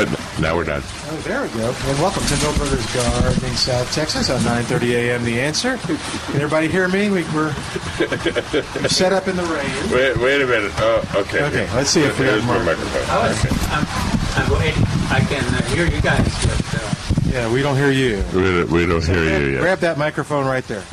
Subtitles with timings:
[0.00, 0.82] Uh, now we're done.
[0.84, 1.66] Oh, there we go.
[1.68, 5.24] And welcome to Milberger's Gardening South Texas on 9:30 a.m.
[5.24, 5.76] The Answer.
[5.78, 5.96] Can
[6.36, 7.10] everybody hear me?
[7.10, 7.54] We, we're,
[8.00, 9.92] we're set up in the rain.
[9.92, 10.72] Wait, wait a minute.
[10.78, 11.42] Oh, okay.
[11.44, 12.64] Okay, let's see if we Here's have my more.
[12.64, 13.10] microphone.
[13.10, 14.82] I was, I'm, I'm waiting.
[15.10, 16.94] I can uh, hear you guys, but uh,
[17.32, 18.24] Yeah, we don't hear you.
[18.34, 19.60] We don't, we don't hear grab, you yet.
[19.60, 20.84] grab that microphone right there.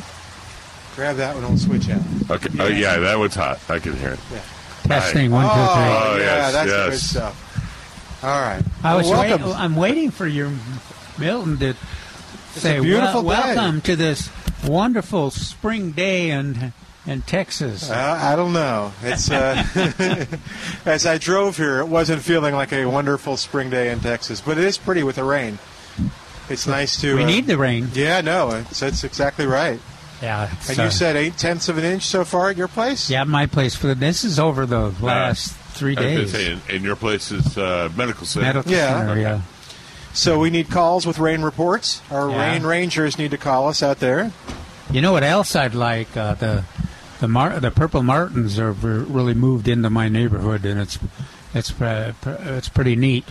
[0.96, 1.44] Grab that one.
[1.48, 2.02] We'll switch out.
[2.30, 2.48] Okay.
[2.58, 3.58] Oh, yeah, that one's hot.
[3.70, 4.20] I can hear it.
[4.32, 4.40] Yeah.
[4.84, 5.62] testing one, two, three.
[5.62, 6.88] Oh, Oh, yeah, yes, that's yes.
[6.90, 7.44] good stuff.
[8.22, 8.62] All right.
[8.82, 9.52] I was Well, waiting.
[9.52, 10.50] I'm waiting for your
[11.18, 11.74] Milton to
[12.54, 14.30] say, a beautiful well, day." "Welcome to this
[14.66, 16.72] wonderful spring day in
[17.06, 18.92] in Texas." Uh, I don't know.
[19.02, 19.62] It's uh,
[20.84, 24.58] as I drove here, it wasn't feeling like a wonderful spring day in Texas, but
[24.58, 25.58] it is pretty with the rain.
[26.48, 27.14] It's nice to.
[27.16, 27.88] we uh, need the rain.
[27.92, 29.78] Yeah, no, it's, that's exactly right.
[30.22, 30.50] Yeah.
[30.68, 33.08] And uh, you said eight tenths of an inch so far at your place.
[33.10, 36.32] yeah, my place for this is over the last three days.
[36.32, 38.46] gonna say, in, in your place is uh, medical center.
[38.46, 38.98] Medical Yeah.
[38.98, 39.40] center, yeah.
[40.14, 42.02] So we need calls with rain reports.
[42.10, 42.50] Our Yeah.
[42.52, 44.32] rain rangers need to call us out there.
[44.90, 46.16] You know what else I'd like?
[46.16, 46.64] Uh, the
[47.20, 50.98] the Mar- the purple martins have re- really moved into my neighborhood, and it's
[51.54, 53.24] it's pre- pre- it's pretty neat.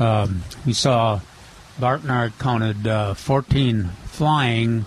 [0.00, 1.20] Um, we saw
[1.80, 4.86] Bartnard counted uh, 14 flying,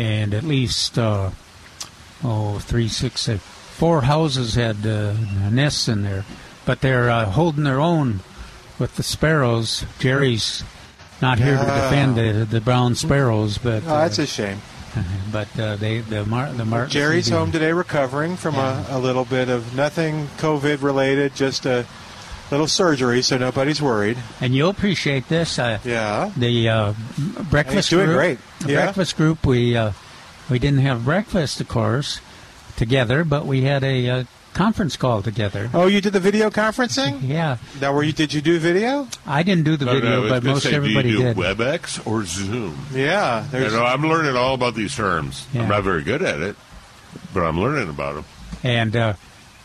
[0.00, 1.30] and at least uh,
[2.24, 5.12] oh three six uh, four houses had uh,
[5.50, 6.24] nests in there,
[6.64, 8.20] but they're uh, holding their own
[8.78, 9.84] with the sparrows.
[9.98, 10.64] Jerry's
[11.20, 14.62] not here to defend the, the brown sparrows, but Oh, that's a shame.
[15.32, 19.26] but uh, they the Mar- the Martin Jerry's home today recovering from a, a little
[19.26, 21.86] bit of nothing COVID related, just a
[22.50, 24.18] little surgery, so nobody's worried.
[24.40, 25.58] and you'll appreciate this.
[25.58, 26.30] Uh, Yeah.
[26.36, 26.92] the uh,
[27.50, 28.38] breakfast He's doing group, great.
[28.60, 28.82] The Yeah.
[28.84, 29.46] breakfast group.
[29.46, 29.92] We uh,
[30.48, 32.20] we didn't have breakfast, of course,
[32.76, 35.70] together, but we had a uh, conference call together.
[35.72, 37.20] Oh, you did the video conferencing?
[37.22, 38.12] Yeah, Now, were you?
[38.12, 39.06] Did you do video?
[39.26, 41.34] I didn't do the No, no, video, was but most say, everybody do you do
[41.34, 41.36] did.
[41.36, 42.76] WebEx or Zoom?
[42.92, 43.44] Yeah.
[43.52, 45.46] You know, I'm learning all about these terms.
[45.52, 45.62] Yeah.
[45.62, 46.56] I'm not very good at it,
[47.32, 48.24] but I'm learning about them.
[48.64, 49.12] and uh,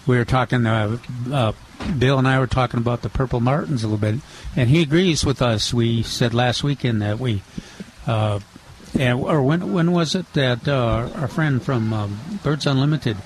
[0.06, 0.68] we were talking.
[0.68, 0.98] Uh,
[1.34, 1.52] uh,
[1.98, 4.22] Bill and I were talking about the purple martins a little bit,
[4.56, 5.74] and he agrees with us.
[5.74, 7.42] We said last weekend that we,
[8.08, 8.40] uh,
[8.98, 13.18] and, or when when was it that uh, our friend from um, Birds Unlimited,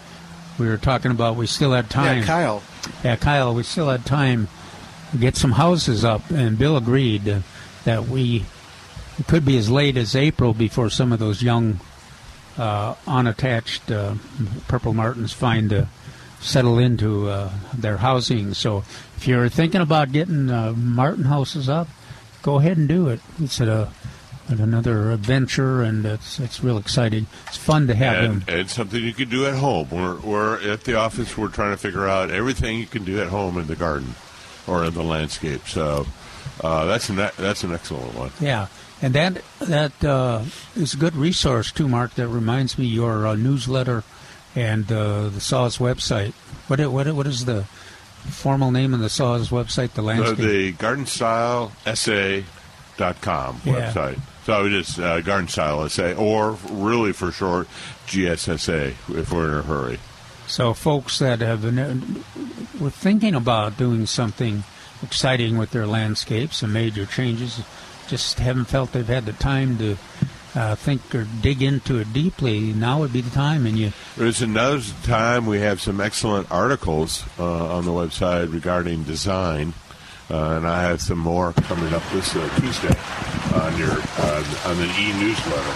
[0.57, 2.19] we were talking about we still had time.
[2.19, 2.63] yeah, Kyle.
[3.03, 4.47] Yeah, Kyle, we still had time
[5.11, 7.39] to get some houses up, and Bill agreed uh,
[7.85, 8.45] that we
[9.19, 11.81] it could be as late as April before some of those young,
[12.57, 14.15] uh, unattached uh,
[14.67, 15.85] purple martins find uh,
[16.41, 18.53] settle into uh, their housing.
[18.53, 18.83] So,
[19.17, 21.87] if you're thinking about getting uh, martin houses up,
[22.41, 23.19] go ahead and do it.
[23.41, 23.91] It's a
[24.47, 27.27] another adventure, and it's it's real exciting.
[27.47, 28.59] It's fun to have And, them.
[28.59, 29.89] and something you can do at home.
[29.91, 31.37] We're, we're at the office.
[31.37, 34.15] We're trying to figure out everything you can do at home in the garden
[34.65, 35.67] or in the landscape.
[35.67, 36.07] So
[36.63, 38.31] uh, that's an that's an excellent one.
[38.39, 38.67] Yeah,
[39.01, 40.43] and that that uh,
[40.75, 42.15] is a good resource too, Mark.
[42.15, 44.03] That reminds me your uh, newsletter
[44.55, 46.33] and uh, the SAWS website.
[46.67, 47.63] What what what is the
[48.29, 49.89] formal name of the SAWS website?
[49.91, 50.37] The The, landscape.
[50.37, 53.73] the garden style essay.com Yeah.
[53.91, 54.19] website.
[54.45, 57.67] So just uh, garden style essay, or really for short,
[58.07, 59.99] GSSA if we're in a hurry.
[60.47, 61.95] so folks that have been, uh,
[62.79, 64.63] were thinking about doing something
[65.03, 67.61] exciting with their landscapes, some major changes,
[68.07, 69.97] just haven't felt they've had the time to.
[70.59, 72.73] Uh, think or dig into it deeply.
[72.73, 77.23] Now would be the time, and you There's another time we have some excellent articles
[77.39, 79.71] uh, on the website regarding design,
[80.29, 82.91] uh, and I have some more coming up this uh, Tuesday
[83.55, 85.75] on your uh, on an e-newsletter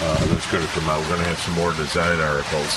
[0.00, 0.98] uh, that's going to come out.
[1.00, 2.72] We're going to have some more design articles,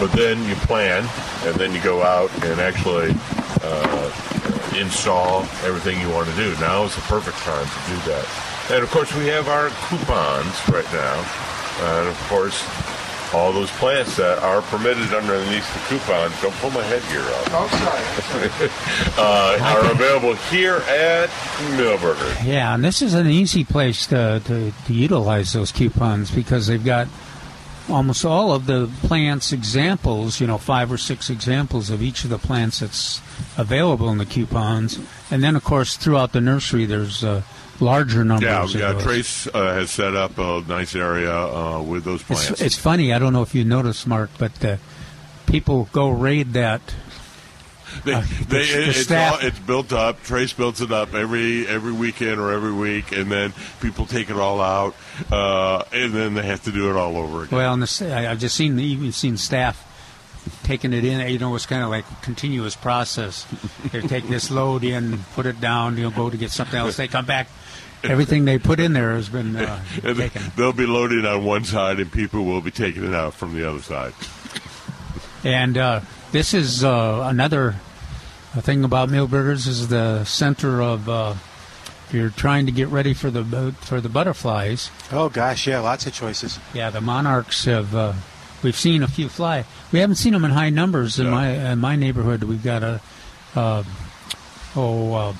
[0.00, 1.08] but then you plan,
[1.46, 3.14] and then you go out and actually
[4.76, 6.50] install everything you want to do.
[6.58, 8.49] Now is the perfect time to do that.
[8.70, 11.16] And of course, we have our coupons right now.
[11.80, 12.62] And of course,
[13.34, 17.68] all those plants that are permitted underneath the coupons, don't pull my headgear off, Oh,
[19.16, 19.18] sorry.
[19.18, 21.28] uh, are available here at
[21.76, 22.44] Milberger.
[22.44, 26.84] Yeah, and this is an easy place to, to, to utilize those coupons because they've
[26.84, 27.08] got
[27.88, 32.30] almost all of the plants examples, you know, five or six examples of each of
[32.30, 33.20] the plants that's
[33.56, 34.98] available in the coupons.
[35.30, 37.42] And then, of course, throughout the nursery, there's uh,
[37.80, 38.74] larger numbers.
[38.74, 39.00] Yeah, yeah.
[39.00, 42.50] Trace uh, has set up a nice area uh, with those plants.
[42.50, 43.12] It's, it's funny.
[43.12, 44.76] I don't know if you noticed, Mark, but uh,
[45.46, 46.80] people go raid that.
[48.04, 50.22] They, Uh, they, the- the it's, all, it's built up.
[50.22, 54.36] Trace builds it up every every weekend or every week, and then people take it
[54.36, 54.94] all out,
[55.32, 57.58] uh, and then they have to do it all over again.
[57.58, 59.86] Well, and the, I- I've just seen even seen staff
[60.62, 61.28] taking it in.
[61.32, 63.44] You know, it's kind of like a continuous process.
[63.90, 65.96] They take this load in, put it down.
[65.96, 66.96] You know, go to get something else.
[66.96, 67.48] They come back.
[68.04, 70.42] Everything they put in there has been uh, they- taken.
[70.56, 73.68] they'll be loading on one side, and people will be taking it out from the
[73.68, 74.14] other side.
[75.44, 76.00] And uh,
[76.32, 77.76] this is uh, another
[78.58, 81.08] thing about Milberger's is the center of.
[81.08, 81.34] Uh,
[82.08, 84.90] if you're trying to get ready for the bu- for the butterflies.
[85.12, 86.58] Oh gosh, yeah, lots of choices.
[86.74, 87.94] Yeah, the monarchs have.
[87.94, 88.14] Uh,
[88.64, 89.64] we've seen a few fly.
[89.92, 91.30] We haven't seen them in high numbers in No.
[91.30, 92.42] my in my neighborhood.
[92.42, 93.00] We've got a.
[93.54, 93.84] Uh,
[94.74, 95.34] oh, uh,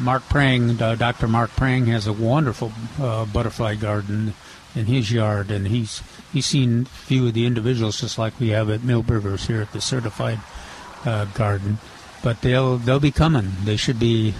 [0.00, 1.28] Mark Prang, uh, Dr.
[1.28, 4.34] Mark Prang has a wonderful uh, butterfly garden
[4.74, 6.02] in his yard, and he's
[6.32, 9.72] he's seen a few of the individuals just like we have at Milberger's here at
[9.72, 10.40] the certified
[11.04, 11.78] uh, garden.
[12.22, 13.52] But they'll they'll be coming.
[13.64, 14.34] They should be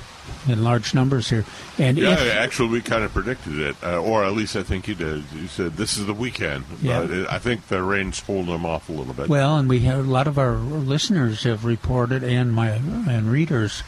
[0.47, 1.45] in large numbers here.
[1.79, 4.89] And Yeah, if, actually, we kind of predicted it, uh, or at least I think
[4.89, 5.25] you did.
[5.35, 6.65] You said this is the weekend.
[6.83, 7.01] Yeah.
[7.01, 9.29] But it, I think the rain's holding them off a little bit.
[9.29, 13.83] Well, and we have a lot of our listeners have reported, and my and readers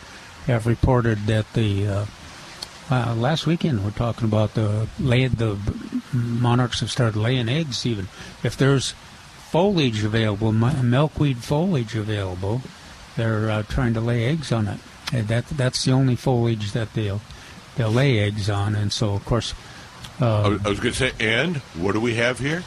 [0.47, 2.07] have reported that the uh,
[2.91, 5.57] uh, last weekend we're talking about the lay the
[6.13, 7.87] monarchs have started laying eggs.
[7.87, 8.09] Even
[8.43, 8.95] if there's
[9.51, 12.63] foliage available, milkweed foliage available,
[13.17, 14.81] they're uh, trying to lay eggs on it.
[15.13, 17.21] And that that's the only foliage that they'll
[17.77, 19.55] they'll lay eggs on, and so of course.
[20.21, 22.63] I Uh, was, I was going to say, and what do we have here?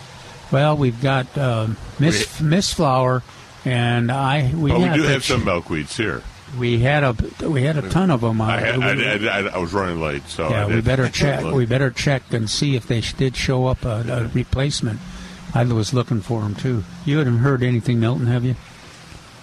[0.51, 1.67] well, we've got uh,
[1.99, 3.21] Miss mistflower,
[3.65, 6.23] and I we oh, we do have some milkweeds here.
[6.59, 7.15] We had a
[7.49, 8.39] we had a ton of them.
[8.41, 11.09] I, had, I, we, I, I, I was running late, so yeah, I we better
[11.21, 11.41] check.
[11.43, 11.55] Look.
[11.55, 14.99] We better check and see if they did show up a, a replacement.
[15.55, 16.83] I was looking for them too.
[17.05, 18.55] You haven't heard anything, Milton, have you?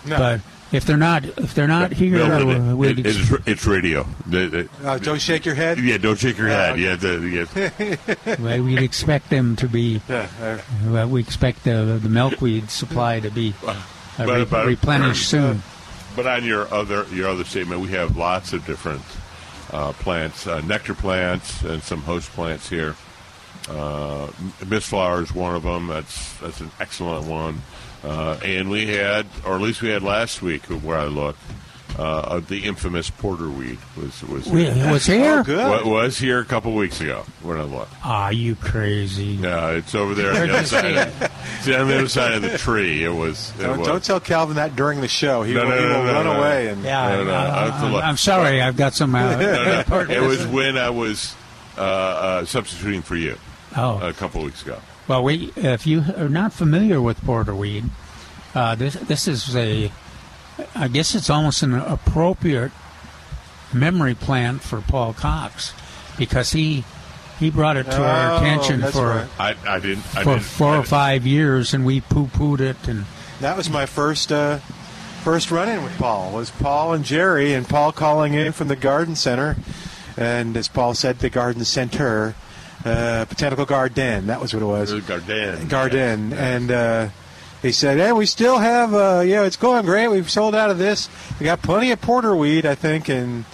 [0.07, 0.19] No.
[0.19, 0.41] But
[0.73, 4.07] if they're not if they're not here, Milton, uh, we'd it- it's, it's radio.
[4.27, 5.79] The- the- Uh, don't shake your head.
[5.81, 6.79] yeah, don't shake your Uh, head.
[6.79, 7.47] Yeah, the,
[8.27, 8.37] yeah.
[8.41, 10.01] well, we'd expect them to be.
[10.09, 10.59] Yeah, uh,
[10.89, 13.75] Well, we expect the the milkweed supply to be uh,
[14.17, 15.62] But- re- but- replenished soon.
[16.17, 19.03] But on your other your other statement, we have lots of different
[19.73, 22.97] uh, plants, uh, nectar plants, and some host plants here.
[23.69, 24.27] Uh,
[24.65, 25.87] mistflower is one of them.
[25.87, 27.62] That's that's an excellent one.
[28.03, 31.41] Uh, and we had, or at least we had last week, where I looked,
[31.98, 35.40] uh, the infamous porterweed was was We, was here?
[35.40, 35.69] Oh, good.
[35.69, 37.92] What was here a couple weeks ago when I looked.
[38.04, 39.25] Ah, you crazy?
[39.40, 41.12] Yeah, it's over there on the other side.
[41.58, 43.04] It's on the other side of the tree.
[43.04, 43.52] It was.
[43.58, 43.88] It Don't, was.
[43.88, 45.42] don't tell Calvin that during the show.
[45.42, 46.38] He No, will, no, he will no, run no.
[46.38, 46.69] away.
[46.69, 48.62] And Yeah, No, no, I, I, I'm sorry.
[48.62, 49.14] I've got some.
[49.14, 51.34] Uh, No, no, it was when I was
[51.76, 53.37] uh, uh, substituting for you
[53.76, 54.78] oh, a couple weeks ago.
[55.09, 57.90] Well, we, if you are not familiar with porterweed,
[58.54, 59.90] uh, this this is a,
[60.75, 62.73] I guess it's almost an appropriate
[63.73, 65.73] memory plant for Paul Cox,
[66.19, 66.85] because he
[67.38, 69.28] he brought it to our Oh, attention for right.
[69.38, 70.04] I, I didn't.
[70.14, 73.07] I for didn't, four I or didn't- five years, and we poo pooed it, and
[73.40, 74.59] that was my first uh,
[75.25, 76.33] first run in with Paul.
[76.33, 79.57] Was Paul and Jerry and Paul calling in from the garden center,
[80.16, 82.35] and as Paul said, the garden center,
[82.85, 84.26] uh, botanical garden.
[84.26, 84.92] That was what it was.
[85.02, 85.69] Garden.
[85.69, 87.09] Garden, and uh,
[87.62, 90.09] he said, "Hey, we still have, uh, yeah, it's going great.
[90.09, 91.09] We've sold out of this.
[91.38, 93.45] We got plenty of porter porterweed, I think." And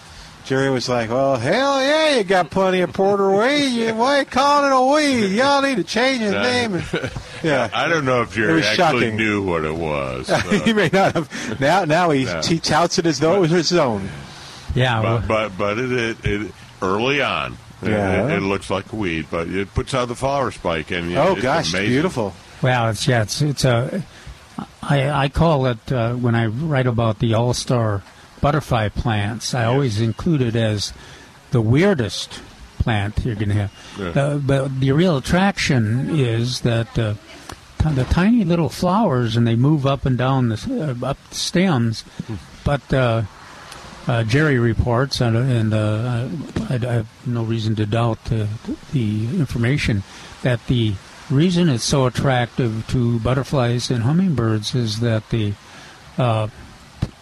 [0.45, 3.73] Jerry was like, "Well, hell yeah, you got plenty of porterweed.
[3.73, 5.35] You, why you calling it a weed?
[5.37, 6.85] Y'all need to change his name." And,
[7.43, 9.17] yeah, I don't know if It Jerry was actually shocking.
[9.17, 10.29] knew what it was.
[10.65, 11.61] he may not have.
[11.61, 12.41] Now, now he, No.
[12.43, 14.09] he touts it as though it was his own.
[14.75, 17.55] yeah, but but, but it, it, it early on.
[17.83, 18.27] it- Yeah.
[18.29, 21.33] It, it looks like a weed, but it puts out the flower spike, and Oh
[21.33, 21.89] it's gosh, amazing.
[21.91, 22.35] beautiful.
[22.63, 24.03] Well, it's yeah, it's it's a.
[24.83, 28.03] I I call it uh, when I write about the all star
[28.41, 29.55] butterfly plants.
[29.55, 30.93] I always include it as
[31.51, 32.41] the weirdest
[32.79, 33.73] plant you're going to have.
[33.99, 34.11] Yeah.
[34.11, 37.15] The, but the real attraction is that uh,
[37.79, 41.35] t- the tiny little flowers, and they move up and down the uh, up the
[41.35, 42.05] stems,
[42.65, 42.93] but.
[42.93, 43.23] Uh,
[44.09, 46.29] uh, Jerry reports, and, and uh,
[46.71, 48.47] I, I have no reason to doubt the
[48.93, 50.05] information
[50.43, 50.95] that the
[51.31, 55.55] reason it's so attractive to butterflies and hummingbirds is that the
[56.19, 56.49] uh,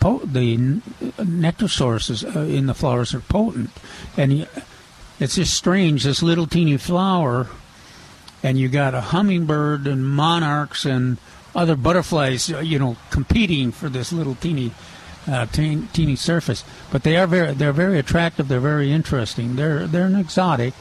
[0.00, 0.80] po- the
[1.24, 3.70] nectar sources uh, in the flowers are potent,
[4.16, 4.46] and
[5.18, 6.04] it's just strange.
[6.04, 7.48] This little teeny flower,
[8.42, 11.18] and you got a hummingbird and monarchs and
[11.54, 14.72] other butterflies, uh, you know, competing for this little teeny.
[15.26, 18.46] Uh, teeny, teeny surface, but they are very they're very attractive.
[18.46, 19.56] They're very interesting.
[19.56, 20.74] They're they're an exotic.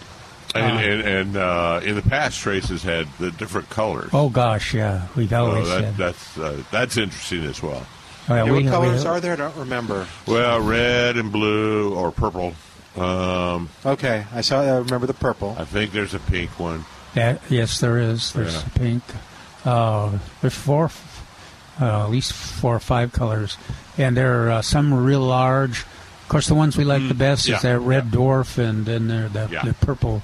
[0.55, 4.09] And, and, and uh, in the past, Trace's had the different colors.
[4.13, 5.97] Oh gosh, yeah, we've So always that, said.
[5.97, 7.85] that's uh, that's interesting as well.
[8.29, 9.33] Oh, yeah, Yeah, we- what colors we- are there?
[9.33, 10.07] I don't remember.
[10.27, 12.53] Well, red and blue or purple.
[12.95, 14.61] Um, Okay, I saw.
[14.61, 15.55] I remember the purple.
[15.57, 16.85] I think there's a pink one.
[17.15, 18.31] Yeah, yes, there is.
[18.33, 18.61] There's Yeah.
[18.75, 19.03] pink.
[19.65, 20.91] Uh, there's four,
[21.81, 23.57] uh, at least four or five colors,
[23.97, 25.79] and there are uh, some real large.
[26.21, 28.11] Of course, the ones we like the best Mm, yeah, is that red yeah.
[28.11, 29.63] dwarf, and then there the, Yeah.
[29.63, 30.21] the purple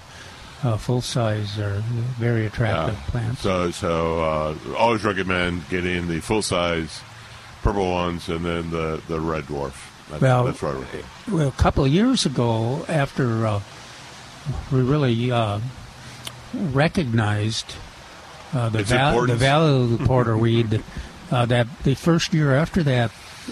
[0.63, 1.81] uh, full size are
[2.17, 3.11] very attractive Yeah.
[3.11, 3.41] plants.
[3.41, 7.01] So so uh, always recommend getting the full size
[7.61, 9.73] purple ones and then the, the red dwarf.
[10.09, 10.83] That's, Well, that's right.
[11.29, 13.61] Well, a couple of years ago, after uh,
[14.71, 15.59] we really uh,
[16.53, 17.73] recognized
[18.53, 20.81] uh, the, val- the value of the porterweed,
[21.31, 23.11] uh, that the first year after that,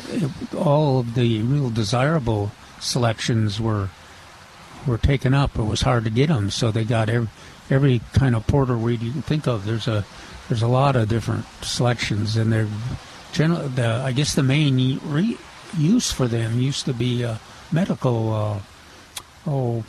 [0.09, 3.89] it, all of the real desirable selections were
[4.85, 5.57] were taken up.
[5.57, 7.29] It was hard to get them, so they got every,
[7.69, 9.65] every kind of porterweed you can think of.
[9.65, 10.05] There's a
[10.49, 12.67] there's a lot of different selections, and they're
[13.33, 13.67] general.
[13.67, 15.37] The I guess the main re-
[15.77, 17.35] use for them used to be uh,
[17.71, 18.59] medical, uh,
[19.45, 19.83] oh,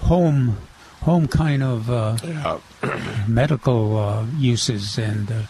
[0.00, 0.58] home
[1.02, 2.16] home kind of uh,
[3.28, 5.42] medical uh, uses, and uh,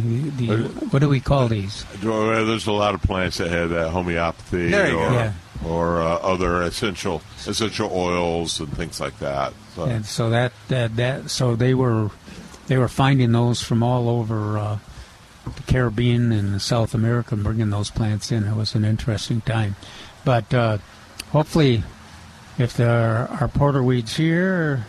[0.00, 1.84] the, the what do we call these?
[2.02, 4.86] There's a lot of plants that have that homeopathy or.
[4.86, 5.32] Yeah.
[5.64, 9.52] or uh, other essential essential oils and things like that.
[9.74, 12.10] So, And so that, that that so they were
[12.66, 14.78] they were finding those from all over uh,
[15.44, 18.44] the Caribbean and South America and bringing those plants in.
[18.44, 19.76] It was an interesting time,
[20.24, 20.78] but uh,
[21.30, 21.82] hopefully,
[22.58, 24.86] if there are porterweeds here,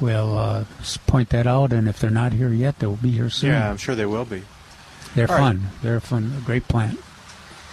[0.00, 0.64] we'll uh,
[1.06, 1.72] point that out.
[1.72, 3.50] And if they're not here yet, they'll be here soon.
[3.50, 4.42] Yeah, I'm sure they will be.
[5.14, 5.56] they're all right.
[5.56, 5.68] fun.
[5.82, 6.98] They're a fun, a great plant.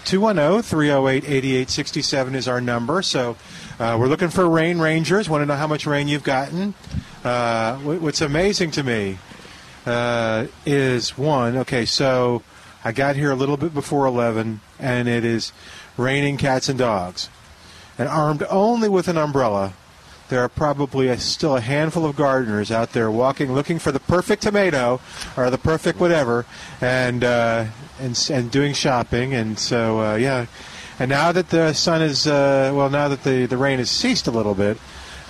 [0.05, 3.01] 210 308 8867 is our number.
[3.01, 3.36] So
[3.79, 5.27] uh, we're looking for rain rangers.
[5.27, 6.74] Want to know how much rain you've gotten?
[7.24, 9.17] Uh, what's amazing to me
[9.86, 12.43] uh, is one, okay, so
[12.84, 15.51] I got here a little bit before 11, and it is
[15.98, 17.29] raining cats and dogs.
[17.98, 19.74] And armed only with an umbrella,
[20.29, 24.00] there are probably a, still a handful of gardeners out there walking, looking for the
[24.00, 25.00] perfect tomato
[25.36, 26.46] or the perfect whatever,
[26.81, 27.65] and uh,
[28.00, 29.34] and and doing shopping.
[29.34, 30.48] And so uh, yeah,
[31.00, 34.27] and now that the sun is uh, well, now that the the rain has ceased
[34.27, 34.77] a little bit,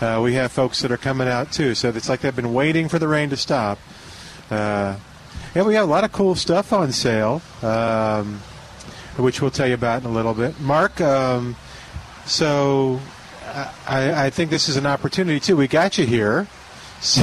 [0.02, 1.76] uh, we have folks that are coming out too.
[1.76, 3.78] So it's like they've been waiting for the rain to stop.
[4.50, 4.98] Uh,
[5.56, 8.40] yeah, we have a lot of cool stuff on sale, um,
[9.18, 10.60] which we'll tell you about in a little bit.
[10.60, 11.56] Mark, um,
[12.26, 13.00] so
[13.88, 15.56] I, I think this is an opportunity too.
[15.58, 16.48] We got you here.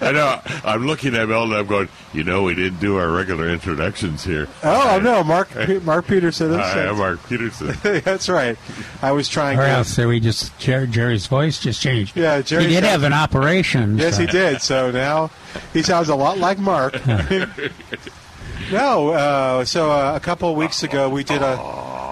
[0.00, 0.40] I know.
[0.64, 1.88] I'm looking at Mel and I'm going.
[2.14, 4.46] You know, we didn't do our regular introductions here.
[4.62, 5.48] Oh no, Mark
[5.82, 6.54] Mark Peterson.
[6.54, 7.74] Hi, I'm Mark Peterson.
[8.04, 8.56] That's right.
[9.02, 9.68] I was trying Or to.
[9.68, 12.16] else we just Jer- Jerry's voice just changed.
[12.16, 12.64] Yeah, Jerry.
[12.64, 13.98] he did got- have an operation.
[13.98, 14.62] Yes, so- he did.
[14.62, 15.30] So now
[15.72, 16.94] he sounds a lot like Mark.
[18.70, 21.56] no, uh, so uh, a couple of weeks ago we did a,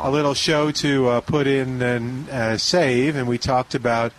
[0.07, 4.13] a little show to uh, put in and uh, save, and we talked about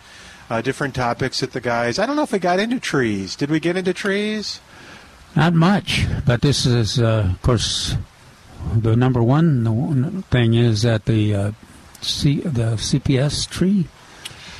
[0.50, 1.98] uh, different topics that the guys.
[1.98, 3.34] I don't know if we got into trees.
[3.34, 4.60] Did we get into trees?
[5.34, 7.96] Not much, but this is, uh, of course,
[8.76, 11.52] the number one thing is that the uh,
[12.02, 13.86] C, the CPS tree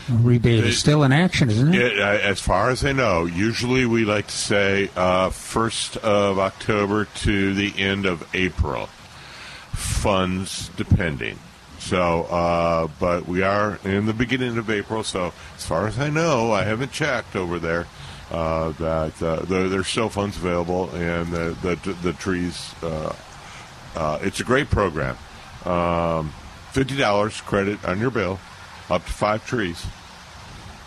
[0.08, 1.92] rebate It- is still in action, isn't it?
[1.92, 6.38] It, uh, as far as I know, usually we like to say uh, first of
[6.38, 8.88] October to the end of April.
[9.78, 11.38] Funds depending.
[11.78, 15.04] So, uh, but we are in the beginning of April.
[15.04, 17.86] So, as far as I know, I haven't checked over there.
[18.30, 22.74] Uh, that uh, there, there's still funds available, and the the, the trees.
[22.82, 23.14] Uh,
[23.94, 25.16] uh, it's a great program.
[25.64, 26.32] Um,
[26.72, 28.38] Fifty dollars credit on your bill,
[28.90, 29.86] up to five trees.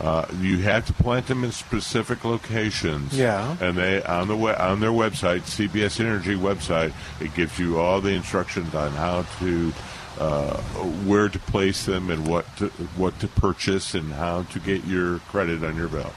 [0.02, 3.16] Uh, you have to plant them in specific locations.
[3.16, 3.56] Yeah.
[3.62, 8.02] And they on the we- on their website, CPS Energy website, it gives you all
[8.02, 9.72] the instructions on how to
[10.20, 10.58] uh,
[11.06, 12.68] where to place them and what to,
[12.98, 16.12] what to purchase and how to get your credit on your bill.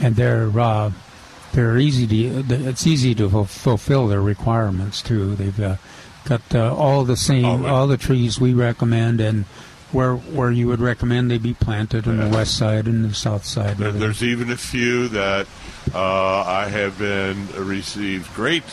[0.00, 0.90] And they're uh,
[1.52, 5.36] they're easy to it's easy to ful- fulfill their requirements too.
[5.36, 5.76] They've uh,
[6.24, 7.70] got uh, all the same Oh, right.
[7.70, 9.44] all the trees we recommend, and
[9.92, 13.44] where where you would recommend they be planted on the west side and the south
[13.44, 13.78] side.
[13.78, 15.46] There, there's even a few that
[15.94, 18.64] uh, I have been received great,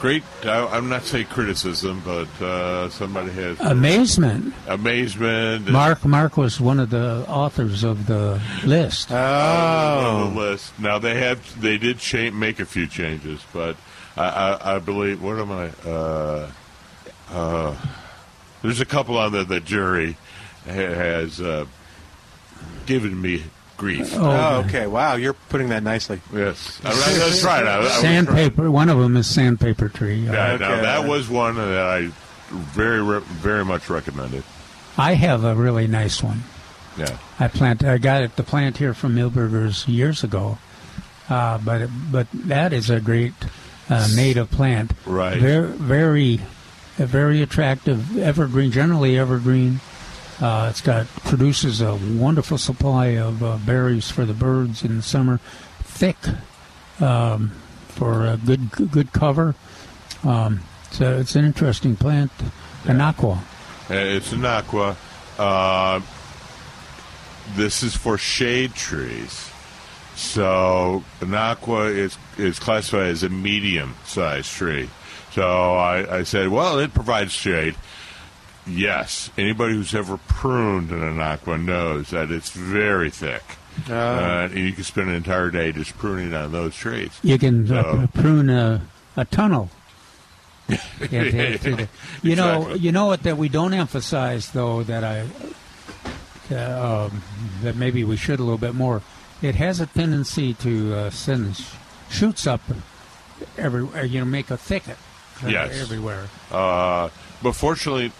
[0.00, 0.22] great.
[0.44, 4.54] I, I'm not saying criticism, but uh, somebody has Amazement.
[4.66, 5.68] amazement.
[5.70, 9.12] Mark Mark was one of the authors of the list.
[9.12, 10.78] on Oh, the list.
[10.80, 13.76] Now they have they did cha- make a few changes, but
[14.16, 16.48] I, I, I believe what am I?
[18.62, 20.16] There's a couple on there that Jerry
[20.64, 21.66] has uh,
[22.86, 23.44] given me
[23.76, 24.14] grief.
[24.16, 24.86] oh, okay.
[24.86, 26.20] Wow, you're putting that nicely.
[26.32, 27.66] Yes, I, I, that's right.
[27.66, 28.70] I, I Sandpaper.
[28.70, 30.16] One of them is sandpaper tree.
[30.16, 32.10] Yeah, Uh, now that was one that I
[32.50, 34.44] very very much recommended.
[34.98, 36.42] I have a really nice one.
[36.96, 37.18] Yeah.
[37.38, 37.84] I plant.
[37.84, 40.58] I got it the plant here from Milberger's years ago,
[41.28, 43.34] uh, but it, but that is a great
[43.90, 44.92] uh, native plant.
[45.04, 45.38] Right.
[45.38, 46.40] Very very,
[46.98, 48.70] a very attractive evergreen.
[48.70, 49.80] Generally evergreen.
[50.40, 55.02] Uh, it's got produces a wonderful supply of uh, berries for the birds in the
[55.02, 55.38] summer.
[55.82, 56.16] Thick
[57.00, 57.52] um,
[57.88, 59.54] for a good good cover.
[60.24, 60.60] Um,
[60.90, 62.30] so it's an interesting plant.
[62.84, 63.38] Anaqua.
[63.88, 64.96] Uh, It's anaqua.
[65.38, 66.00] Uh,
[67.54, 69.50] this is for shade trees.
[70.14, 74.90] So anaqua is is classified as a medium sized tree.
[75.36, 77.74] So I, I said, well, it provides shade.
[78.66, 83.42] Yes, anybody who's ever pruned anaqua knows that it's very thick.
[83.90, 83.94] Oh.
[83.94, 87.10] Uh, and you can spend an entire day just pruning on those trees.
[87.22, 88.80] You can uh, So- prune a,
[89.14, 89.68] a tunnel.
[91.10, 91.88] Yeah, to- to the-
[92.22, 92.78] you know, Exactly.
[92.80, 95.26] you know what that we don't emphasize though that I
[96.50, 97.22] uh, um,
[97.62, 99.02] that maybe we should a little bit more.
[99.42, 101.62] It has a tendency to uh, send
[102.08, 102.62] shoots up
[103.58, 104.04] everywhere.
[104.06, 105.05] You know, make a thicket uh,
[105.46, 105.80] Yes.
[105.82, 106.28] everywhere.
[106.50, 107.08] Uh,
[107.42, 108.12] but fortunately,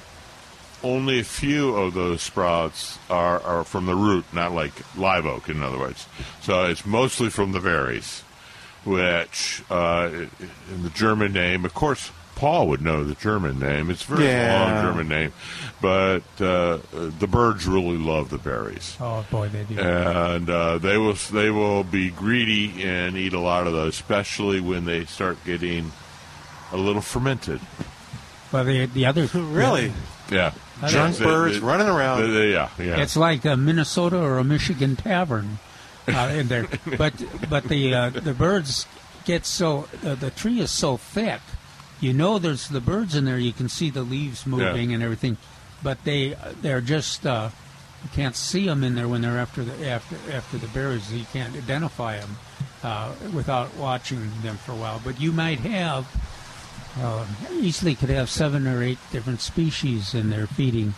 [0.83, 5.49] only a few of those sprouts are, are from the root, not like live oak,
[5.49, 6.07] in other words.
[6.43, 8.23] So it's mostly from the berries,
[8.85, 13.89] which, uh, in the German name, of course, Paul would know the German name.
[13.91, 14.63] It's a very Yeah.
[14.63, 15.33] long German name,
[15.81, 18.95] but uh, the birds really love the berries.
[19.01, 19.81] Oh boy, they do.
[19.81, 24.61] And uh, they will they will be greedy and eat a lot of those, especially
[24.61, 25.93] when they start getting
[26.73, 27.61] a little fermented.
[28.53, 29.93] well, the the other Really?
[30.31, 30.53] Yeah.
[30.89, 32.23] Drunk They- birds they- running around.
[32.23, 33.01] they- they- yeah, yeah.
[33.01, 35.59] It's like a Minnesota or a Michigan tavern
[36.09, 36.67] uh, in there.
[36.99, 37.15] But
[37.49, 38.87] but the uh, the birds
[39.25, 41.41] get so uh, the tree is so thick.
[42.01, 43.39] You know, there's the birds in there.
[43.39, 45.39] You can see the leaves moving and everything,
[45.83, 47.49] but they they're just uh,
[48.05, 51.11] you can't see them in there when they're after the after after the berries.
[51.11, 52.37] You can't identify them
[52.85, 55.01] uh, without watching them for a while.
[55.03, 56.05] But you might have
[57.01, 60.95] uh, easily could have seven or eight different species in their feeding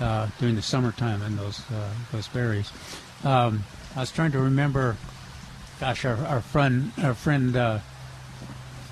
[0.00, 2.72] uh, during the summertime in those uh, those berries.
[3.24, 3.64] Um,
[3.96, 4.96] I was trying to remember,
[5.78, 7.78] gosh, our, our friend our friend uh,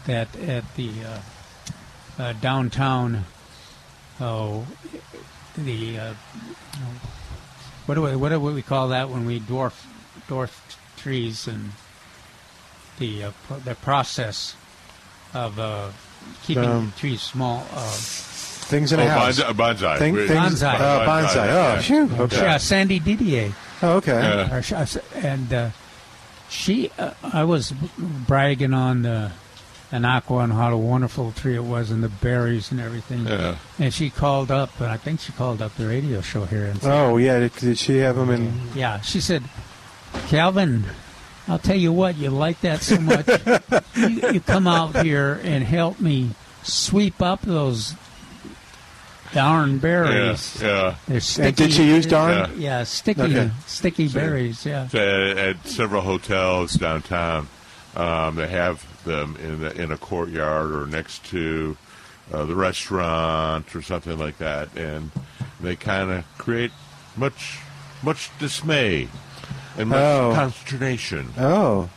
[0.06, 3.24] that at the uh, uh, downtown,
[4.20, 4.66] oh,
[5.56, 5.98] the
[7.86, 9.84] what do we what do we call that when we dwarf
[10.28, 10.60] dwarf
[10.96, 11.70] trees and
[12.98, 13.32] the
[13.64, 14.56] the process
[15.34, 15.58] of
[16.44, 17.66] keeping Um, trees small.
[17.74, 17.80] Uh,
[18.68, 19.40] Things in oh, a house.
[19.40, 19.52] bonsai.
[19.54, 19.98] bonsai.
[19.98, 20.74] Thing- things- Bonsai.
[20.74, 21.36] Oh, bonsai.
[21.36, 21.80] Oh, yeah.
[21.80, 22.10] phew.
[22.20, 22.36] Okay.
[22.36, 23.52] yeah, Sandy Didier.
[23.82, 24.12] Oh, okay.
[24.12, 24.86] Yeah.
[25.14, 25.70] And uh,
[26.50, 29.30] she, uh, I was bragging on the
[29.90, 33.26] anaqua and how a wonderful tree it was and the berries and everything.
[33.26, 33.56] Yeah.
[33.78, 36.82] And she called up, and I think she called up the radio show here and
[36.82, 37.38] said, Oh, yeah.
[37.38, 38.52] Did, did she have them in?
[38.74, 39.44] yeah, she said,
[40.28, 40.84] Calvin,
[41.48, 43.26] I'll tell you what, you like that so much.
[43.96, 46.30] you, you come out here and help me
[46.62, 47.94] sweep up those
[49.32, 50.60] darn berries.
[50.60, 50.96] yeah.
[51.06, 51.46] They're sticky.
[51.48, 52.50] And did she use darn?
[52.52, 52.78] Yeah.
[52.78, 53.50] Yeah, sticky, Okay.
[53.66, 54.64] sticky berries.
[54.64, 54.88] Yeah.
[54.88, 57.48] So At, at several hotels downtown,
[57.96, 61.76] um, they have them in the, in a courtyard or next to
[62.32, 65.10] uh, the restaurant or something like that, and
[65.60, 66.72] they kind of create
[67.16, 67.58] much
[68.02, 69.08] much dismay
[69.78, 70.32] and much Oh.
[70.34, 71.90] consternation, Oh, and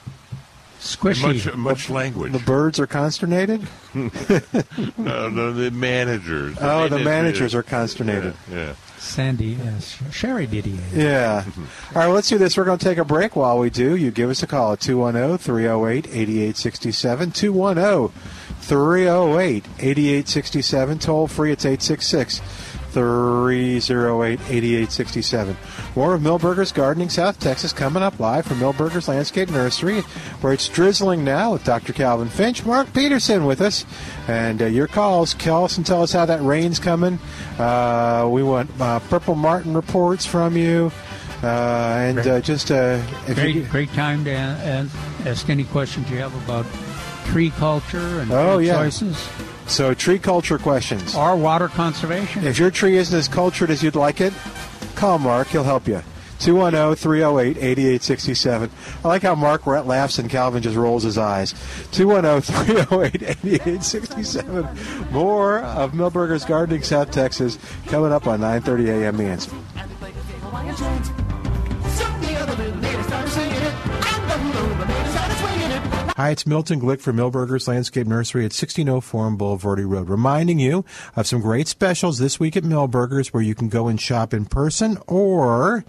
[0.81, 1.45] Squishy.
[1.45, 2.31] much much language.
[2.31, 3.67] the birds are consternated.
[3.93, 6.57] no, no, the managers.
[6.61, 8.33] Oh, the managers are consternated.
[8.51, 8.73] Yeah.
[8.97, 9.97] Sandy, yes.
[10.11, 10.79] Sherry Didier.
[10.93, 11.43] Yeah.
[11.95, 12.55] All right, let's do this.
[12.55, 13.35] We're going to take a break.
[13.35, 17.31] While we do, you give us a call at 210 308 8867.
[17.31, 18.09] 210
[18.61, 20.99] 308 8867.
[20.99, 22.41] Toll free, it's 866
[22.91, 25.57] 308 8867.
[25.95, 30.01] More of Milberger's Gardening South Texas coming up live from Milberger's Landscape Nursery,
[30.41, 31.93] where it's drizzling now with Dr.
[31.93, 32.65] Calvin Finch.
[32.65, 33.85] Mark Peterson with us.
[34.27, 37.19] And uh, your calls, call us and tell us how that rain's coming.
[37.57, 40.91] Uh, we want uh, Purple Martin reports from you.
[41.43, 44.85] Uh, and uh, just uh, if Great, you, great time to a-
[45.25, 46.65] a- ask any questions you have about
[47.31, 48.75] tree culture and Oh, yeah.
[48.83, 49.17] choices
[49.71, 51.15] so tree culture questions.
[51.15, 52.45] or water conservation.
[52.45, 54.33] If your tree isn't as cultured as you'd like it,
[54.95, 55.47] call Mark.
[55.47, 55.97] He'll help you.
[55.97, 56.03] oh,
[56.39, 58.69] 210 308 8867.
[59.03, 61.53] I like how Mark ra- laughs and Calvin just rolls his eyes.
[61.53, 65.11] oh, 210 308 8867.
[65.11, 69.17] More of Milberger's Gardening South Texas coming up on 9:30 a.m.
[69.17, 69.51] The answer.
[76.21, 80.07] Hi, it's Milton Glick from Milberger's Landscape Nursery at 1604 on Bulverde Road.
[80.07, 83.99] Reminding you of some great specials this week at Milberger's where you can go and
[83.99, 85.83] shop in person or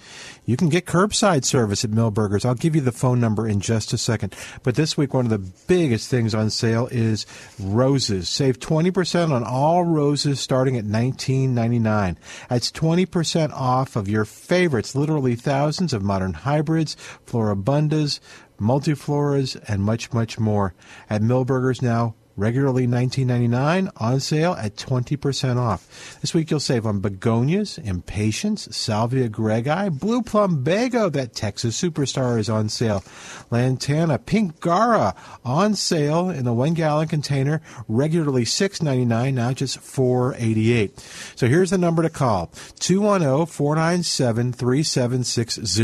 [0.47, 2.47] you can get curbside service at Milberger's.
[2.47, 4.35] I'll give you the phone number in just a second.
[4.62, 7.27] But this week, one of the biggest things on sale is
[7.61, 8.31] roses.
[8.31, 12.16] Save 20% on all roses starting at $19.99.
[12.49, 18.18] That's 20% off of your favorites, literally thousands of modern hybrids, floribundas,
[18.62, 20.75] multifloras, and much, much more.
[21.11, 26.18] At Milberger's now, regularly $19.99, on sale at 20% off.
[26.21, 32.49] This week you'll save on begonias, impatiens, salvia greggii, blue plumbago, that Texas superstar is
[32.49, 33.05] on sale.
[33.51, 35.14] Lantana pink gaura
[35.45, 41.37] on sale in a one gallon container, regularly $6.99, now just $4.88.
[41.37, 45.83] So here's the number to call 210 497 3760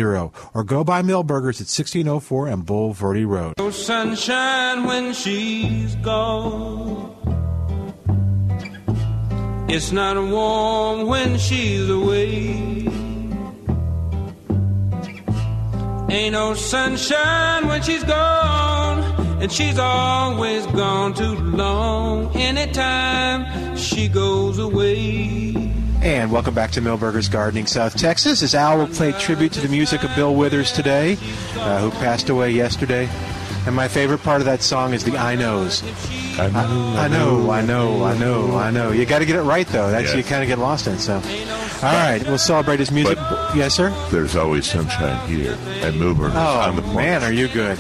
[0.54, 3.54] or go by Milberger's at 1604 and Bulverde Road.
[3.58, 6.37] No sunshine when she's gone.
[9.70, 12.88] It's not warm when she's away.
[16.10, 19.00] Ain't no sunshine when she's gone,
[19.42, 22.34] and she's always gone too long.
[22.34, 25.54] Anytime she goes away.
[26.00, 28.42] And welcome back to Milberger's Gardening, South Texas.
[28.42, 31.18] As Al will play tribute to the music of Bill Withers today,
[31.56, 33.08] uh, who passed away yesterday.
[33.68, 35.82] And my favorite part of that song is the I knows.
[36.38, 38.92] I know, I know, I know, I know, I know.
[38.92, 39.90] You got to get it right though.
[39.90, 40.16] That's Yes.
[40.16, 40.94] you kind of get lost in.
[40.94, 43.18] it, So, all right, we'll celebrate his music.
[43.18, 43.92] But- yes, sir.
[44.10, 45.52] There's always sunshine here
[45.82, 46.96] at Milberger's Oh on the porch.
[46.96, 47.78] man, are you good?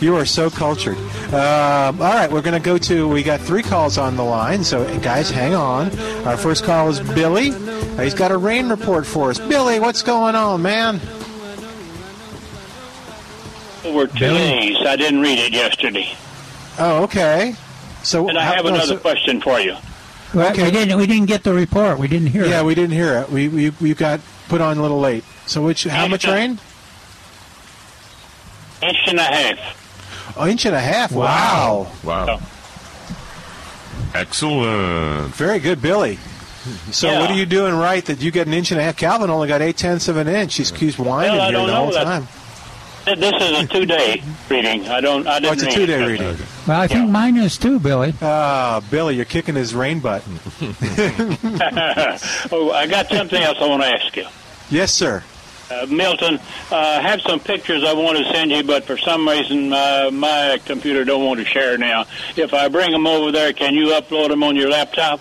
[0.00, 0.96] You are so cultured.
[1.32, 3.06] Um, all right, we're going to go to.
[3.06, 5.96] We got three calls on the line, so guys, hang on.
[6.26, 7.52] Our first call is Billy.
[7.52, 9.38] Uh, he's got a rain report for us.
[9.38, 11.00] Billy, what's going on, man?
[13.84, 14.76] Over two days.
[14.86, 16.16] I didn't read it yesterday.
[16.78, 17.54] Oh, okay.
[18.02, 19.76] So And I how- have no, another so- question for you.
[20.32, 20.62] Well, Okay.
[20.64, 20.96] we didn't.
[20.96, 21.98] We didn't get the report.
[21.98, 22.46] We didn't hear.
[22.46, 22.64] Yeah, it.
[22.64, 23.30] we didn't hear it.
[23.30, 25.24] We we, we got put on a little late.
[25.46, 26.60] So which how much rain?
[28.82, 30.34] Inch and a half.
[30.36, 31.10] Oh, inch and a half.
[31.12, 31.88] Wow.
[32.04, 32.40] Wow.
[34.14, 35.34] Excellent.
[35.34, 36.18] Very good, Billy.
[36.90, 37.20] So Yeah.
[37.20, 38.96] what are you doing right that you get an inch and a half?
[38.96, 40.54] Calvin only got eight tenths of an inch.
[40.56, 42.28] He's, he's whining Well, I here don't the know whole that- time.
[43.06, 44.86] This is a two-day reading.
[44.88, 45.26] I don't.
[45.26, 46.06] I Oh, didn't it's a two-day it.
[46.06, 46.36] reading.
[46.66, 47.10] Well, I think Yeah.
[47.12, 48.14] mine is too, Billy.
[48.22, 50.38] Ah, Billy, you're kicking his rain button.
[52.52, 54.26] oh, I got something else I want to ask you.
[54.70, 55.22] yes, sir.
[55.70, 56.40] Uh, Milton,
[56.72, 60.10] uh, I have some pictures I want to send you, but for some reason uh,
[60.12, 62.06] my computer don't want to share now.
[62.36, 65.20] If I bring them over there, can you upload them on your laptop?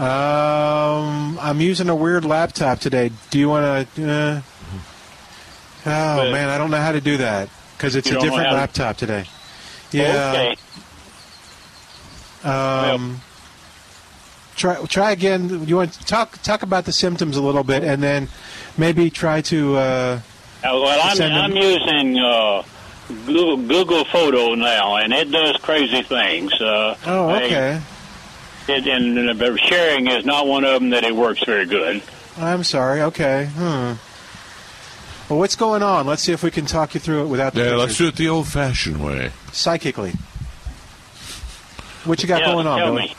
[0.00, 3.10] Um, I'm using a weird laptop today.
[3.30, 4.42] Do you want to?
[5.84, 8.54] Oh But- man, I don't know how to do that because it's a different to-
[8.54, 9.24] laptop today.
[9.90, 10.32] Yeah.
[12.44, 12.48] Okay.
[12.48, 13.20] Um,
[14.56, 15.66] try try again.
[15.66, 18.28] You want to talk talk about the symptoms a little bit, and then
[18.76, 19.76] maybe try to.
[19.76, 20.20] Uh,
[20.64, 22.62] Uh, well, I'm, I'm using uh,
[23.26, 26.52] Google, Google Photo now, and it does crazy things.
[26.60, 27.80] Uh, oh, I- okay.
[28.68, 32.02] it, and uh, sharing is not one of them that it works very good.
[32.38, 33.02] I'm sorry.
[33.02, 33.46] Okay.
[33.54, 33.92] Hmm.
[35.32, 36.06] Well, what's going on?
[36.06, 38.16] Let's see if we can talk you through it without the Yeah, let's do it
[38.16, 39.30] the old-fashioned way.
[39.50, 40.10] psychically.
[42.04, 43.06] What you got yeah, going on, tell Billy?
[43.06, 43.16] me.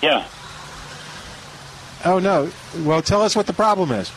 [0.00, 0.26] Yeah.
[2.06, 2.50] Oh no.
[2.86, 4.10] Well, tell us what the problem is.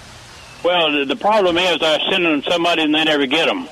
[0.63, 3.67] Well, the, the problem is I send them somebody and they never get them.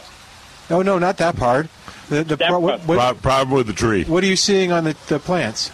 [0.70, 1.70] Oh no, not that part.
[2.10, 4.04] The, the That pro- what, what, problem with the tree.
[4.04, 5.72] what are you seeing on the, the plants?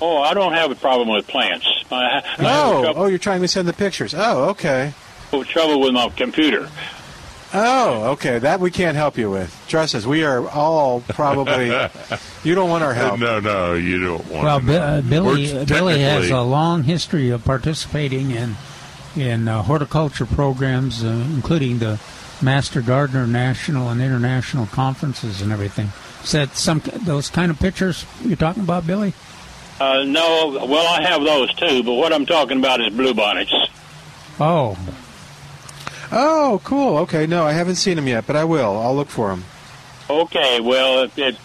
[0.00, 1.66] Oh, I don't have a problem with plants.
[1.92, 4.14] I, I Oh, oh, you're trying to send the pictures.
[4.16, 4.94] Oh, okay.
[5.44, 6.70] trouble with my computer.
[7.56, 8.40] Oh, okay.
[8.40, 9.64] That we can't help you with.
[9.68, 10.04] Trust us.
[10.04, 11.66] We are all probably.
[12.44, 13.20] you don't want our help.
[13.20, 14.44] No, no, you don't want.
[14.44, 18.56] Well, to Bi- uh, Billy We're Billy has a long history of participating in
[19.16, 22.00] in uh, horticulture programs, uh, including the
[22.42, 25.92] Master Gardener national and international conferences and everything.
[26.24, 29.14] Is that some those kind of pictures you're talking about, Billy?
[29.80, 33.52] Uh, no, well, I have those too, but what I'm talking about is bluebonnets.
[34.40, 34.76] Oh,
[36.16, 36.98] Oh, cool.
[36.98, 38.78] Okay, no, I haven't seen them yet, but I will.
[38.78, 39.44] I'll look for them.
[40.08, 41.36] Okay, well, it, it,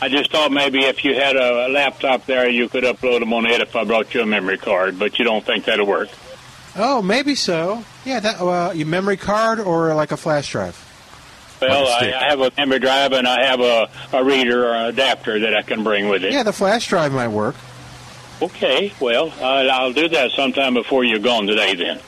[0.00, 3.32] I just thought maybe if you had a, a laptop there, you could upload them
[3.34, 6.08] on it if I brought you a memory card, but you don't think that'll work.
[6.74, 7.84] Oh, maybe so.
[8.06, 8.40] Yeah, that.
[8.40, 10.88] Well, your memory card or like a flash drive.
[11.60, 12.14] Well, On a I, stick.
[12.14, 15.54] I have a memory drive and I have a, a reader or an adapter that
[15.54, 16.32] I can bring with it.
[16.32, 17.56] Yeah, the flash drive might work.
[18.40, 22.00] Okay, well, I'll, I'll do that sometime before you're gone today then.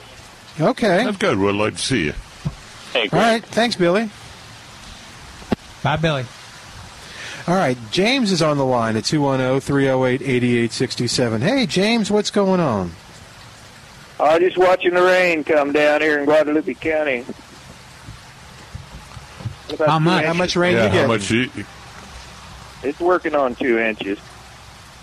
[0.61, 1.05] Okay.
[1.05, 1.39] That's good.
[1.39, 2.13] We'd like to see you.
[2.93, 3.21] Hey, All great.
[3.21, 3.45] right.
[3.45, 4.09] Thanks, Billy.
[5.83, 6.25] bye, Billy.
[7.47, 11.43] All right, James is on the line at 210-308-8867.
[11.43, 12.93] Hey, James, what's going on?
[14.19, 17.27] I was just watching the rain come down here in Guadalupe County.
[19.85, 20.25] How much?
[20.25, 21.09] How much rain yeah, you how get?
[21.09, 21.31] much?
[21.31, 21.51] You,
[22.83, 24.19] It's working on two inches.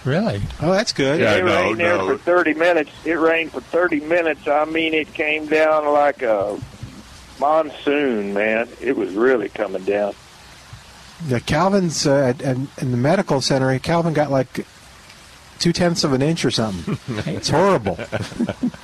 [0.03, 0.41] Really?
[0.61, 1.19] Oh, that's good.
[1.19, 2.91] Yeah, it no, rained there for 30 minutes.
[3.05, 4.47] It rained for 30 minutes.
[4.47, 6.59] I mean, it came down like a
[7.39, 8.67] monsoon, man.
[8.79, 10.13] It was really coming down.
[11.27, 13.77] The Calvin's uh, at, at, in the medical center.
[13.79, 14.65] Calvin got like
[15.59, 16.97] two tenths of an inch or something.
[17.33, 17.99] it's horrible.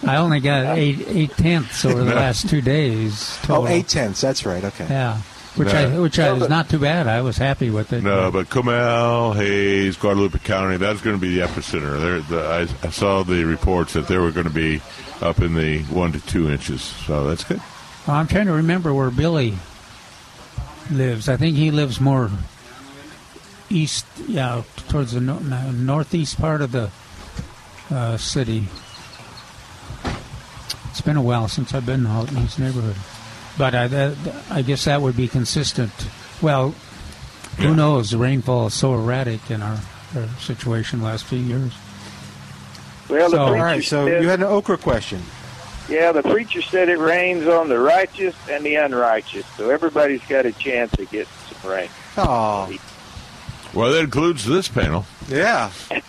[0.05, 3.37] I only got eight eight tenths over the last two days.
[3.43, 3.67] Oh, total.
[3.69, 4.21] eight tenths.
[4.21, 4.63] That's right.
[4.63, 4.85] Okay.
[4.87, 5.21] Yeah,
[5.57, 5.95] which No.
[5.95, 7.07] I which I was not too bad.
[7.07, 8.03] I was happy with it.
[8.03, 11.99] no, but Comal, Hays, Guadalupe County, that's going to be the epicenter.
[11.99, 14.81] There, the, I, I saw the reports that they were going to be
[15.21, 16.81] up in the one to two inches.
[16.81, 17.61] So that's good.
[18.07, 19.55] Well, I'm trying to remember where Billy
[20.91, 21.27] lives.
[21.27, 22.29] I think he lives more
[23.69, 26.89] east, yeah, towards the no- no- northeast part of the
[27.89, 28.65] uh, city.
[30.91, 32.95] It's been a while since I've been out in his neighborhood,
[33.57, 34.17] but I, that,
[34.49, 35.91] I guess that would be consistent.
[36.41, 36.75] Well,
[37.57, 38.11] who knows?
[38.11, 39.79] The rainfall is so erratic in our,
[40.15, 41.73] our situation last few years.
[43.09, 43.83] Well, the So- All preacher right.
[43.83, 45.21] So said, you had an okra question.
[45.89, 50.45] yeah, the preacher said it rains on the righteous and the unrighteous, so everybody's got
[50.45, 51.27] a chance of getting
[51.61, 51.89] some rain.
[52.17, 52.69] Oh,
[53.73, 55.05] Well, that includes this panel.
[55.29, 55.71] yeah.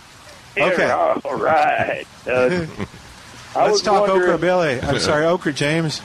[0.57, 0.89] Okay.
[0.89, 2.05] All right.
[2.27, 2.65] Uh,
[3.55, 4.81] Let's talk wondering- okra, Billy.
[4.81, 6.01] I'm sorry, okra, James.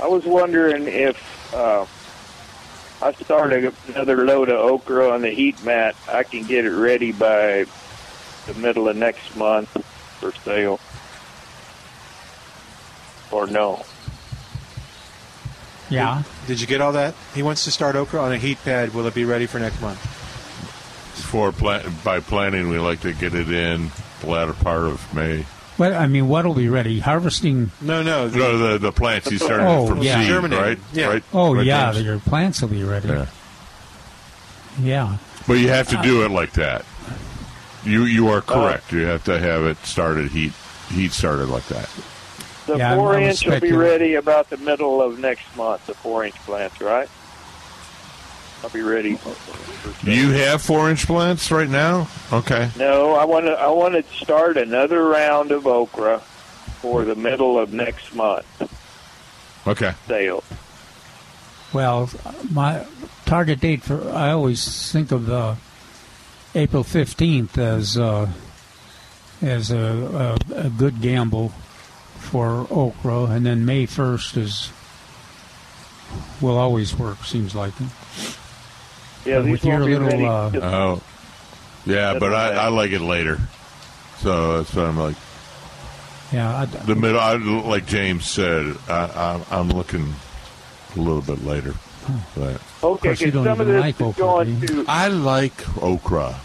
[0.00, 1.86] I was wondering if uh,
[3.02, 6.70] I start a- another load of okra on the heat mat, I can get it
[6.70, 7.66] ready by
[8.46, 9.68] the middle of next month
[10.20, 10.80] for sale.
[13.30, 13.84] Or no?
[15.88, 17.14] Yeah, Did you get all that?
[17.34, 18.92] He wants to start okra on a heat pad.
[18.92, 19.98] Will it be ready for next month?
[21.30, 25.46] For plant, by planning, we like to get it in the latter part of May.
[25.78, 26.98] But I mean, what'll be ready?
[27.00, 27.70] Harvesting?
[27.80, 28.28] No, no.
[28.28, 30.18] the- No, the the plants you started Oh, from yeah.
[30.20, 30.64] seed, Germinating.
[30.64, 30.78] right?
[30.92, 31.06] Yeah.
[31.06, 31.22] Right.
[31.32, 32.04] Oh Right, yeah, James?
[32.04, 33.08] your plants will be ready.
[33.08, 33.26] Yeah.
[34.80, 35.16] yeah.
[35.46, 36.84] But you have to do it like that.
[37.84, 38.92] You you are uh, correct.
[38.92, 40.52] You have to have it started heat
[40.90, 41.88] heat started like that.
[42.66, 45.86] The Yeah, I'm- four I'm inch will be ready about the middle of next month,
[45.86, 47.08] the four inch plants, right?
[48.64, 49.16] I'll be ready.
[49.16, 50.08] For.
[50.10, 52.08] You have four inch plants right now.
[52.32, 52.70] Okay.
[52.78, 53.52] No, I want to.
[53.52, 56.20] I want to start another round of okra
[56.80, 58.46] for the middle of next month
[59.66, 59.92] Okay.
[60.06, 60.44] sale.
[61.72, 62.10] Well,
[62.50, 62.86] my
[63.24, 65.54] target date for I always think of uh,
[66.54, 68.28] April fifteenth as uh,
[69.42, 71.50] as a, a, a good gamble
[72.18, 74.70] for okra, and then May first is
[76.40, 77.24] will always work.
[77.24, 77.74] Seems like
[79.26, 80.24] Yeah, these with your won't be little, ready
[80.58, 81.02] uh, Oh.
[81.84, 82.52] Yeah, but I.
[82.52, 83.38] I like it later.
[84.18, 85.16] So that's what I'm like.
[86.32, 86.56] yeah.
[86.60, 90.14] I, The middle, I, like James said, I, I, I'm looking
[90.96, 91.74] a little bit later.
[92.36, 94.84] But Okay, course, you 'cause don't some of even this like is okra, going to.
[94.88, 96.40] I like okra,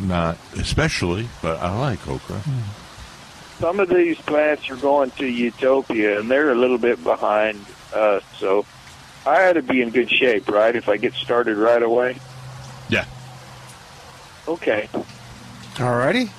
[0.00, 2.40] not especially, but I like okra.
[3.60, 8.22] Some of these plants are going to Utopia, and they're a little bit behind us.
[8.38, 8.64] So
[9.28, 10.74] I ought to be in good shape, right?
[10.74, 12.16] If I get started right away.
[12.88, 13.04] Yeah.
[14.46, 14.88] Okay,
[15.78, 16.30] All righty.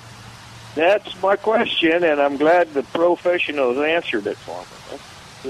[0.74, 4.98] that's my question, and I'm glad the professionals answered it for me.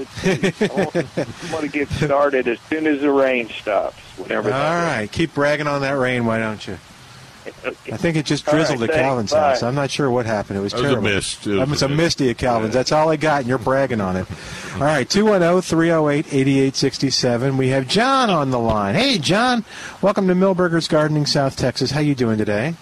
[0.04, 0.22] That's
[0.58, 0.70] good.
[0.70, 3.96] I want- I want to get started as soon as the rain stops.
[4.18, 4.50] Whenever.
[4.52, 5.10] All that.
[5.10, 6.78] Keep bragging on that rain, why don't you?
[7.64, 8.94] I think it just All right, drizzled at.
[8.94, 9.50] Calvin's Bye.
[9.50, 9.62] house.
[9.62, 10.58] I'm not sure what happened.
[10.58, 11.02] It was It was a terrible.
[11.08, 11.46] mist.
[11.46, 11.98] It It was was a a mist.
[11.98, 12.72] misty at Calvin's.
[12.74, 14.26] That's all I got, and you're bragging on it.
[14.74, 17.56] All right, 210 308 8867.
[17.56, 18.94] We have John on the line.
[18.94, 19.64] Hey, John.
[20.00, 21.90] Welcome to Milberger's Gardening, South Texas.
[21.90, 22.74] How you doing today?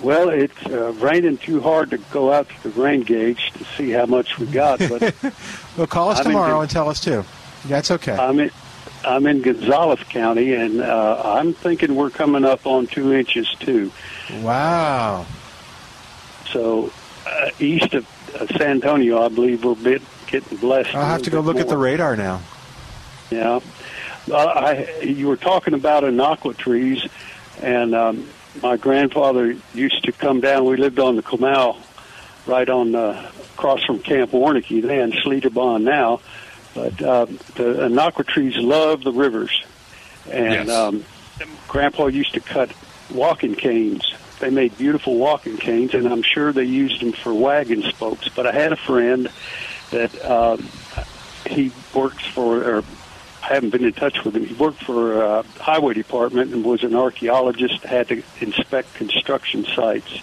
[0.00, 3.90] Well, it's uh, raining too hard to go out to the rain gauge to see
[3.90, 5.14] how much we got, but
[5.76, 7.24] Well, call us I'm tomorrow good- and tell us too.
[7.66, 8.12] That's okay.
[8.16, 8.50] I'm in
[9.04, 13.92] I'm in Gonzales County, and uh, I'm thinking we're coming up on two inches too.
[14.42, 15.26] wow.
[16.50, 16.92] So
[17.26, 20.94] uh, east of uh, San Antonio, I believe we're bit, getting blessed.
[20.94, 22.42] I'll have to go look at the radar now.
[23.30, 23.60] Yeah.
[24.30, 27.06] Uh, I you were talking about anaqua trees,
[27.62, 28.28] and um,
[28.62, 30.64] my grandfather used to come down.
[30.64, 31.78] We lived on the Comal,
[32.46, 36.20] right on uh, across from Camp Warnecke then, Schlitterbahn now.
[36.76, 39.64] But uh, the anaqua trees love the rivers,
[40.30, 40.70] and Yes.
[40.70, 41.04] um,
[41.68, 42.70] Grandpa used to cut
[43.10, 44.04] walking canes.
[44.40, 48.28] They made beautiful walking canes, and I'm sure they used them for wagon spokes.
[48.28, 49.30] But I had a friend
[49.90, 50.68] that um,
[51.46, 52.84] he works for, or
[53.42, 54.44] I haven't been in touch with him.
[54.44, 57.82] He worked for uh, highway department and was an archaeologist.
[57.84, 60.20] Had to inspect construction sites,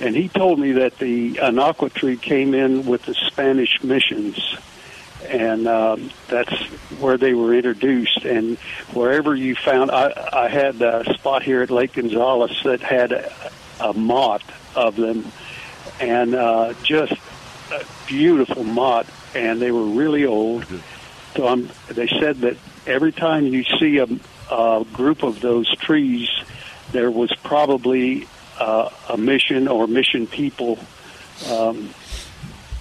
[0.00, 4.56] and he told me that the anaqua tree came in with the Spanish missions,
[5.26, 6.52] and um, that's
[7.00, 8.24] where they were introduced.
[8.24, 8.58] And
[8.92, 13.52] wherever you found, I, I had a spot here at Lake Gonzales that had a,
[13.80, 14.42] a mott
[14.74, 15.30] of them,
[16.00, 17.12] and uh, just
[17.72, 20.66] a beautiful mott, and they were really old.
[21.34, 24.06] So I'm, they said that every time you see a,
[24.50, 26.28] a group of those trees,
[26.92, 28.26] there was probably
[28.58, 30.78] uh, a mission or mission people
[31.50, 31.90] um,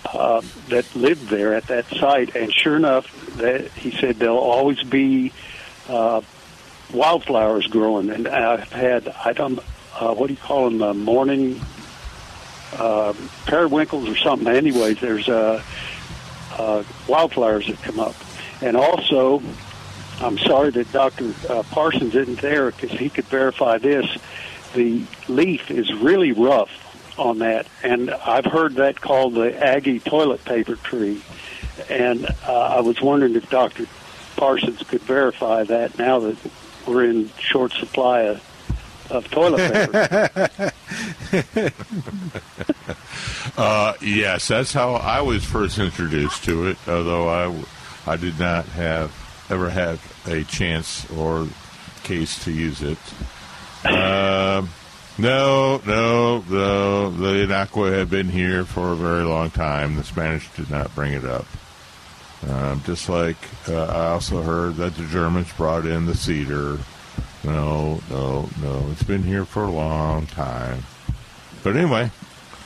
[0.06, 2.36] uh, that lived there at that site.
[2.36, 5.32] And sure enough, that he said there'll always be
[5.90, 6.22] uh,
[6.94, 8.10] wildflowers growing.
[8.10, 9.60] And I've had I don't
[10.00, 10.82] uh, what do you call them?
[10.82, 11.62] Uh, morning
[12.74, 13.14] uh,
[13.46, 14.48] periwinkles or something.
[14.48, 15.62] Anyways, there's uh,
[16.58, 18.16] uh, wildflowers that come up,
[18.62, 19.42] and also.
[20.22, 21.34] I'm sorry that Dr.
[21.50, 24.06] Uh, Parsons isn't there because he could verify this.
[24.74, 26.85] The leaf is really rough
[27.18, 31.22] on that, and I've heard that called the Aggie toilet paper tree.
[31.90, 33.86] And uh, I was wondering if Dr.
[34.36, 36.38] Parsons could verify that now that
[36.88, 41.72] we're in short supply of, of toilet paper.
[43.58, 46.78] Uh, yes, that's how I was first introduced to it.
[46.88, 47.64] Although I,
[48.06, 49.14] I did not have
[49.50, 51.48] ever have a chance or
[52.04, 52.98] case to use it.
[53.86, 54.70] Um,
[55.18, 57.10] no, no, no.
[57.10, 59.96] The Anaqua had been here for a very long time.
[59.96, 61.46] The Spanish did not bring it up.
[62.50, 66.78] Um, just like uh, I also heard that the Germans brought in the cedar.
[67.44, 68.88] No, no, no.
[68.92, 70.84] It's been here for a long time.
[71.64, 72.12] But anyway,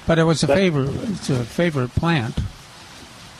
[0.07, 0.89] But it was a favorite.
[1.09, 2.38] It's a favorite plant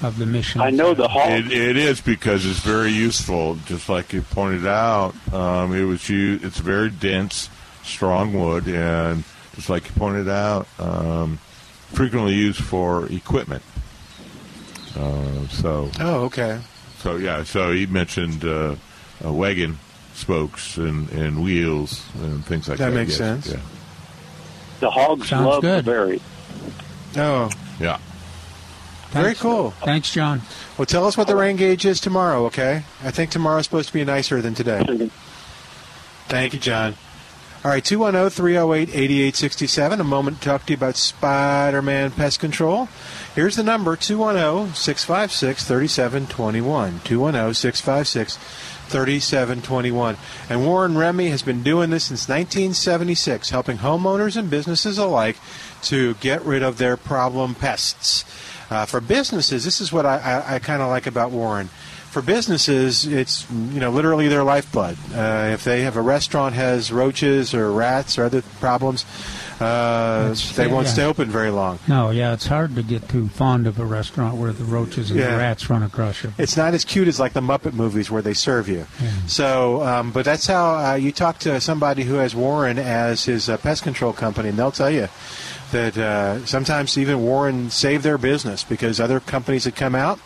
[0.02, 0.62] of the mission.
[0.62, 1.32] I know the hog.
[1.32, 3.56] It, it is because it's very useful.
[3.66, 7.50] Just like you pointed out, um, it was used, It's very dense,
[7.84, 9.24] strong wood, and
[9.56, 11.38] just like you pointed out, um,
[11.94, 13.64] frequently used for equipment.
[14.98, 16.60] Uh, so, Oh, okay.
[17.00, 17.44] so yeah.
[17.44, 18.76] So he mentioned uh,
[19.24, 19.78] uh, wagon
[20.14, 22.90] spokes and, and wheels and things like that.
[22.90, 23.48] That makes sense.
[23.48, 23.60] Yeah.
[24.82, 25.86] The hogs Sounds love good.
[25.86, 26.22] the berry.
[27.18, 27.98] Oh, yeah.
[29.12, 29.72] very cool.
[29.84, 30.42] Thanks, John.
[30.78, 32.84] Well, tell us what the rain gauge is tomorrow, okay?
[33.04, 35.10] I think tomorrow's supposed to be nicer than today.
[36.28, 36.96] Thank you, John.
[37.62, 40.00] All right, 210 308 8867.
[40.00, 42.88] A moment to talk to you about Spider Man Pest Control.
[43.36, 47.02] Here's the number 210 656 3721.
[47.04, 48.38] 210 656
[48.88, 50.18] 3721.
[50.50, 55.36] And Warren Remy has been doing this since 1976, helping homeowners and businesses alike
[55.82, 58.24] to get rid of their problem pests.
[58.70, 61.70] Uh, for businesses, this is what I, I, I kind of like about Warren.
[62.10, 64.98] For businesses, it's you know literally their lifeblood.
[65.14, 69.06] Uh, if they have a restaurant has roaches or rats or other problems,
[69.60, 70.94] uh, they won't yeah.
[70.94, 71.80] stay open very long.
[71.88, 75.20] No, yeah, it's hard to get too fond of a restaurant where the roaches and
[75.20, 75.32] Yeah.
[75.32, 76.34] the rats run across you.
[76.38, 78.88] It's not as cute as like the Muppet movies where they serve you.
[79.28, 83.50] So, um, but that's how uh, you talk to somebody who has Warren as his
[83.50, 85.10] uh, pest control company, and they'll tell you
[85.72, 90.20] that uh, sometimes even Warren saved their business because other companies had come out,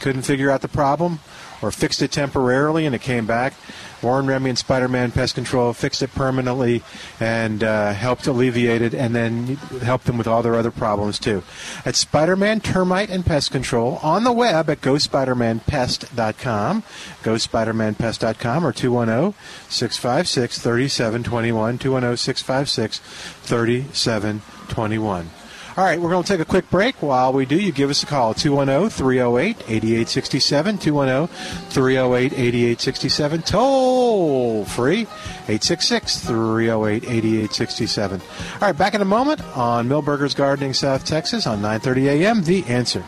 [0.00, 1.20] couldn't figure out the problem,
[1.62, 3.54] or fixed it temporarily, and it came back.
[4.02, 6.82] Warren Remy and Spider Man Pest Control fixed it permanently
[7.18, 11.42] and uh, helped alleviate it and then helped them with all their other problems too.
[11.84, 16.82] At Spider Man Termite and Pest Control on the web at GoSpiderManPest.com,
[17.22, 19.34] GoSpiderManPest.com or 210
[19.68, 25.39] 656 3721, 210 656 3721.
[25.76, 27.00] All right, we're going to take a quick break.
[27.00, 30.78] While we do, you give us a call 210 308 8867.
[30.78, 33.42] 210 308 8867.
[33.42, 38.20] Toll free 866 308 8867.
[38.20, 42.42] All right, back in a moment on Milberger's Gardening, South Texas on 9:30 a.m.
[42.42, 43.04] The answer.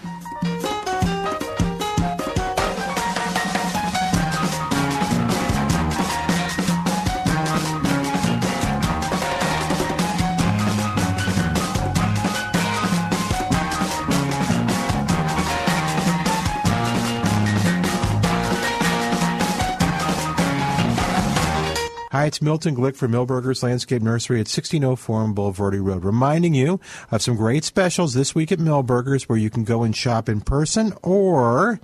[22.23, 26.79] Hi, it's Milton Glick from Milberger's Landscape Nursery at 1604 on Bulverde Road, reminding you
[27.11, 30.41] of some great specials this week at Milberger's where you can go and shop in
[30.41, 31.81] person or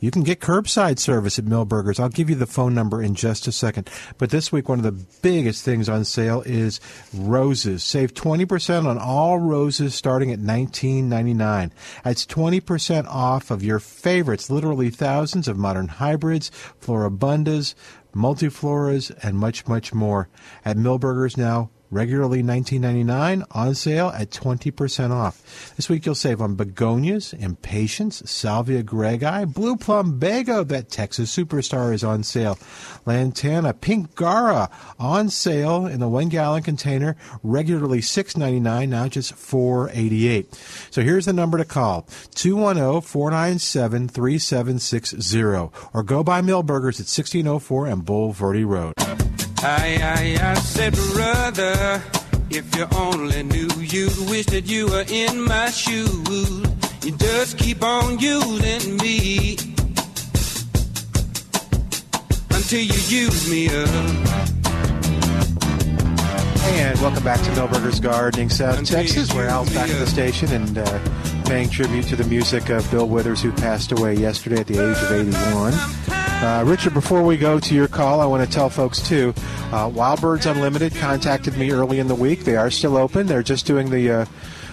[0.00, 2.00] you can get curbside service at Milberger's.
[2.00, 3.90] I'll give you the phone number in just a second.
[4.16, 6.80] But this week, one of the biggest things on sale is
[7.12, 7.84] roses.
[7.84, 11.70] Save 20% on all roses starting at $19.99.
[12.02, 17.74] That's 20% off of your favorites, literally thousands of modern hybrids, floribundas,
[18.14, 20.28] multifloras, and much, much more.
[20.64, 25.74] At Milberger's now, regularly $19.99, on sale at 20% off.
[25.76, 32.02] This week you'll save on begonias, impatiens, salvia greggii, blue plumbago, that Texas superstar is
[32.02, 32.58] on sale.
[33.06, 40.92] Lantana pink gaura on sale in the one gallon container, regularly $6.99, now just $4.88.
[40.92, 45.42] So here's the number to call 210 497 3760
[45.92, 48.94] or go by Milberger's at 1604 and Bulverde Road.
[49.64, 51.74] I, I, I said, brother,
[52.50, 56.28] if you only knew, you'd wish that you were in my shoes.
[57.04, 59.56] You just keep on using me
[62.50, 63.88] until you use me up.
[66.64, 69.34] And welcome back to Milberger's Gardening, South Texas.
[69.34, 73.08] We're Al's back at the station and uh, paying tribute to the music of Bill
[73.08, 76.01] Withers, who passed away yesterday at the age of 81.
[76.42, 79.32] Uh, Richard, before we go to your call, I want to tell folks too.
[79.70, 82.40] Uh, Wild Birds Unlimited contacted me early in the week.
[82.40, 83.28] They are still open.
[83.28, 84.26] They're just doing the uh,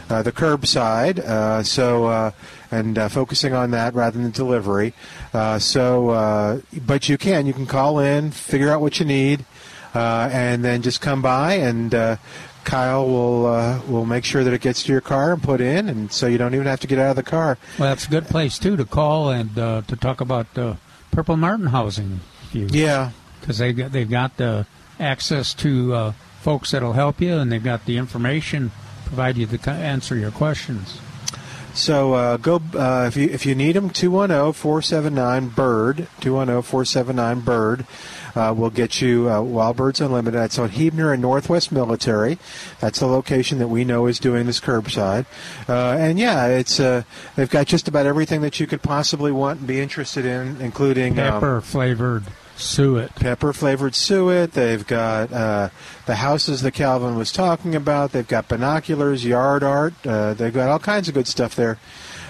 [0.10, 2.32] uh, the curbside, uh, so uh,
[2.72, 4.96] and uh, focusing on that rather than delivery.
[5.32, 9.46] Uh, so, but you can you can call in, figure out what you need,
[9.94, 12.18] and then just come by and.
[12.66, 15.88] Kyle will uh, will make sure that it gets to your car and put in,
[15.88, 17.58] and so you don't even have to get out of the car.
[17.80, 20.76] Well, that's a good place too to call and uh, to talk about uh,
[21.12, 22.22] Purple Martin housing.
[22.52, 24.66] You, Yeah, because they got they've got the
[25.00, 28.72] access to uh, folks that'll help you, and they've got the information
[29.06, 31.00] provide you to answer your questions.
[31.74, 37.86] So uh, go uh, if you if you need them 210-479 bird 210-479 bird
[38.36, 40.40] uh, will get you uh, Wild Birds Unlimited.
[40.40, 42.38] That's on Huebner and Northwest Military.
[42.80, 45.26] That's the location that we know is doing this curbside.
[45.68, 47.04] Uh, and yeah, it's uh,
[47.36, 51.20] they've got just about everything that you could possibly want and be interested in, including
[51.20, 52.26] um, Pepper flavored
[52.60, 53.16] suet.
[53.16, 54.52] pepper flavored suet.
[54.52, 55.70] They've got uh,
[56.06, 58.12] the houses that Calvin was talking about.
[58.12, 59.94] They've got binoculars, yard art.
[60.06, 61.80] Uh, they've got all kinds of good stuff there.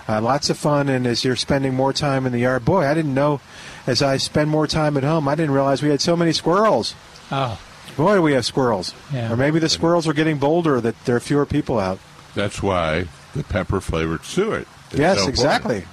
[0.08, 0.90] Uh, lots of fun.
[0.90, 3.42] And as you're spending more time in the yard, boy, I didn't know.
[3.88, 6.96] As I spend more time at home, I didn't realize we had so many squirrels.
[7.32, 7.60] Oh,
[7.98, 8.94] Boy, do we have squirrels.
[9.12, 9.32] Yeah.
[9.32, 12.00] Or maybe the squirrels are getting bolder that there are fewer people out.
[12.36, 14.68] That's why the pepper flavored suet.
[14.92, 15.86] is yes, so exactly.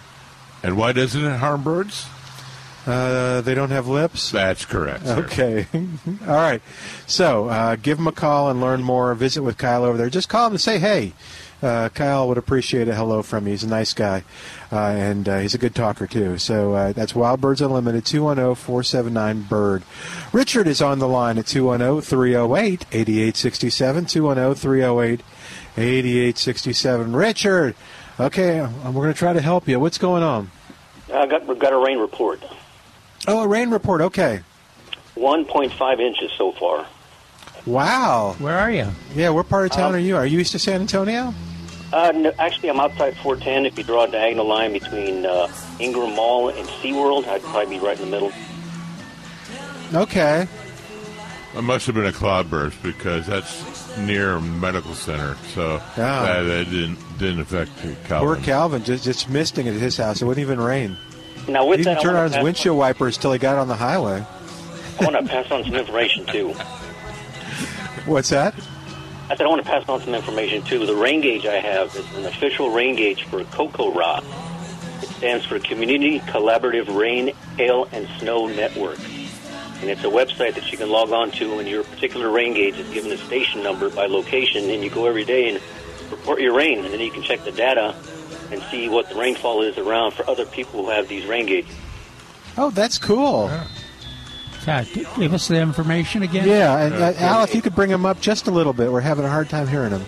[0.63, 2.07] And why doesn't it harm birds?
[2.87, 4.31] Uh, they don't have lips.
[4.31, 5.07] That's correct.
[5.07, 5.25] sir.
[5.25, 5.67] Okay.
[6.23, 6.63] All right.
[7.07, 9.13] So uh, give them a call and learn more.
[9.15, 10.09] Visit with Kyle over there.
[10.09, 11.13] Just call him and say, hey.
[11.63, 13.53] Uh, Kyle would appreciate a hello from you.
[13.53, 14.25] He's a nice guy,
[14.71, 16.37] uh, and uh, he's a good talker, too.
[16.39, 19.83] So uh, that's Wild Birds Unlimited, 210 479 Bird.
[20.33, 24.07] Richard is on the line at 210 308 8867.
[24.07, 25.21] 210 308
[25.79, 27.17] 8867.
[27.17, 27.75] Richard,
[28.21, 29.81] okay, uh, we're going to try to help you.
[29.81, 30.51] What's going on?
[31.13, 32.43] I got we've got a rain report.
[33.27, 34.01] Oh, a rain report.
[34.03, 34.43] Okay.
[35.17, 36.87] 1.5 inches so far.
[37.67, 38.37] Wow.
[38.39, 38.87] where are you?
[39.15, 40.17] Yeah, what part of town Um, are you?
[40.17, 41.35] Are you east of San Antonio?
[41.93, 43.67] Uh, no, actually, I'm outside 410.
[43.67, 45.49] If you draw a diagonal line between uh,
[45.79, 48.33] Ingram Mall and SeaWorld, I'd probably be right in the middle.
[49.95, 50.47] Okay.
[51.57, 56.23] It must have been a cloudburst because that's near a medical center, so Yeah.
[56.25, 57.71] that, that didn't didn't affect
[58.05, 58.27] Calvin.
[58.29, 60.21] Poor Calvin, just just misting it at his house.
[60.21, 60.99] It wouldn't even rain.
[61.49, 63.57] Now, He with didn't that, I turn on his pass- windshield wipers till he got
[63.57, 64.23] on the highway.
[65.01, 66.55] I want to pass on some information too.
[68.05, 68.55] What's that?
[69.29, 70.87] I said I want to pass on some information too.
[70.87, 75.03] The rain gauge I have is an official rain gauge for CoCoRaHS.
[75.03, 78.99] It stands for Community Collaborative Rain, Hail, and Snow Network.
[79.81, 82.79] And it's a website that you can log on to, and your particular rain gauge
[82.79, 85.61] is given a station number by location, and you go every day and
[86.11, 87.95] report your rain, and then you can check the data
[88.51, 91.75] and see what the rainfall is around for other people who have these rain gauges.
[92.57, 93.47] Oh, that's cool.
[93.47, 93.67] Yeah,
[94.67, 96.49] g- give us the information again.
[96.49, 99.01] Yeah, and uh, Al, if you could bring him up just a little bit, we're
[99.01, 100.05] having a hard time hearing him.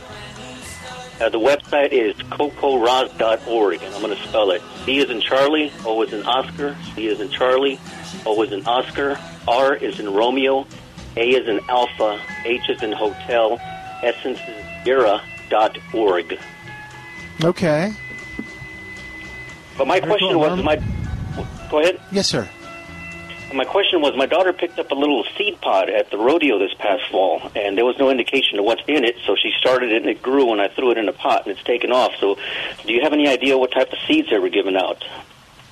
[1.20, 4.62] Uh, the website is cocorahs.org, and I'm going to spell it.
[4.84, 7.78] C is in Charlie, O is in Oscar, C is in Charlie,
[8.24, 10.66] O is in Oscar, R is in Romeo,
[11.16, 13.59] A is in Alpha, H is in Hotel,
[14.02, 16.38] Essence is Sierra dot org.
[17.42, 17.92] Okay.
[19.76, 20.40] But my Very question cool.
[20.40, 20.76] was, my
[21.70, 22.00] go ahead.
[22.12, 22.48] Yes, sir.
[23.53, 26.74] My question was, my daughter picked up a little seed pod at the rodeo this
[26.74, 29.16] past fall, and there was no indication of what's in it.
[29.26, 31.57] So she started it, and it grew, and I threw it in a pot, and
[31.57, 32.12] it's taken off.
[32.20, 32.36] So,
[32.86, 35.03] do you have any idea what type of seeds they were giving out?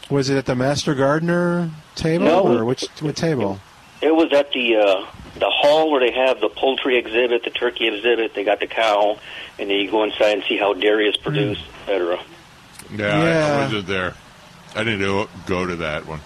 [0.08, 2.46] Was it at the Master Gardener table No.
[2.58, 3.60] or which what table?
[4.00, 5.06] It was at the uh,
[5.38, 8.34] the hall where they have the poultry exhibit, the turkey exhibit.
[8.34, 9.18] They got the cow,
[9.58, 12.20] and then you go inside and see how dairy is produced, et cetera.
[12.94, 13.56] Yeah, I- Yeah.
[13.58, 14.14] I wasn't there.
[14.74, 16.20] I didn't go- go to that one.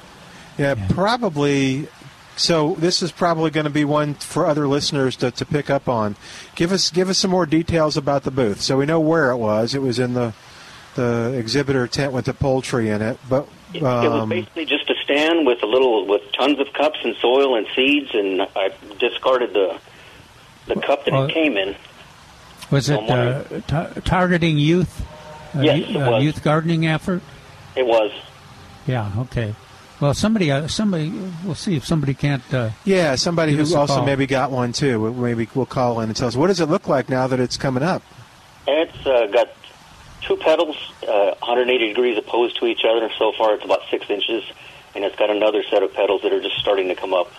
[0.61, 1.89] Yeah, probably.
[2.37, 5.89] So this is probably going to be one for other listeners to, to pick up
[5.89, 6.17] on.
[6.55, 8.61] Give us give us some more details about the booth.
[8.61, 9.75] So we know where it was.
[9.75, 10.35] It was in the
[10.97, 13.19] the exhibitor tent with the poultry in it.
[13.29, 16.99] But It was um, basically just a stand with a little with tons of cups
[17.05, 19.79] and soil and seeds, and I discarded the
[20.67, 21.75] the cup that Well- it came in.
[22.71, 25.05] Was it uh, ta- targeting youth?
[25.57, 26.23] Uh, Yes, you- it uh, was.
[26.23, 27.23] youth gardening effort.
[27.75, 28.13] It was.
[28.87, 29.11] Yeah.
[29.19, 29.55] Okay.
[30.01, 31.11] Well, somebody, uh, somebody,
[31.45, 32.43] we'll see if somebody can't.
[32.53, 34.07] Uh, yeah, somebody Give us who also call.
[34.07, 35.13] maybe got one too.
[35.13, 37.57] Maybe we'll call in and tell us what does it look like now that it's
[37.59, 38.03] coming up.
[38.67, 39.49] It's uh, got
[40.23, 40.77] two petals,
[41.07, 43.11] uh, 180 degrees opposed to each other.
[43.19, 44.45] So far, it's about six inches,
[44.95, 47.31] and it's got another set of petals that are just starting to come up.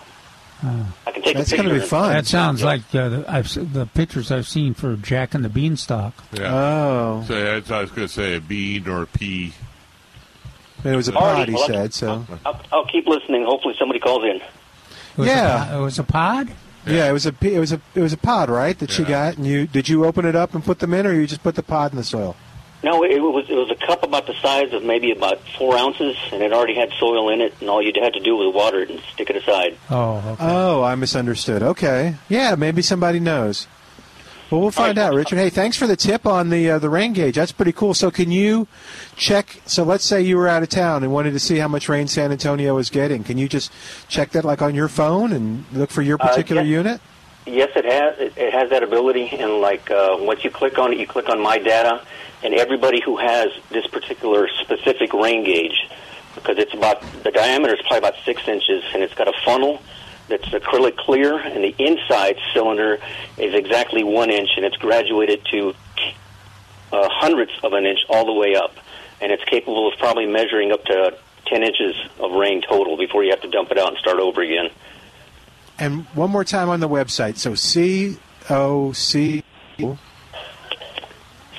[0.64, 1.56] I can take That's a picture.
[1.56, 2.12] gonna be and- fun.
[2.12, 6.14] that sounds like uh, the, I've the pictures I've seen for Jack and the Beanstalk.
[6.32, 6.54] Yeah.
[6.54, 9.52] Oh, So I was going to say a bean or a pea.
[10.84, 11.48] It was a Alrighty, pod.
[11.48, 12.26] He well, said so.
[12.44, 13.44] I'll, I'll keep listening.
[13.44, 14.36] Hopefully, somebody calls in.
[14.36, 14.42] It
[15.18, 15.64] was Yeah.
[15.64, 16.48] a, po- it was a pod.
[16.86, 18.76] Yeah, it was a it was a it was a pod, right?
[18.78, 21.12] That she got, and you did you open it up and put them in, or
[21.12, 22.34] you just put the pod in the soil?
[22.82, 26.16] No, it was it was a cup about the size of maybe about four ounces,
[26.32, 28.80] and it already had soil in it, and all you had to do was water
[28.80, 29.76] it and stick it aside.
[29.90, 30.36] Oh, okay.
[30.44, 31.62] Oh, I misunderstood.
[31.62, 33.68] Okay, yeah, maybe somebody knows.
[34.52, 35.36] Well, we'll find out, Richard.
[35.36, 37.36] Hey, thanks for the tip on the uh, the rain gauge.
[37.36, 37.94] That's pretty cool.
[37.94, 38.68] So, can you
[39.16, 39.62] check?
[39.64, 42.06] So, let's say you were out of town and wanted to see how much rain
[42.06, 43.24] San Antonio is getting.
[43.24, 43.72] Can you just
[44.08, 46.68] check that, like on your phone, and look for your Uh, particular yeah.
[46.76, 47.00] unit?
[47.46, 48.18] Yes, it has.
[48.18, 51.30] It, it has that ability, and like uh, once you click on it, you click
[51.30, 52.02] on My Data,
[52.42, 55.88] and everybody who has this particular specific rain gauge,
[56.34, 59.80] because it's about the diameter is probably about six inches, and it's got a funnel
[60.32, 62.98] that's acrylic clear, and the inside cylinder
[63.36, 65.74] is exactly one inch, and it's graduated to
[66.90, 68.74] uh, hundredths of an inch all the way up,
[69.20, 71.16] and it's capable of probably measuring up to
[71.46, 74.40] ten inches of rain total before you have to dump it out and start over
[74.40, 74.70] again.
[75.78, 77.36] And one more time on the website.
[77.36, 78.18] So, C
[78.48, 79.42] O C.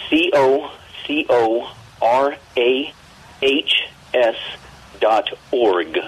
[0.10, 0.72] C O
[1.06, 2.94] C O R A
[3.42, 4.36] H S
[5.00, 6.00] dot org.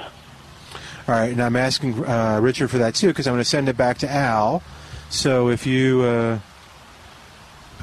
[1.08, 3.70] All right, and I'm asking uh, Richard for that too because I'm going to send
[3.70, 4.64] it back to Al.
[5.10, 6.40] So if you, uh,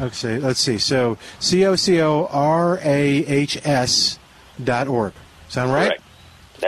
[0.00, 0.78] okay, let's see.
[0.78, 4.18] So C O C O R A H S
[4.62, 5.12] dot org.
[5.48, 6.00] Sound right?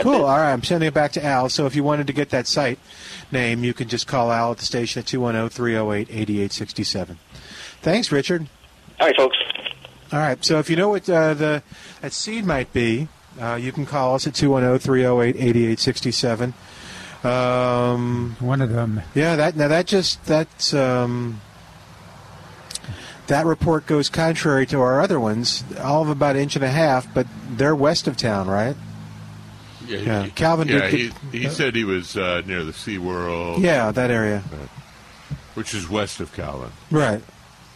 [0.02, 0.14] Cool.
[0.14, 0.20] it.
[0.20, 1.48] All right, I'm sending it back to Al.
[1.48, 2.78] So if you wanted to get that site
[3.32, 7.16] name, you can just call Al at the station at 210-308-8867.
[7.80, 8.46] Thanks, Richard.
[9.00, 9.36] All right, folks.
[10.12, 10.44] All right.
[10.44, 11.62] So if you know what uh, the
[12.00, 13.08] that seed might be,
[13.40, 16.52] uh, you can call us at 210-308-8867.
[17.24, 19.00] Um, One of them.
[19.14, 21.40] yeah, that now that just that's um,
[23.28, 26.68] that report goes contrary to our other ones, all of about an inch and a
[26.70, 28.76] half, but they're west of town, right?
[29.86, 33.60] Yeah, Yeah, he- Calvin Yeah, did he, he said he was uh, near the SeaWorld.
[33.62, 34.42] Yeah, that area,
[35.54, 36.72] which is west of Calvin.
[36.90, 37.22] right?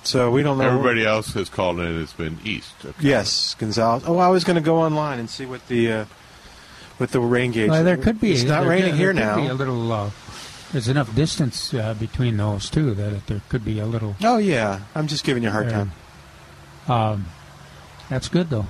[0.05, 0.65] So we don't know.
[0.69, 2.01] Everybody else has called in.
[2.03, 2.73] It's been east.
[2.85, 3.07] Of Calvin.
[3.07, 4.05] Yes, Gonzales.
[4.07, 6.05] Oh, I was going to go online and see what the uh,
[6.99, 7.69] what the rain gauge.
[7.71, 8.33] Well, there could be.
[8.33, 9.37] It's not there- raining there here could now.
[9.37, 9.93] Be a little.
[9.93, 10.11] Uh,
[10.73, 14.15] there's enough distance uh, between those two that there could be a little.
[14.23, 15.87] Oh yeah, I'm just giving you a hard Yeah.
[16.87, 16.89] time.
[16.89, 17.27] Um,
[18.09, 18.67] that's good though.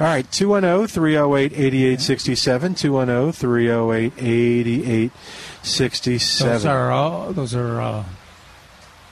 [0.00, 2.74] All right, oh, 210 308 8867.
[2.74, 6.52] 210 308 8867.
[6.52, 7.32] Those are all.
[7.32, 8.04] Those are uh,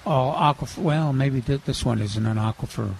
[0.06, 0.78] all aquifer.
[0.78, 2.94] Well, maybe th- this one isn't an aquifer.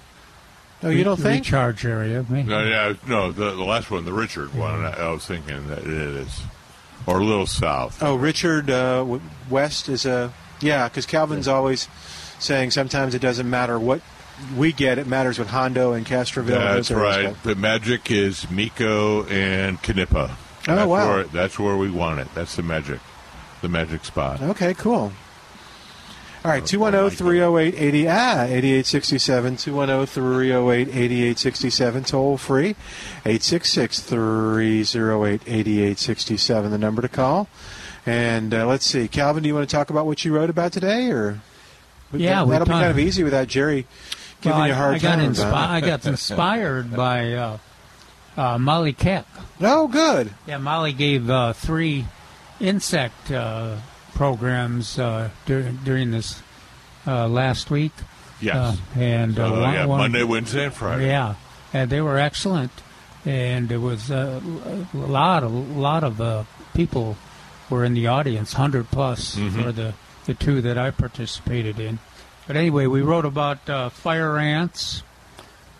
[0.82, 1.44] Oh, you don't think?
[1.44, 2.24] recharge area?
[2.28, 2.48] Maybe.
[2.48, 5.80] No, yeah, no, the, the last one, the Richard one, I, I was thinking that
[5.80, 6.42] it is,
[7.06, 8.02] or a little south.
[8.02, 9.18] Oh, Richard uh,
[9.50, 11.88] West is a yeah, because Calvin's always
[12.38, 14.00] saying sometimes it doesn't matter what
[14.56, 16.56] we get; it matters what Hondo and Castroville.
[16.56, 17.42] and That's those areas right.
[17.42, 20.30] The magic is Mico and Kanipa.
[20.68, 21.08] Oh, that's wow.
[21.08, 22.28] Where, that's where we want it.
[22.34, 23.00] That's the magic,
[23.60, 24.40] the magic spot.
[24.42, 25.12] Okay, cool.
[26.42, 32.70] All right, 210 308 80 ah 8867 210 308 8867 toll free
[33.26, 37.46] 866 308 8867 the number to call.
[38.06, 40.72] And uh, let's see, Calvin, do you want to talk about what you wrote about
[40.72, 41.40] today, or
[42.12, 43.86] Yeah, we that'll be kind of easy without Jerry
[44.40, 45.32] giving Well, you a I- hard I, got time.
[45.34, 45.72] inspi- about it.
[45.74, 47.58] I got inspired by uh,
[48.38, 49.26] uh, Molly Keck.
[49.60, 50.32] Oh, good.
[50.46, 52.06] Yeah, Molly gave uh, three
[52.58, 53.76] insect uh,
[54.24, 56.42] programs uh, dur- during this
[57.06, 57.92] uh, last week.
[58.38, 58.54] Yes.
[58.54, 61.06] Uh, and uh, So, one, yeah, one- Monday, Wednesday, and Friday.
[61.06, 61.36] Yeah,
[61.72, 62.70] and they were excellent,
[63.24, 64.38] and it was uh,
[64.92, 66.44] a lot, a lot of uh,
[66.74, 67.16] people
[67.70, 69.62] were in the audience, hundred plus Mhm.
[69.62, 69.94] for the
[70.26, 71.98] the two that I participated in.
[72.46, 75.02] But anyway, we wrote about uh, fire ants,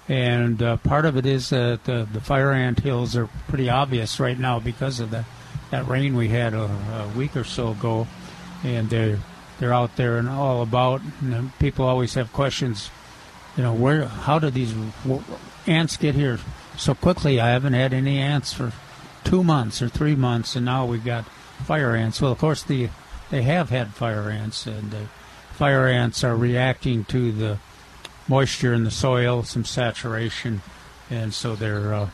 [0.09, 4.19] and uh, part of it is that the, the fire ant hills are pretty obvious
[4.19, 5.25] right now because of the,
[5.71, 8.07] that rain we had a, a week or so ago,
[8.65, 9.19] and they're
[9.59, 11.03] they're out there and all about.
[11.21, 12.91] And people always have questions.
[13.57, 14.75] You know, where how did these
[15.67, 16.39] ants get here
[16.77, 17.41] so quickly?
[17.41, 18.73] I haven't had any ants for
[19.25, 21.27] two months or three months, and now we've got
[21.65, 22.21] fire ants.
[22.21, 22.89] Well, of course, the
[23.31, 25.07] they have had fire ants, and the
[25.53, 27.59] fire ants are reacting to the
[28.29, 30.63] moisture in the soil, some saturation,
[31.11, 32.11] and so they're uh,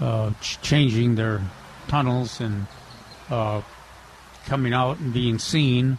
[0.00, 1.40] uh, ch- changing their
[1.88, 2.66] tunnels and
[3.30, 3.62] uh,
[4.46, 5.98] coming out and being seen.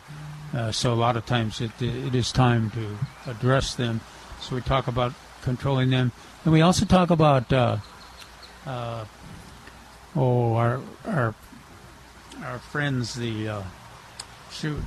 [0.54, 2.98] Uh, so a lot of times it, it is time to
[3.30, 4.00] address them.
[4.42, 6.12] So we talk about controlling them,
[6.44, 7.78] and we also talk about uh,
[8.66, 9.06] uh,
[10.16, 11.36] oh our our
[12.44, 13.62] our friends the uh,
[14.52, 14.80] shoot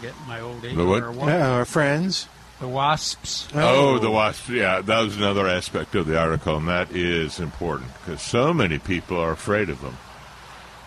[0.00, 1.02] get my old age The what?
[1.02, 2.26] or Yeah, our friends.
[2.60, 3.48] the wasps.
[3.54, 4.48] Oh, the wasps.
[4.48, 8.78] Yeah, that was another aspect of the article, and that is important because so many
[8.78, 9.96] people are afraid of them,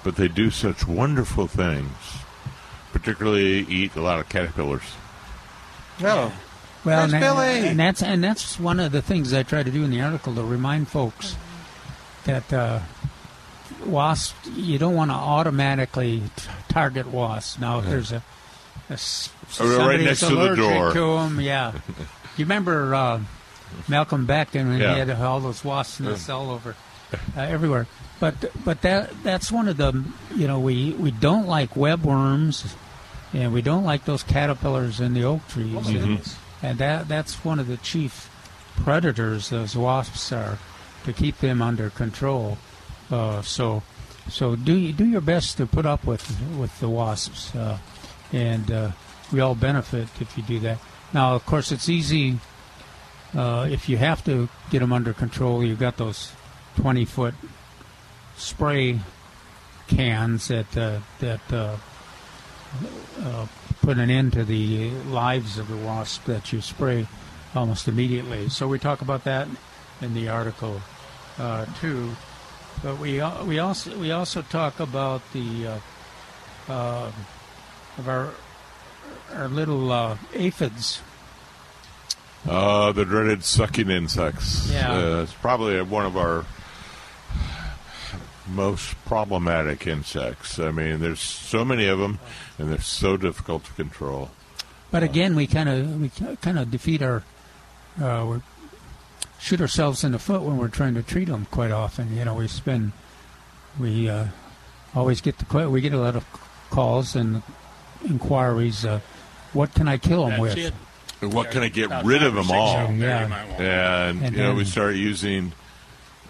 [0.06, 1.91] but they do such wonderful things.
[2.93, 4.84] Particularly, eat a lot of caterpillars.
[6.01, 6.32] Oh,
[6.86, 7.68] Well, and, Billy.
[7.68, 10.34] and that's and that's one of the things I try to do in the article
[10.36, 11.36] to remind folks
[12.26, 12.80] that uh,
[13.86, 17.60] wasps you don't want to automatically t- target wasps.
[17.60, 18.24] Now, if there's a,
[18.88, 18.99] Oh, right
[19.49, 20.93] somebody next that's to the allergic door.
[20.93, 21.72] to 'em, yeah.
[22.38, 23.20] you remember uh,
[23.88, 24.93] Malcolm Beck and Yeah.
[24.93, 26.76] he had all those wasps nests all over
[27.36, 27.88] uh, everywhere.
[28.20, 30.03] But but that that's one of the
[30.36, 32.76] you know we we don't like webworms
[33.34, 35.88] and we don't like those caterpillars in the oak trees.
[35.89, 38.30] And, and that that's one of the chief
[38.78, 40.57] predators those wasps are
[41.03, 42.57] to keep them under control.
[43.11, 43.84] Uh, so
[44.30, 46.26] so do do your best to put up with
[46.57, 47.78] with the wasps, uh,
[48.32, 48.91] and uh,
[49.32, 50.80] we all benefit if you do that.
[51.13, 52.39] Now, of course, it's easy
[53.36, 55.63] uh, if you have to get them under control.
[55.63, 56.32] You've got those
[56.76, 57.36] twenty foot
[58.38, 58.99] spray
[59.88, 61.77] cans that uh, that uh,
[63.21, 63.47] uh,
[63.81, 67.07] put an end to the lives of the wasp that you spray
[67.53, 68.49] almost immediately.
[68.49, 69.47] So we talk about that
[70.01, 70.81] in the article
[71.38, 72.15] uh, too.
[72.83, 77.11] But we we also we also talk about the uh, uh,
[77.97, 78.31] of our
[79.33, 81.01] our little uh, aphids.
[82.47, 84.69] Uh, the dreaded sucking insects.
[84.71, 84.93] Yeah.
[84.93, 86.45] Uh, it's probably one of our
[88.47, 90.59] most problematic insects.
[90.59, 92.19] I mean, there's so many of them,
[92.57, 94.31] and they're so difficult to control.
[94.91, 97.23] But again, we kind of we kind of defeat our
[98.01, 98.41] uh, we
[99.39, 101.45] shoot ourselves in the foot when we're trying to treat them.
[101.51, 102.91] Quite often, you know, we spend
[103.79, 104.27] we uh,
[104.93, 106.25] always get the we get a lot of
[106.69, 107.41] calls and
[108.05, 108.85] inquiries.
[108.85, 108.99] Uh,
[109.53, 110.73] what can I kill them with?
[111.21, 112.91] What can I get rid of them all?
[112.91, 114.09] Yeah.
[114.09, 115.53] And, And you know, we start using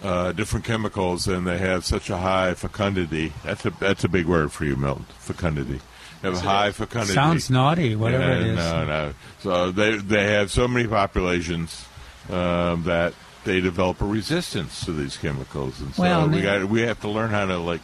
[0.02, 3.32] uh, different chemicals, and they have such a high fecundity.
[3.44, 5.06] That's a that's a big word for you, Milton.
[5.18, 5.80] Fecundity.
[6.22, 7.14] They have high fecundity.
[7.14, 8.56] Sounds naughty, whatever Yeah, it is.
[8.56, 9.14] No, no.
[9.40, 11.86] So they they have so many populations
[12.30, 16.82] um, that they develop a resistance to these chemicals, and so Well, we got we
[16.82, 17.80] have to learn how to like.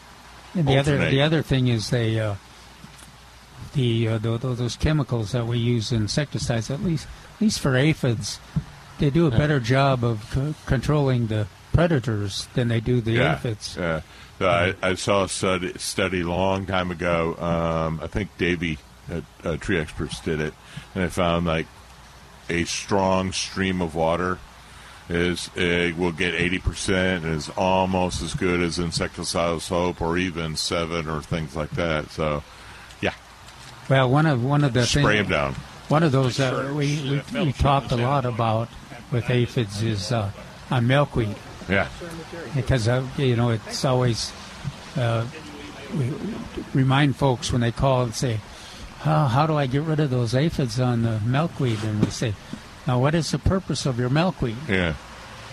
[0.55, 2.35] And the other the other thing is they uh,
[3.75, 7.07] the, uh, tho- those chemicals that we use insecticides at least
[7.37, 8.39] at least for aphids
[8.99, 13.33] they do a better job of c- controlling the predators than they do the yeah,
[13.35, 13.77] aphids.
[13.79, 14.03] Yeah.
[14.39, 17.37] So I, I saw a study, study long time ago.
[17.37, 18.79] Um, I think Davey
[19.11, 20.55] at uh, Tree Experts did it,
[20.95, 21.67] and they found like
[22.49, 24.39] a strong stream of water
[25.09, 30.53] is it will get 80% and is almost as good as insecticidal soap or even
[30.55, 32.11] Sevin or things like that.
[32.11, 32.43] So,
[33.01, 33.15] yeah,
[33.89, 35.55] Well, one of one of the spray thing- them down.
[35.89, 38.69] One of those uh, we, we we talked a lot about
[39.11, 40.31] with aphids is uh,
[40.71, 41.37] on milkweed
[41.69, 41.89] Yeah.
[42.55, 44.33] because uh, you know it's always
[44.97, 45.25] uh,
[45.97, 46.11] we
[46.75, 48.41] remind folks when they call and say,
[49.01, 52.35] how, "How do I get rid of those aphids on the milkweed?" And we say,
[52.87, 54.57] "Now, what is the purpose of your milkweed?
[54.69, 54.95] Yeah.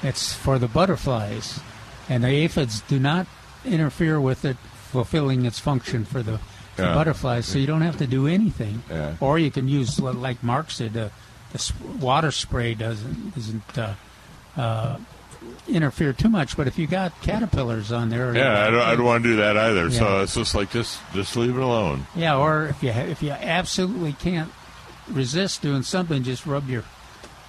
[0.01, 1.59] It's for the butterflies,
[2.07, 3.27] and the aphids do not
[3.65, 4.57] interfere with it
[4.91, 6.39] fulfilling its function for the,
[6.77, 6.93] the Yeah.
[6.93, 7.45] butterflies.
[7.45, 9.15] So you don't have to do anything, Yeah.
[9.19, 11.09] or you can use like Mark said, uh,
[11.51, 13.93] the water spray doesn't doesn't uh,
[14.57, 14.95] uh,
[15.67, 16.57] interfere too much.
[16.57, 19.35] But if you got caterpillars on there, Yeah, I don't, I don't want to do
[19.37, 19.91] that either.
[19.91, 22.07] So it's just like just just leave it alone.
[22.15, 24.51] Yeah, or if you if you absolutely can't
[25.09, 26.83] resist doing something, just rub your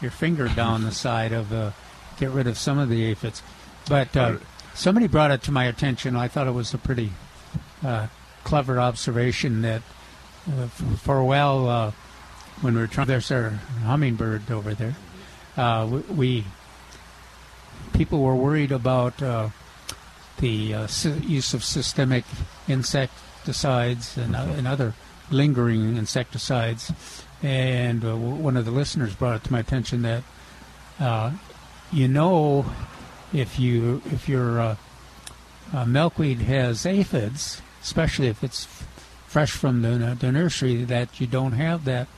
[0.01, 1.71] your finger down the side of uh,
[2.19, 3.43] get rid of some of the aphids.
[3.89, 4.37] But uh,
[4.75, 6.17] somebody brought it to my attention.
[6.17, 7.13] I thought it was a pretty
[7.85, 8.07] uh,
[8.45, 9.83] clever observation that
[10.49, 11.93] uh, for a while uh,
[12.61, 13.51] when we were trying, there's our
[13.85, 14.95] hummingbird over there.
[15.57, 16.45] Uh, we, we
[17.93, 19.49] people were worried about uh,
[20.39, 22.25] the uh, sy- use of systemic
[22.69, 24.95] insecticides and, uh, and other
[25.31, 26.93] lingering insecticides.
[27.43, 30.23] And uh, w- one of the listeners brought it to my attention that
[30.99, 31.33] uh,
[31.93, 32.67] you know
[33.33, 34.77] if you if your uh,
[35.87, 38.87] milkweed has aphids, especially if it's f-
[39.27, 42.09] fresh from the, the nursery, that you don't have that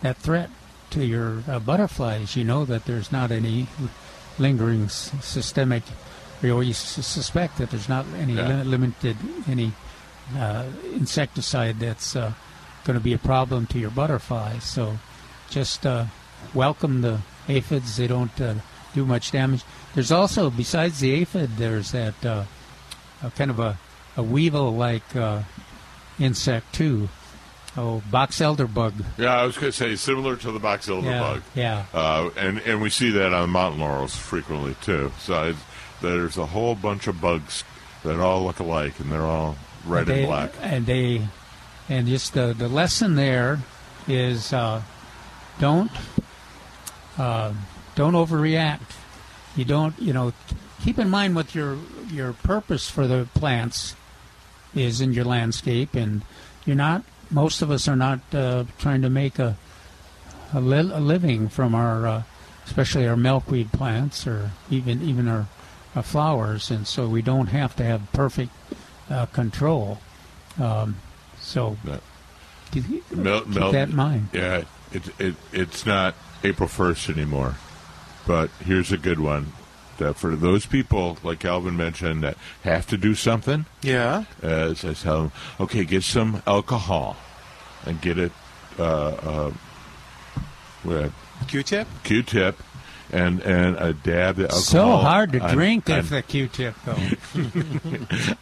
[0.00, 0.50] that threat
[0.90, 2.34] to your uh, butterflies.
[2.36, 3.68] You know that there's not any
[4.40, 5.82] lingering s- systemic,
[6.42, 8.48] or you s- suspect that there's not any Yeah.
[8.48, 9.16] li- limited
[9.48, 9.72] any
[10.36, 10.64] uh,
[10.94, 12.32] insecticide that's uh,
[12.84, 14.64] going to be a problem to your butterflies.
[14.64, 14.98] So
[15.50, 16.06] just uh,
[16.54, 17.96] welcome the aphids.
[17.96, 18.54] They don't uh,
[18.94, 19.62] do much damage.
[19.94, 22.44] There's also, besides the aphid, there's that uh,
[23.22, 23.76] a kind of a,
[24.16, 25.42] a weevil-like uh,
[26.18, 27.08] insect too.
[27.82, 28.92] Oh, box elder bug.
[29.16, 31.42] Yeah, I was going to say similar to the box elder Yeah, bug.
[31.54, 31.84] yeah.
[31.94, 35.12] Uh, and and we see that on mountain laurels frequently too.
[35.18, 35.54] So
[36.02, 37.64] there's a whole bunch of bugs
[38.04, 39.56] that all look alike, and they're all
[39.86, 40.52] red they, and black.
[40.60, 41.22] And they,
[41.88, 43.60] and just the the lesson there
[44.06, 44.82] is uh,
[45.58, 45.90] don't
[47.16, 47.54] uh,
[47.94, 48.92] don't overreact.
[49.56, 50.34] You don't, you know,
[50.84, 51.78] keep in mind what your
[52.10, 53.96] your purpose for the plants
[54.74, 56.20] is in your landscape, and
[56.66, 57.04] you're not.
[57.30, 59.56] Most of us are not uh, trying to make a
[60.52, 62.22] a, li- a living from our, uh,
[62.66, 65.46] especially our milkweed plants, or even even our,
[65.94, 68.50] our flowers, and so we don't have to have perfect
[69.08, 69.98] uh, control.
[70.58, 70.96] Um,
[71.40, 71.76] so
[72.72, 74.28] keep, Mel- keep Mel- that in mind.
[74.32, 77.56] Yeah, it, it it's not April first anymore.
[78.26, 79.52] But here's a good one.
[80.00, 83.66] That for those people, like Alvin mentioned, that have to do something.
[83.82, 84.24] Yeah.
[84.42, 87.16] As I tell them, okay, get some alcohol,
[87.86, 88.32] and get it.
[88.78, 89.50] Uh, uh,
[90.84, 91.12] with
[91.48, 91.86] Q-tip.
[92.04, 92.56] Q-tip,
[93.12, 94.60] and and a dab of alcohol.
[94.62, 96.96] So hard to on- drink on- if the Q-tip though.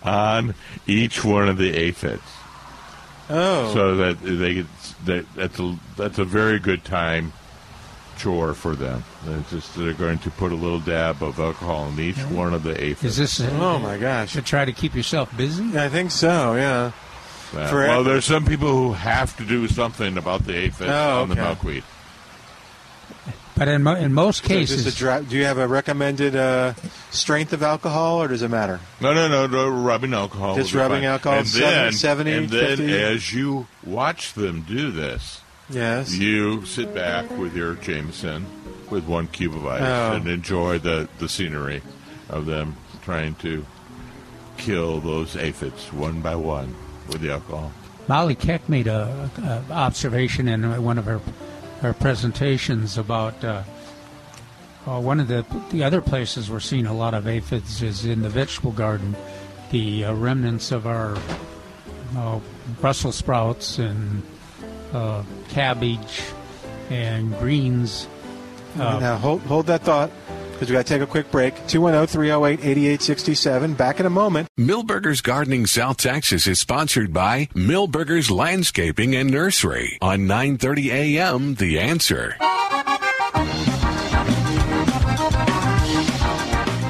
[0.08, 0.54] on
[0.86, 2.22] each one of the aphids.
[3.30, 3.74] Oh.
[3.74, 4.66] So that they get
[5.06, 7.32] that that's a that's a very good time
[8.18, 9.04] chore for them.
[9.26, 12.62] It's just they're going to put a little dab of alcohol in each one of
[12.64, 13.18] the aphids.
[13.18, 13.40] Is this?
[13.40, 14.32] uh, Oh my gosh.
[14.34, 15.78] To try to keep yourself busy?
[15.78, 16.54] I think so.
[16.54, 16.92] Yeah.
[17.56, 21.22] Uh, For- well, there's some people who have to do something about the aphids Oh,
[21.22, 21.42] on the okay.
[21.42, 21.84] milkweed.
[23.56, 26.74] But in, mo- in most cases, just a dry, do you have a recommended uh,
[27.10, 28.78] strength of alcohol, or does it matter?
[29.00, 30.54] No, no, no, no rubbing alcohol.
[30.54, 32.94] Just rubbing alcohol, and 70, then, 70, and then 50?
[33.02, 35.40] as you watch them do this,
[35.70, 36.14] Yes.
[36.14, 38.46] you sit back with your Jameson
[38.90, 40.16] with one cube of ice Oh.
[40.16, 41.82] and enjoy the, the scenery
[42.30, 43.64] of them trying to
[44.56, 46.74] kill those aphids one by one
[47.08, 47.70] with the alcohol.
[48.08, 51.20] Molly Keck made a, a observation in one of her
[51.82, 53.62] her presentations about uh,
[54.86, 58.22] uh, one of the the other places we're seeing a lot of aphids is in
[58.22, 59.14] the vegetable garden.
[59.70, 61.16] The uh, remnants of our
[62.16, 62.40] uh,
[62.80, 64.22] Brussels sprouts and
[64.92, 66.22] uh, cabbage
[66.90, 68.06] and greens.
[68.78, 70.10] Uh, now hold hold that thought
[70.52, 71.54] because we got to take a quick break.
[71.54, 73.76] oh, 210-308-8867.
[73.76, 74.48] Back in a moment.
[74.58, 81.54] Milberger's Gardening South Texas is sponsored by Milberger's Landscaping and Nursery on 9:30 a.m.
[81.54, 82.36] The Answer.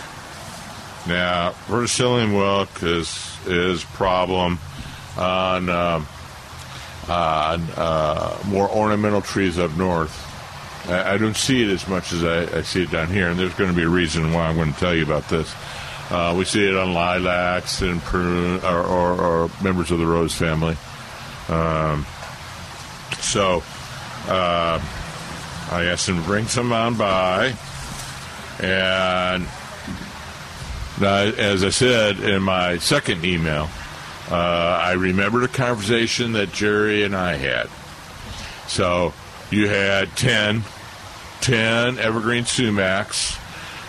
[1.08, 4.60] Now, verticillium wilt is is problem
[5.18, 5.70] on.
[5.70, 6.08] Um,
[7.10, 10.28] on uh, more ornamental trees up north.
[10.88, 13.40] I, I, don't see it as much as I, I, see it down here, and
[13.40, 15.54] there's going to be a reason why I'm going to tell you about this.
[16.10, 20.34] Uh, we see it on lilacs and prune, or, or, or members of the rose
[20.34, 20.78] family.
[21.50, 22.06] Um,
[23.20, 23.64] so
[24.28, 24.80] uh,
[25.72, 27.56] I asked him to bring some on by,
[28.60, 29.48] and
[31.02, 33.70] as I said in my second email,
[34.30, 37.70] uh, I remembered a conversation that Jerry and I had.
[38.68, 39.14] So
[39.50, 40.64] you had 10,
[41.42, 43.38] 10 evergreen sumacs,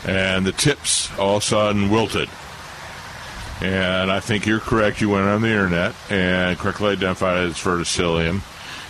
[0.08, 2.28] and the tips all of a sudden wilted.
[3.60, 5.02] And I think you're correct.
[5.02, 8.40] You went on the internet and correctly identified it as verticillium.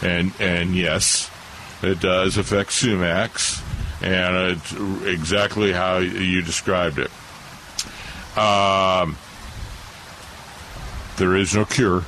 [0.03, 1.29] And, and yes,
[1.83, 3.63] it does affect sumacs,
[4.03, 4.73] and it's
[5.07, 7.11] exactly how you described it.
[8.37, 9.17] Um,
[11.17, 12.05] there is no cure.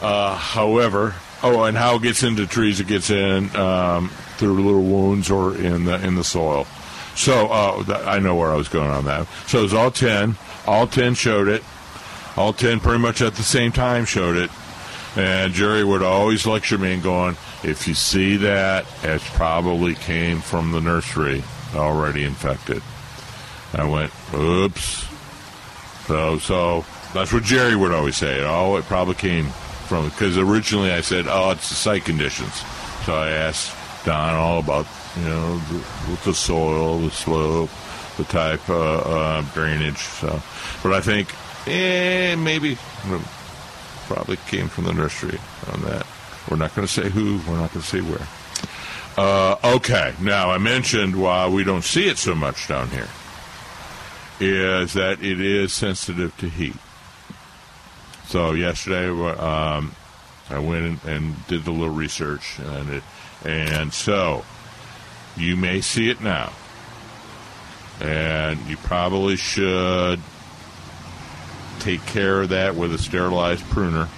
[0.00, 4.82] Uh, however, oh, and how it gets into trees, it gets in um, through little
[4.82, 6.66] wounds or in the in the soil.
[7.14, 9.26] So uh, th- I know where I was going on that.
[9.46, 10.36] So it was all ten.
[10.66, 11.62] All ten showed it.
[12.36, 14.50] All ten pretty much at the same time showed it.
[15.16, 20.40] And Jerry would always lecture me and going, if you see that, it probably came
[20.40, 21.42] from the nursery
[21.74, 22.82] already infected.
[23.74, 25.06] I went, oops.
[26.06, 28.42] So, so that's what Jerry would always say.
[28.44, 29.46] Oh, it probably came
[29.88, 32.52] from because originally I said, "Oh, it's the site conditions."
[33.04, 37.70] So I asked Don all about you know the, the soil, the slope,
[38.16, 39.98] the type uh, uh, drainage.
[39.98, 40.40] So,
[40.82, 41.34] but I think,
[41.66, 42.78] eh, maybe
[44.06, 45.38] probably came from the nursery
[45.72, 46.06] on that.
[46.50, 47.38] We're not going to say who.
[47.46, 48.26] We're not going to say where.
[49.18, 50.14] Uh, okay.
[50.20, 53.08] Now I mentioned why we don't see it so much down here
[54.40, 56.76] is that it is sensitive to heat.
[58.26, 59.94] So yesterday, um,
[60.50, 63.02] I went and did a little research, and it,
[63.44, 64.44] and so
[65.36, 66.52] you may see it now,
[68.00, 70.20] and you probably should
[71.80, 74.08] take care of that with a sterilized pruner.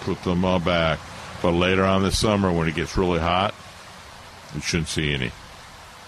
[0.00, 0.98] Put them all back,
[1.42, 3.54] but later on this summer, when it gets really hot,
[4.54, 5.30] you shouldn't see any.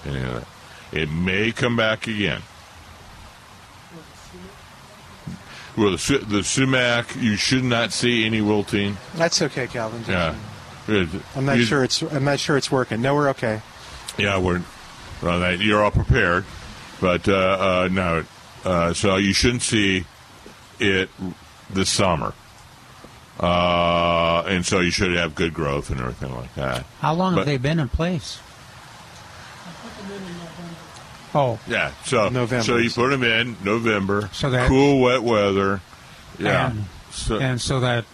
[0.07, 0.47] any of that.
[0.93, 2.43] It may come back again.
[5.81, 8.99] Well, the, the sumac, you should not see any wilting.
[9.15, 10.05] That's okay, Calvin.
[10.07, 10.35] Yeah.
[11.35, 13.01] I'm not You- sure it's I'm not sure it's working.
[13.01, 13.63] No, we're okay.
[14.19, 14.61] Yeah, we're
[15.23, 16.45] well, that, you're all prepared,
[17.01, 18.25] but uh, uh, no.
[18.63, 20.05] Uh, so you shouldn't see
[20.79, 21.09] it
[21.71, 22.35] this summer,
[23.39, 26.85] uh, and so you should have good growth and everything like that.
[27.01, 28.39] How long But- have they been in place?
[31.35, 32.65] Oh, Yeah, so November.
[32.65, 35.81] so you put them in November, So that- cool, wet weather.
[36.39, 38.05] Yeah, and, so, and so that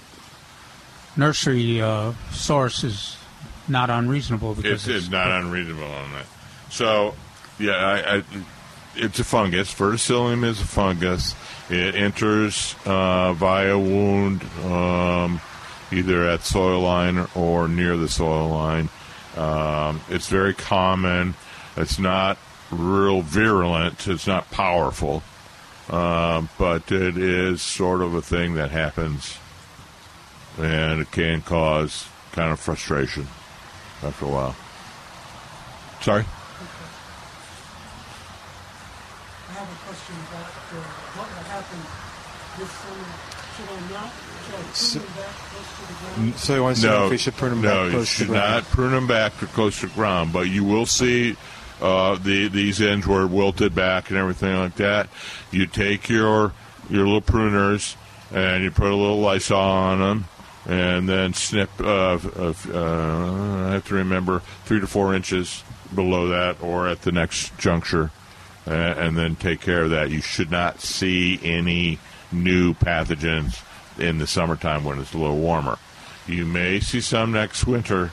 [1.16, 3.16] nursery uh, source is
[3.68, 6.26] not unreasonable because it's, it's not unreasonable on that.
[6.70, 7.14] So,
[7.58, 8.22] yeah, I, I,
[8.96, 9.72] it's a fungus.
[9.74, 11.34] Verticillium is a fungus.
[11.70, 15.40] It enters uh, via wound, um,
[15.92, 18.88] either at soil line or near the soil line.
[19.36, 21.34] Um, it's very common.
[21.76, 22.38] It's not
[22.70, 24.06] real virulent.
[24.08, 25.22] It's not powerful,
[25.90, 29.38] um, but it is sort of a thing that happens,
[30.58, 33.26] and it can cause kind of frustration
[34.02, 34.56] after a while.
[36.02, 36.24] Sorry.
[39.48, 40.76] I have a question about uh,
[41.16, 41.80] what will happen
[42.58, 43.08] this summer.
[43.56, 44.12] Should I not?
[44.46, 46.38] Should I prune them back close to the ground?
[46.38, 48.14] So he wants to know if we should prune them no, back you close to
[48.14, 48.52] should the ground.
[48.52, 51.36] not prune them back to close to the ground, but you will see
[51.80, 55.08] uh, the these ends were wilted back and everything like that.
[55.50, 56.52] You take your
[56.88, 57.96] your little pruners,
[58.32, 60.24] and you put a little Lysol on them,
[60.66, 61.70] and then snip.
[61.80, 65.62] Uh, uh, uh, I have to remember three to four inches
[65.94, 68.10] below that, or at the next juncture,
[68.66, 70.10] and then take care of that.
[70.10, 71.98] You should not see any
[72.32, 73.62] new pathogens
[73.98, 75.78] in the summertime when it's a little warmer.
[76.26, 78.10] You may see some next winter,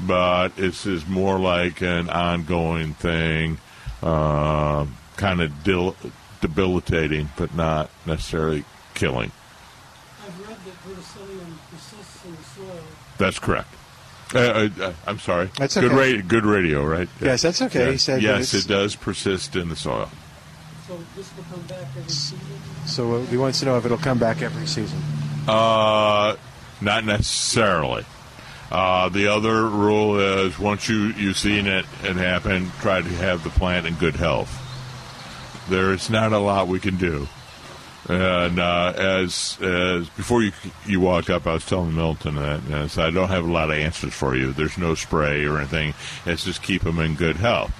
[0.00, 3.58] but this is more like an ongoing thing,
[4.02, 4.86] uh,
[5.16, 5.96] kind of dil-
[6.40, 9.32] debilitating, but not necessarily killing.
[10.24, 12.42] I've read that verticillium persists in the
[12.72, 12.80] soil.
[13.18, 13.68] That's correct.
[14.34, 15.50] Uh, uh, uh, I'm sorry.
[15.56, 15.90] That's good.
[15.92, 16.16] okay.
[16.16, 17.08] Ra- good radio, right?
[17.20, 17.86] Yes, that's okay.
[17.86, 17.90] Yeah.
[17.92, 20.10] He said yes, it does persist in the soil.
[20.86, 22.38] So this will come back every season.
[22.86, 24.98] So uh, he wants to know if it'll come back every season.
[25.46, 26.36] Uh,
[26.80, 28.04] not necessarily.
[28.70, 33.42] Uh, the other rule is once you you've seen it it happen, try to have
[33.42, 34.64] the plant in good health.
[35.70, 37.28] There's not a lot we can do.
[38.08, 40.52] And uh, as as before you
[40.86, 43.52] you walked up, I was telling Milton that and I said, I don't have a
[43.52, 44.52] lot of answers for you.
[44.52, 45.94] There's no spray or anything.
[46.26, 47.72] It's just keep them in good health.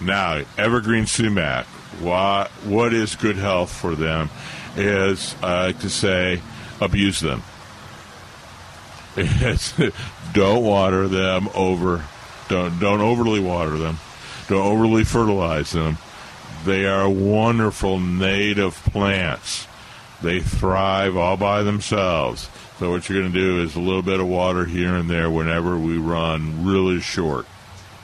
[0.00, 1.66] Now, evergreen sumac.
[2.00, 4.30] What what is good health for them?
[4.76, 6.40] Is I like to say,
[6.80, 7.42] abuse them.
[9.14, 9.74] It's,
[10.32, 12.04] don't water them over.
[12.48, 13.98] Don't don't overly water them.
[14.48, 15.98] Don't overly fertilize them.
[16.64, 19.66] They are wonderful native plants.
[20.22, 22.48] They thrive all by themselves.
[22.78, 25.30] So what you're going to do is a little bit of water here and there
[25.30, 27.46] whenever we run really short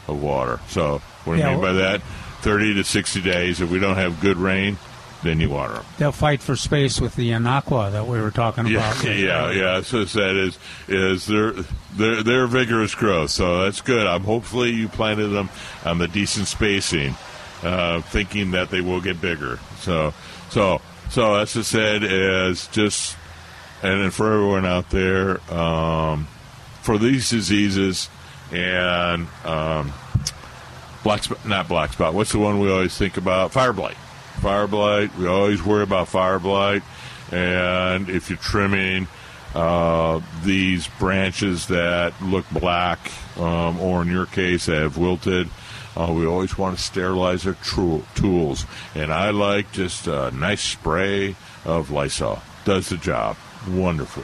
[0.09, 0.61] of water.
[0.69, 2.03] So what do Yeah, I mean by that?
[2.43, 3.61] 30 to 60 days.
[3.61, 4.79] If we don't have good rain,
[5.23, 5.85] then you water them.
[5.99, 9.05] They'll fight for space with the Anaqua that we were talking Yeah, about.
[9.19, 9.81] yeah, yeah.
[9.83, 11.53] So it's that is is their
[11.97, 13.31] their their vigorous growth.
[13.31, 14.07] So that's good.
[14.07, 15.51] I'm hopefully you planted them
[15.85, 17.15] on the decent spacing,
[17.63, 19.59] uh, thinking that they will get bigger.
[19.81, 20.15] So
[20.51, 23.17] so so as I said is just
[23.83, 26.27] and then for everyone out there, um,
[26.83, 28.09] for these diseases
[28.53, 29.93] and um,
[31.03, 32.15] black spot, not black spot.
[32.15, 33.53] What's the one we always think about?
[33.53, 33.97] Fire blight.
[34.41, 35.17] Fire blight.
[35.17, 36.83] We always worry about fire blight.
[37.31, 39.09] And if you're trimming
[39.55, 42.99] uh, these branches that look black,
[43.37, 45.49] um, or in your case have wilted,
[45.97, 48.65] uh, we always want to sterilize our tru- tools.
[48.95, 52.41] And I like just a nice spray of Lysol.
[52.65, 53.37] Does the job
[53.67, 54.23] Wonderful.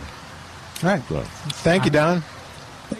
[0.82, 1.02] All right.
[1.08, 2.22] So, Thank you, Don.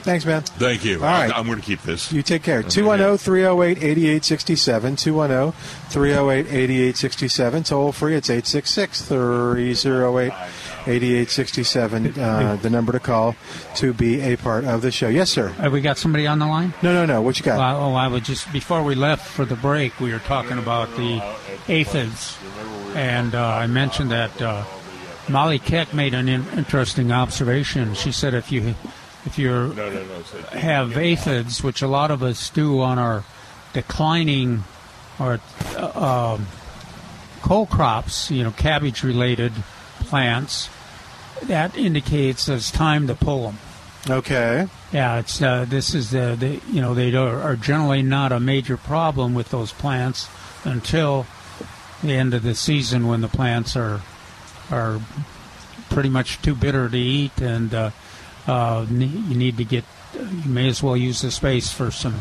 [0.05, 0.43] Thanks, man.
[0.43, 0.97] thank you.
[0.97, 1.33] All right.
[1.35, 2.13] I'm going to keep this.
[2.13, 2.61] You take care.
[2.61, 2.69] Okay.
[2.69, 4.97] 210 308 8867.
[4.97, 5.53] 210
[5.91, 7.63] 308 8867.
[7.65, 8.15] Toll free.
[8.15, 10.33] It's 866 308
[10.87, 12.21] 8867.
[12.21, 13.37] uh, The number to call
[13.77, 15.09] to be a part of the show.
[15.09, 15.49] Yes, sir.
[15.49, 16.75] Have we got somebody on the line?
[16.83, 17.23] No, no, no.
[17.23, 17.59] What you got?
[17.59, 20.91] Well, oh, I was just before we left for the break, we were talking about
[20.97, 21.23] the
[21.69, 22.37] aphids,
[22.95, 24.65] and uh, I mentioned that uh,
[25.29, 27.95] Molly Keck made an in- interesting observation.
[27.95, 28.75] She said if you
[29.27, 30.23] if you're No, no, no.
[30.23, 33.25] so- have aphids, which a lot of us do on our
[33.73, 34.65] declining
[35.19, 35.41] or
[35.77, 36.47] uh, um,
[37.43, 39.53] cole crops, you know, cabbage related
[40.01, 40.69] plants,
[41.43, 43.59] that indicates it's time to pull them.
[44.09, 44.67] Okay.
[44.93, 48.41] Yeah, it's uh, this is the, the you know they are, are generally not a
[48.41, 50.29] major problem with those plants
[50.65, 51.27] until
[52.03, 54.03] the end of the season when the plants are
[54.71, 55.01] are
[55.89, 57.91] pretty much too bitter to eat and uh,
[58.47, 59.85] uh, you need to get
[60.15, 62.15] you may as well use the space for some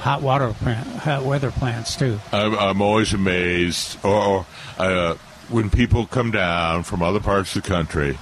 [0.00, 2.20] hot water plant, hot weather plants too.
[2.32, 4.46] I'm, I'm always amazed, or,
[4.78, 5.14] uh,
[5.48, 8.18] when people come down from other parts of the country,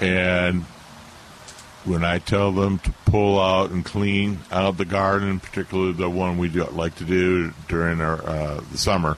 [0.00, 0.62] and
[1.84, 6.38] when I tell them to pull out and clean out the garden, particularly the one
[6.38, 9.16] we do, like to do during our uh, the summer,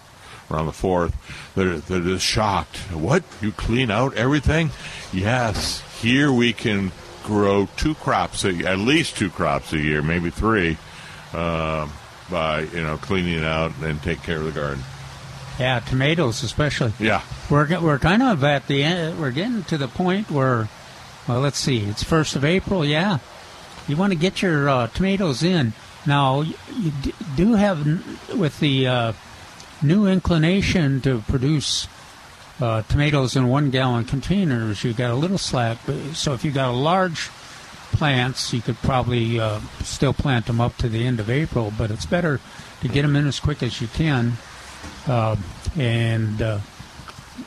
[0.50, 1.14] around the fourth,
[1.54, 2.78] they're they're just shocked.
[2.92, 4.70] What you clean out everything?
[5.12, 6.92] Yes, here we can
[7.24, 10.76] grow two crops, a, at least two crops a year, maybe three,
[11.32, 11.90] um,
[12.30, 14.84] by you know cleaning it out and take care of the garden.
[15.58, 16.92] Yeah, tomatoes especially.
[16.98, 17.22] Yeah.
[17.50, 19.20] We're we're kind of at the end.
[19.20, 20.68] We're getting to the point where,
[21.26, 21.78] well, let's see.
[21.78, 22.84] It's first of April.
[22.84, 23.18] Yeah,
[23.88, 25.72] you want to get your uh, tomatoes in
[26.06, 26.42] now.
[26.42, 26.92] You, you
[27.36, 27.86] do have
[28.36, 29.12] with the uh,
[29.82, 31.86] new inclination to produce
[32.60, 34.84] uh, tomatoes in one gallon containers.
[34.84, 35.78] You got a little slack.
[36.12, 37.28] So if you got a large
[37.92, 41.72] plants, you could probably uh, still plant them up to the end of April.
[41.76, 42.40] But it's better
[42.80, 44.34] to get them in as quick as you can.
[45.06, 45.36] Uh,
[45.76, 46.58] and uh,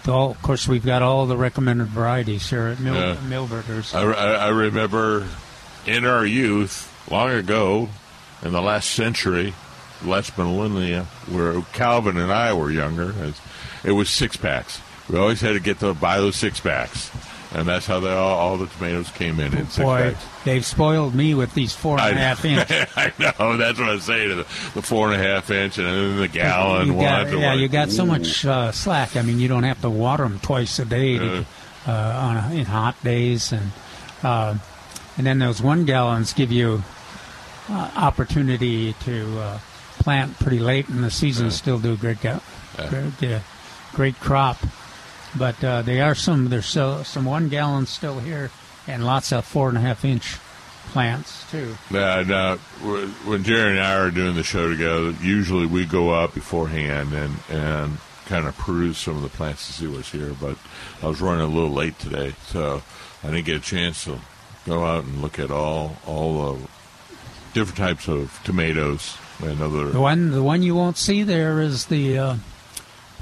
[0.08, 3.16] all, of course, we've got all the recommended varieties here at Yeah.
[3.28, 3.94] Milberger's.
[3.94, 5.28] I, I, remember
[5.86, 7.90] in our youth, long ago,
[8.44, 9.54] in the last century,
[10.04, 13.14] last millennia, where Calvin and I were younger,
[13.84, 14.82] it was six packs.
[15.10, 17.10] We always had to get to buy those six packs,
[17.54, 20.26] and that's how they all, all the tomatoes came in in six Boy, packs.
[20.44, 22.70] they've spoiled me with these four and a half inch.
[22.98, 23.56] I know.
[23.56, 24.30] That's what I'm saying.
[24.30, 24.36] The,
[24.74, 27.68] the four and a half inch, and then the gallon you got, yeah, one- you
[27.70, 29.16] got so much uh, slack.
[29.16, 31.46] I mean, you don't have to water them twice a day to,
[31.88, 33.72] uh, on a, in hot days, and
[34.24, 34.56] uh,
[35.18, 36.84] and then those one gallons give you
[37.70, 39.60] uh, opportunity to uh,
[40.00, 42.42] plant pretty late in the season, still do great, ga-
[42.90, 43.40] great, uh,
[43.94, 44.58] great crop.
[45.36, 46.50] But uh, they are some.
[46.50, 48.52] There's still some one gallon still here,
[48.88, 50.38] and lots of four and a half inch
[50.88, 51.76] plants too.
[51.92, 52.56] Now, now,
[53.26, 57.36] when Jerry and I are doing the show together, usually we go out beforehand and
[57.50, 60.34] and kind of peruse some of the plants to see what's here.
[60.40, 60.58] But
[61.02, 62.82] I was running a little late today, so
[63.24, 64.20] I didn't get a chance to
[64.66, 66.68] go out and look at all all the
[67.54, 69.90] different types of tomatoes and other.
[69.90, 72.36] The one, the one you won't see there is the uh,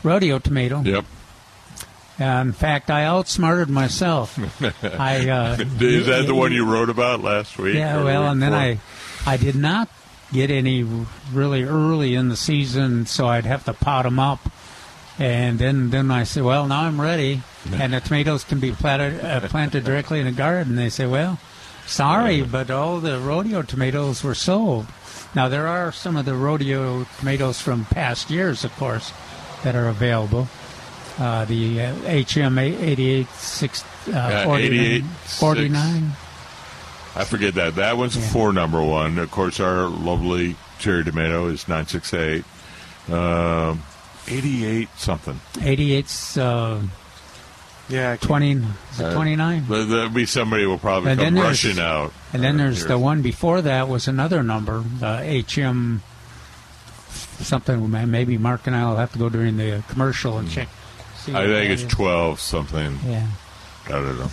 [0.03, 0.81] rodeo tomato.
[0.81, 1.05] Yep.
[2.19, 4.39] Uh, in fact, I outsmarted myself.
[4.83, 7.75] I uh, Is that the one you wrote about last week?
[7.75, 8.53] Yeah, well, and then?
[8.53, 8.79] I,
[9.25, 9.89] I did not
[10.31, 10.83] get any
[11.33, 14.39] really early in the season, so I'd have to pot them up.
[15.17, 17.41] And then, then I said, well, now I'm ready,
[17.71, 20.75] and the tomatoes can be planted, uh, planted directly in the garden.
[20.75, 21.39] They say, well,
[21.85, 24.87] sorry, but all the rodeo tomatoes were sold.
[25.33, 29.13] Now there are some of the rodeo tomatoes from past years, of course,
[29.63, 30.47] that are available.
[31.17, 31.93] Uh, the uh,
[32.27, 34.43] HM 88 six, uh,
[35.39, 36.11] 49,
[37.15, 37.75] I forget that.
[37.75, 39.17] That one's four number one.
[39.17, 42.43] Of course, our lovely cherry tomato is nine six eight.
[43.09, 43.81] Um,
[44.27, 45.39] eighty eight something.
[45.53, 46.81] 88's uh,
[47.87, 49.65] yeah, 20, is it Uh, 29?
[49.69, 52.11] There- There'll be somebody will probably And then come there's- rushing out.
[52.33, 52.87] And then uh, there's here.
[52.89, 56.01] the one before that was another number, uh, HM
[57.39, 57.89] something.
[58.11, 60.67] Maybe Mark and I will have to go during the commercial and check.
[61.25, 61.87] See I think it's is.
[61.89, 62.99] twelve something.
[63.05, 63.27] Yeah.
[63.87, 64.29] I don't know.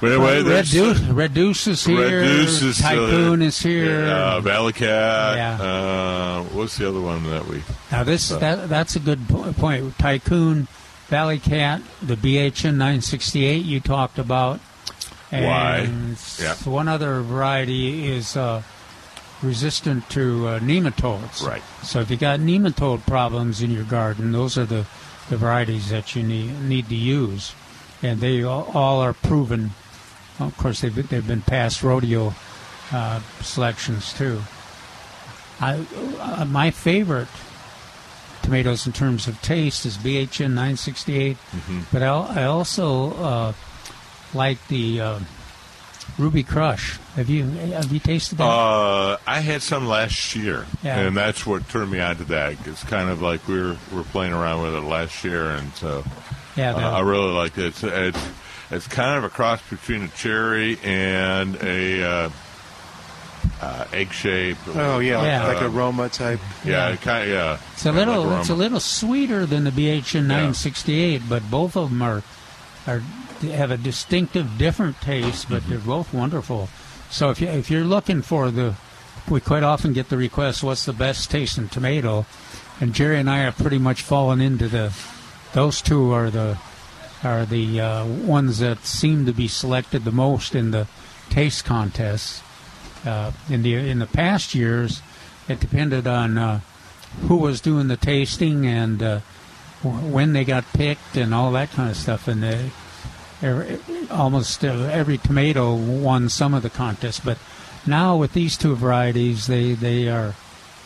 [0.00, 2.20] But anyway, Red there's Deuce, Red Deuce is here.
[2.20, 3.42] Red Deuce is there.
[3.42, 4.04] is here.
[4.04, 5.36] Uh, Valley Cat.
[5.36, 5.62] Yeah.
[5.62, 7.62] Uh, what's the other one that we?
[7.90, 9.96] Now this uh, that that's a good po- point.
[9.98, 10.68] Tycoon,
[11.08, 14.60] Valley Cat, the BHN 968 you talked about.
[15.30, 15.88] Why?
[16.38, 16.54] Yeah.
[16.64, 18.62] one other variety is uh,
[19.42, 21.42] resistant to uh, nematodes.
[21.46, 21.62] Right.
[21.82, 24.86] So if you got nematode problems in your garden, those are the,
[25.28, 27.54] the varieties that you need need to use,
[28.02, 29.72] and they all, all are proven.
[30.38, 32.34] Of course, they've been- they've been past rodeo
[32.92, 34.42] uh, selections too.
[35.60, 35.84] I
[36.20, 37.28] uh, my favorite
[38.42, 41.80] tomatoes in terms of taste is BHN 968, Mm-hmm.
[41.92, 43.52] but I, I also uh,
[44.34, 45.18] like the uh,
[46.18, 46.98] Ruby Crush.
[47.14, 48.44] Have you have you tasted that?
[48.44, 50.98] Uh, I had some last year, Yeah.
[51.00, 52.56] and that's what turned me on to that.
[52.66, 55.72] It's kind of like we were we were playing around with it last year, and
[55.74, 56.04] so
[56.56, 57.66] Yeah, uh, I really like it.
[57.66, 58.28] It's, it's
[58.70, 62.30] it's kind of a cross between a cherry and a uh,
[63.60, 64.56] uh, egg shape.
[64.74, 65.46] Oh yeah, Yeah.
[65.48, 66.40] like aroma type.
[66.64, 67.58] Yeah, it kind of yeah.
[67.74, 71.90] It's a little like it's a little sweeter than the BHN 968, but both of
[71.90, 72.22] them are
[72.86, 73.02] are
[73.42, 76.68] have a distinctive different taste, but they're both wonderful.
[77.10, 78.74] So if you if you're looking for the
[79.28, 82.24] we quite often get the request what's the best tasting tomato
[82.80, 84.92] and Jerry and I have pretty much fallen into the
[85.52, 86.58] those two are the
[87.24, 90.86] are the uh, ones that seem to be selected the most in the
[91.30, 92.42] taste contests.
[93.04, 95.00] Uh, in the in the past years,
[95.48, 96.60] it depended on uh,
[97.22, 99.20] who was doing the tasting and uh,
[99.82, 102.28] when they got picked and all that kind of stuff.
[102.28, 102.70] And the, er,
[104.10, 107.20] almost uh, every tomato won some of the contests.
[107.20, 107.38] But
[107.86, 110.34] now with these two varieties, they they are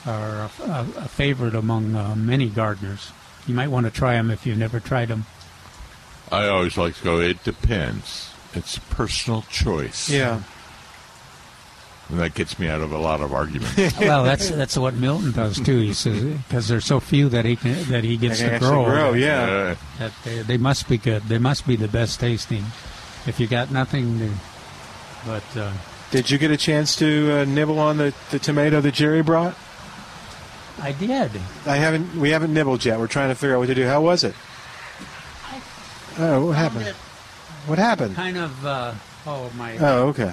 [0.06, 3.12] are a, a, a favorite among uh, many gardeners.
[3.46, 5.26] You might want to try them if you've never tried them.
[6.30, 7.20] I always like to go.
[7.20, 8.32] It depends.
[8.54, 10.08] It's personal choice.
[10.10, 10.42] Yeah.
[12.10, 13.76] And that gets me out of a lot of arguments.
[14.00, 15.78] well, that's that's what Milton does too.
[15.78, 18.66] He says because there's so few that he can, that he gets They can to
[18.66, 18.84] grow.
[18.84, 19.76] grow, yeah.
[19.98, 21.22] That they, they must be good.
[21.24, 22.64] They must be the best tasting.
[23.26, 24.30] If you got nothing to,
[25.26, 25.72] but uh,
[26.10, 29.54] Did you get a chance to uh, nibble on the, the tomato that Jerry brought?
[30.80, 31.30] I did.
[31.66, 32.16] I haven't.
[32.16, 32.98] We haven't nibbled yet.
[32.98, 33.86] We're trying to figure out what to do.
[33.86, 34.34] How was it?
[36.18, 36.86] Oh, what happened?
[37.66, 38.14] What happened?
[38.16, 38.94] kind of uh,
[39.26, 39.76] oh my.
[39.78, 40.32] Oh, okay.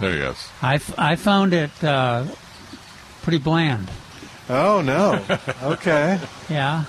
[0.00, 0.48] There he goes.
[0.62, 2.24] I, f- I found it uh,
[3.22, 3.90] pretty bland.
[4.48, 5.22] Oh no.
[5.62, 6.18] Okay.
[6.48, 6.84] Yeah.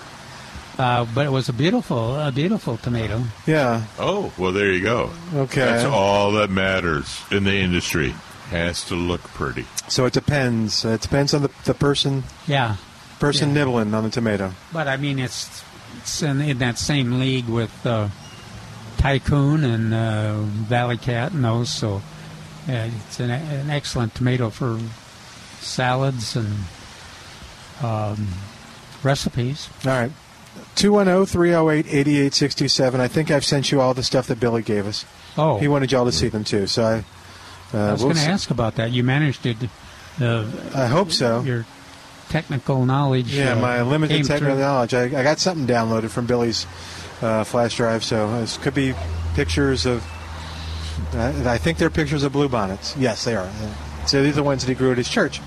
[0.77, 3.22] Uh, but it was a beautiful, a beautiful tomato.
[3.45, 3.84] Yeah.
[3.99, 5.11] Oh, well, there you go.
[5.36, 5.60] Okay.
[5.65, 8.15] That's all that matters in the industry.
[8.52, 9.65] Has to look pretty.
[9.90, 10.86] So it depends.
[10.86, 12.77] Uh, It depends on the, the person Yeah.
[13.19, 13.56] person Yeah.
[13.56, 14.53] nibbling on the tomato.
[14.72, 15.61] But I mean, it's
[15.98, 18.07] it's in, in that same league with uh,
[18.98, 21.69] Tycoon and uh, Valley Cat and those.
[21.69, 22.02] So
[22.68, 24.80] uh, it's an, an excellent tomato for
[25.60, 26.65] salads and
[27.81, 28.27] um,
[29.03, 29.69] recipes.
[29.86, 30.11] All right.
[30.76, 32.99] 210 308 8867.
[32.99, 35.06] I think I've sent you all the stuff that Billy gave us.
[35.38, 35.57] Oh.
[35.57, 36.68] He wanted y'all to see them too.
[36.68, 37.06] So I.
[37.72, 38.91] Uh, I was we'll going to ask about that.
[38.91, 39.57] You managed it.
[40.19, 41.41] Uh, I hope so.
[41.41, 41.65] Your
[42.30, 43.34] technical knowledge.
[43.34, 44.64] Yeah, uh, my limited technical through.
[44.64, 44.94] knowledge.
[44.94, 46.65] I, I got something downloaded from Billy's
[47.22, 48.95] uh, flash drive, so this could be
[49.36, 50.03] pictures of.
[51.13, 52.95] Uh, I think they're pictures of bluebonnets.
[52.97, 53.45] Yes, they are.
[53.45, 55.41] Uh, So these are the ones that he grew at his church.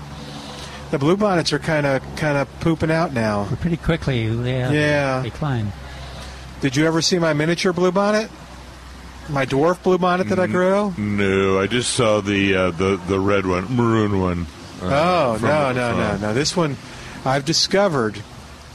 [0.91, 3.47] The bluebonnets are kind of kind of pooping out now.
[3.61, 4.71] Pretty quickly, yeah.
[4.71, 5.21] Yeah.
[5.23, 5.71] Decline.
[6.61, 8.29] Did you ever see my miniature bluebonnet?
[9.29, 10.93] My dwarf bluebonnet that I grew?
[10.97, 14.45] No, I just saw the uh, the the red one, maroon one.
[14.81, 14.85] uh,
[15.33, 16.33] Oh from- no no from- no no!
[16.33, 16.77] This one
[17.25, 18.21] I've discovered.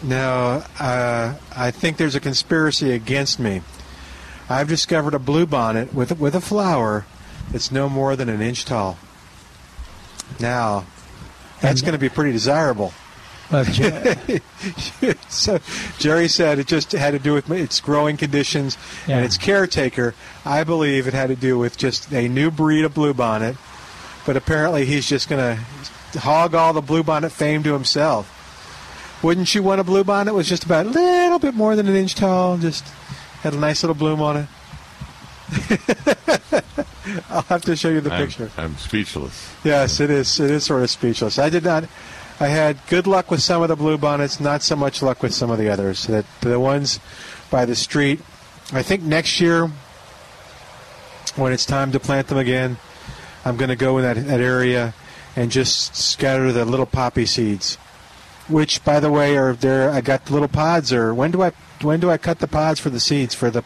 [0.02, 3.62] Now uh, I think there's a conspiracy against me.
[4.50, 7.04] I've discovered a bluebonnet with with a flower
[7.52, 8.98] that's no more than an inch tall.
[10.40, 10.84] Now
[11.60, 12.92] that's going to be pretty desirable.
[15.28, 15.58] So
[15.98, 18.76] Jerry said it just had to do with its growing conditions
[19.06, 19.16] Yeah.
[19.16, 20.14] and its caretaker.
[20.44, 23.56] I believe it had to do with just a new breed of bluebonnet,
[24.26, 25.56] but apparently he's just going
[26.12, 28.34] to hog all the bluebonnet fame to himself.
[29.22, 31.96] Wouldn't you want a bluebonnet that was just about a little bit more than an
[31.96, 32.84] inch tall, just
[33.42, 34.46] had a nice little bloom on it?
[37.30, 38.50] I'll have to show you the I'm, picture.
[38.56, 39.54] I'm speechless.
[39.64, 40.38] Yes, it is.
[40.40, 41.38] It is sort of speechless.
[41.38, 41.84] I did not.
[42.40, 45.34] I had good luck with some of the blue bonnets, not so much luck with
[45.34, 46.06] some of the others.
[46.06, 47.00] That the ones
[47.50, 48.20] by the street.
[48.72, 49.70] I think next year,
[51.36, 52.76] when it's time to plant them again,
[53.44, 54.94] I'm going to go in that, that area
[55.34, 57.76] and just scatter the little poppy seeds.
[58.48, 59.90] Which, by the way, are there?
[59.90, 60.92] I got the little pods.
[60.92, 61.52] Or when do I
[61.82, 63.62] when do I cut the pods for the seeds for the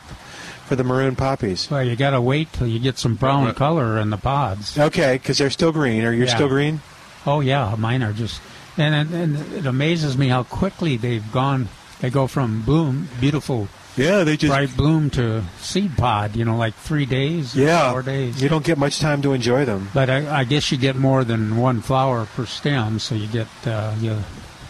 [0.66, 1.70] for the maroon poppies?
[1.70, 4.78] well, you got to wait till you get some brown color in the pods.
[4.78, 6.04] Okay, because they're still green.
[6.04, 6.34] Are you Yeah.
[6.34, 6.80] still green?
[7.26, 8.40] Oh yeah, mine are just,
[8.76, 11.68] and, and and it amazes me how quickly they've gone.
[12.00, 16.34] They go from bloom, beautiful, yeah, they just bright bloom to seed pod.
[16.34, 18.42] You know, like three days, Yeah, four days.
[18.42, 19.88] You don't get much time to enjoy them.
[19.94, 23.46] But I, I guess you get more than one flower per stem, so you get
[23.66, 24.16] uh, you.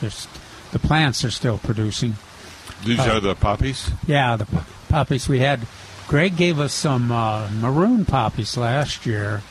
[0.00, 0.26] There's
[0.72, 2.16] the plants are still producing.
[2.84, 3.90] These Uh, are the poppies.
[4.06, 5.60] Yeah, the po- poppies we had.
[6.08, 9.42] Greg gave us some uh, maroon poppies last year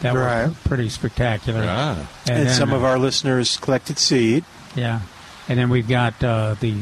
[0.00, 0.46] that Right.
[0.48, 1.64] were pretty spectacular.
[1.68, 1.96] Ah.
[2.26, 4.44] And, then, some of uh, our listeners collected seed.
[4.74, 5.00] Yeah,
[5.48, 6.74] and then we've got uh, the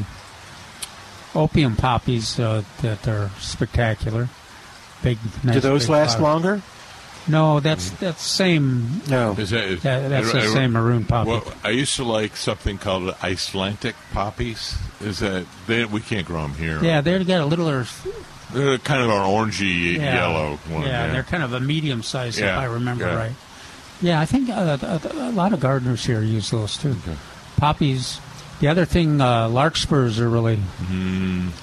[1.35, 4.29] opium poppies uh, that are spectacular.
[5.03, 5.17] Big.
[5.43, 6.21] Nice Do those big last flowers.
[6.43, 6.61] longer?
[7.27, 9.01] No, that's that's same.
[9.09, 9.33] No.
[9.37, 11.29] Is that, is, That- that's the I- I- same maroon poppy.
[11.31, 14.77] Well, I used to like something called Icelandic poppies.
[15.01, 16.83] Is that they, we can't grow them here?
[16.83, 17.65] Yeah, they've got a little.
[18.51, 20.15] they're kind of an orangey Yeah.
[20.15, 20.83] yellow one.
[20.83, 23.15] Yeah, they're kind of a medium size, if I remember yeah.
[23.15, 23.31] right.
[24.01, 26.95] Yeah, I think uh, a, a lot of gardeners here use those too.
[27.57, 28.19] Poppies.
[28.59, 30.59] The other thing, uh, larkspurs are really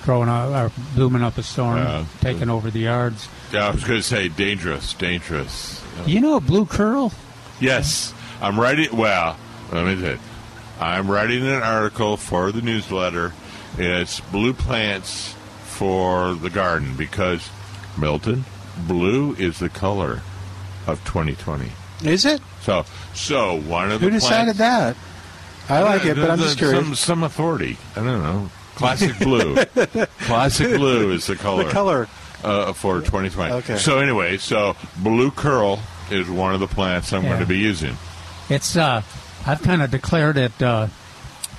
[0.04, 1.78] growing up, are blooming up a storm.
[1.78, 2.04] Yeah.
[2.20, 3.28] taking over the yards.
[3.52, 5.82] Yeah, I was going to say dangerous, dangerous.
[6.06, 7.12] You know a blue curl?
[7.60, 8.96] Yes, I'm writing.
[8.96, 9.36] Well,
[9.72, 10.18] let me say,
[10.84, 13.32] I'm writing an article for the newsletter.
[13.78, 15.34] It's blue plants
[15.64, 17.48] for the garden because
[17.98, 18.44] Milton,
[18.86, 20.20] blue is the color
[20.86, 21.70] of 2020.
[22.04, 22.42] Is it?
[22.60, 22.84] So,
[23.14, 25.72] so one of Who the Who decided plants, that?
[25.74, 26.84] I like it, but I'm just curious.
[26.84, 27.78] Some, some authority.
[27.96, 28.50] I don't know.
[28.74, 29.56] Classic blue.
[30.20, 31.64] Classic blue is the color.
[31.64, 32.08] The color.
[32.42, 33.54] uh, for 2020.
[33.54, 33.76] Okay.
[33.78, 35.80] So anyway, so blue curl
[36.10, 37.28] is one of the plants I'm Yeah.
[37.30, 37.96] going to be using.
[38.50, 39.00] It's uh,
[39.46, 40.86] I've kind of declared it uh,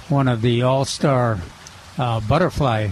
[0.10, 1.40] one of the all-star
[1.98, 2.90] uh, butterfly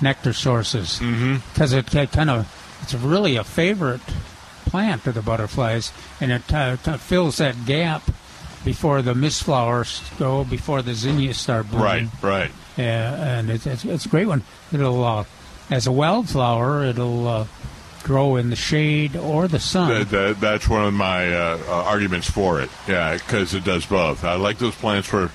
[0.00, 1.00] nectar sources
[1.48, 4.00] because it, kind of it's really a favorite
[4.66, 8.02] plant of the butterflies, and it uh, fills that gap
[8.64, 12.10] before the mist flowers go, before the zinnias start blooming.
[12.22, 12.50] Right, right.
[12.76, 14.42] Yeah, and it's, it's, it's a great one.
[14.72, 15.24] It'll, uh,
[15.70, 17.46] as a wildflower, it'll uh,
[18.04, 19.90] grow in the shade or the sun.
[19.90, 22.70] That, that, that's one of my uh, uh, arguments for it.
[22.86, 24.24] Yeah, because it does both.
[24.24, 25.30] I like those plants for,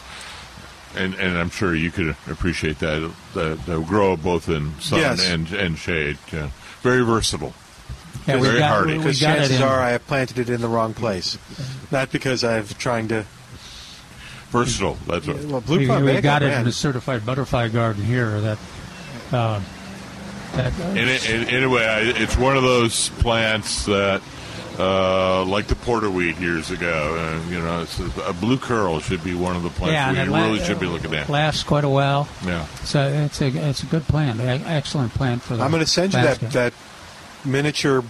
[0.96, 3.12] and, and I'm sure you could appreciate that.
[3.34, 5.28] That they'll grow both in sun Yes.
[5.30, 6.18] and, and shade.
[6.32, 6.50] Yeah.
[6.82, 7.54] Very versatile.
[8.28, 8.92] Yeah, very got- hardy.
[8.94, 11.38] we- we Because got it chances are I have planted it in the wrong place.
[11.92, 13.26] Not because I've trying to.
[14.50, 14.98] Versatile.
[15.08, 15.44] That's what.
[15.46, 16.62] Well, blue we, plum we got it man.
[16.62, 18.40] in a certified butterfly garden here.
[18.40, 18.58] That
[19.32, 19.62] uh,
[20.54, 24.22] that And, it, anyway, I, it's one of those plants that
[24.80, 27.16] uh, like the porterweed years ago.
[27.46, 30.12] Uh, you know, it's a, a blue curl should be one of the plants Yeah,
[30.12, 31.30] we and la- really should be looking at.
[31.30, 32.28] Lasts quite a while.
[32.46, 32.66] Yeah.
[32.84, 35.64] So it's a it's a good plant, excellent plant for the.
[35.64, 36.50] I'm going to send you that, landscape.
[36.52, 36.74] that
[37.46, 38.04] miniature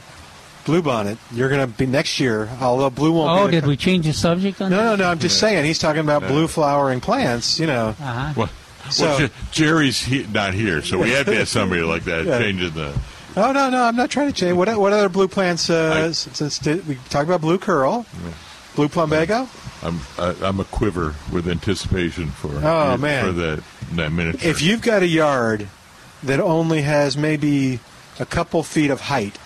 [0.66, 1.18] bluebonnet.
[1.34, 3.56] You're going to be next year, although blue won't Oh, be.
[3.56, 4.84] the did we change the subject on No, that?
[4.84, 5.10] no, no.
[5.12, 5.66] I'm just saying.
[5.66, 6.28] He's talking about No.
[6.30, 7.60] blue flowering plants.
[7.60, 7.88] You know.
[7.90, 8.34] Uh-huh.
[8.38, 8.50] Well,
[8.90, 12.40] So- well, Jerry's he, not here, so we have to have somebody like that Yeah.
[12.40, 12.98] changing the.
[13.36, 13.84] Oh no, no.
[13.84, 14.56] I'm not trying to change.
[14.56, 15.70] What what other blue plants?
[15.70, 18.06] Uh, s- since did, we talked about blue curl,
[18.76, 19.48] blue plumbago.
[19.82, 23.26] I'm I, I'm a quiver with anticipation for Oh, man.
[23.26, 24.48] for the that miniature.
[24.50, 25.68] If you've got a yard
[26.22, 27.80] that only has maybe
[28.20, 29.38] a couple feet of height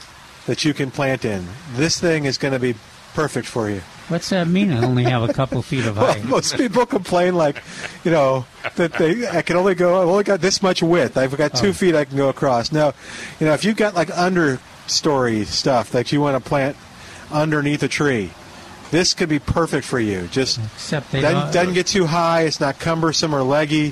[0.48, 2.76] that you can plant in, this thing is going to be
[3.14, 3.82] perfect for you.
[4.10, 4.72] What's that mean?
[4.72, 6.24] I only have a couple feet of Well, height.
[6.24, 7.62] most people complain like,
[8.06, 10.02] you know, that they I can only go.
[10.02, 11.18] I've only got this much width.
[11.18, 11.74] I've got two Oh.
[11.74, 12.72] feet I can go across.
[12.72, 12.94] Now,
[13.40, 16.78] you know, if you've got like understory stuff that you want to plant
[17.32, 18.32] underneath a tree,
[18.92, 20.28] this could be perfect for you.
[20.32, 22.44] Just Except they doesn't, doesn't get too high.
[22.44, 23.88] It's not cumbersome or leggy.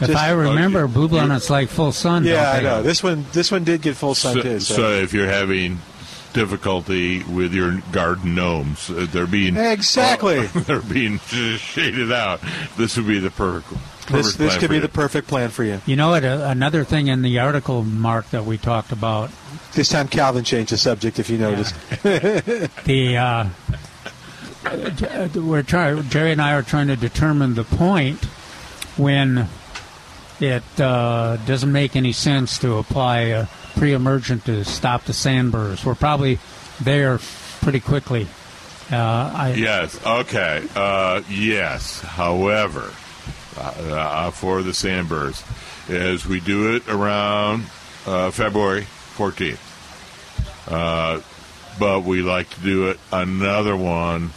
[0.00, 2.24] If Just- I oh, remember, blue bonnet's like full sun.
[2.24, 3.24] yeah, don't I know this one.
[3.32, 4.60] This one did get full sun so, too.
[4.60, 4.74] So.
[4.74, 5.78] so if you're having
[6.34, 10.46] difficulty with your garden gnomes, uh, they're being Exactly.
[10.66, 12.40] they're being shaded out.
[12.76, 13.68] This would be the perfect.
[13.70, 14.80] perfect this this plan could for be you.
[14.82, 15.80] the perfect plan for you.
[15.86, 16.24] You know what?
[16.24, 19.30] Uh, another thing in the article, Mark, that we talked about,
[19.72, 21.18] This time Calvin changed the subject.
[21.18, 23.48] If you noticed, the uh,
[24.66, 26.08] uh, we're trying.
[26.10, 28.22] Jerry and I are trying to determine the point
[28.96, 29.48] when
[30.40, 33.46] it uh, doesn't make any sense to apply a
[33.76, 35.84] pre-emergent to stop the sandburrs.
[35.84, 36.38] We're probably
[36.80, 37.18] there
[37.60, 38.26] pretty quickly.
[38.90, 39.98] Uh, I, Yes.
[40.04, 40.66] Okay.
[40.74, 42.00] Uh, yes.
[42.00, 42.92] However,
[43.56, 45.42] uh, uh, for the sandburrs,
[45.88, 47.64] is we do it around
[48.06, 48.86] uh, February
[49.16, 49.58] 14th.
[50.70, 51.20] Uh,
[51.78, 54.30] but we like to do it another one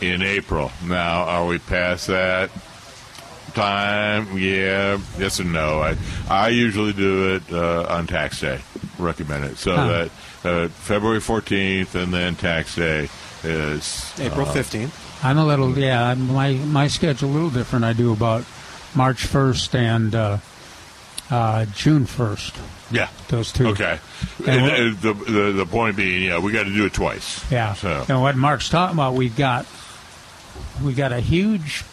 [0.00, 0.70] in April.
[0.84, 2.50] Now, are we past that
[3.54, 4.36] time?
[4.38, 4.98] Yeah.
[5.18, 5.80] Yes and no.
[5.80, 5.96] I
[6.28, 8.60] I usually do it uh, on tax day.
[8.98, 9.88] Recommend it so Huh.
[9.88, 10.10] that
[10.44, 13.08] uh, February 14th and then tax day
[13.44, 14.94] is April uh, fifteenth.
[15.24, 16.14] I'm a little yeah.
[16.14, 17.84] My my schedule a little different.
[17.84, 18.44] I do about
[18.94, 20.38] March first and uh,
[21.30, 22.54] uh, June first.
[22.90, 23.08] Yeah.
[23.28, 23.66] Those two.
[23.68, 23.98] Okay.
[24.46, 24.62] And And,
[24.94, 27.44] what- the, the the point being, yeah, we got to do it twice.
[27.50, 27.74] Yeah.
[27.74, 29.66] So And what Mark's talking about, we've got
[30.82, 31.84] we got a huge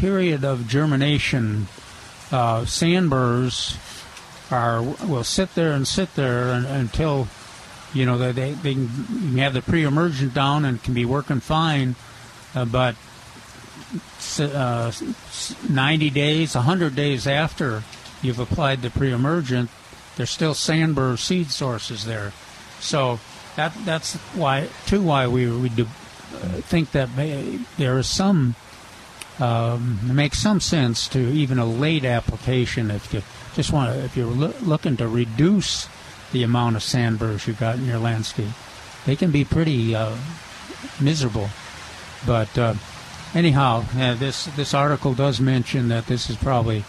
[0.00, 1.66] period of germination.
[2.32, 3.76] Uh, sandburrs
[4.50, 7.28] are will sit there and sit there and, until
[7.92, 11.40] you know they they, they can can have the pre-emergent down and can be working
[11.40, 11.94] fine,
[12.54, 12.96] uh, but
[14.38, 14.92] uh,
[15.68, 17.82] 90 days, 100 days after
[18.22, 19.68] you've applied the pre-emergent,
[20.16, 22.32] there's still sandburr seed sources there.
[22.80, 23.20] So
[23.56, 28.54] that that's why too why we we do, uh, think that may, there is some
[29.40, 33.22] um, it makes some sense to even a late application if you
[33.54, 35.88] just want to if you're loo- looking to reduce
[36.32, 38.50] the amount of sandburrs you've got in your landscape.
[39.06, 40.14] They can be pretty uh,
[41.00, 41.48] miserable,
[42.26, 42.74] but uh,
[43.34, 46.84] anyhow, uh, this this article does mention that this is probably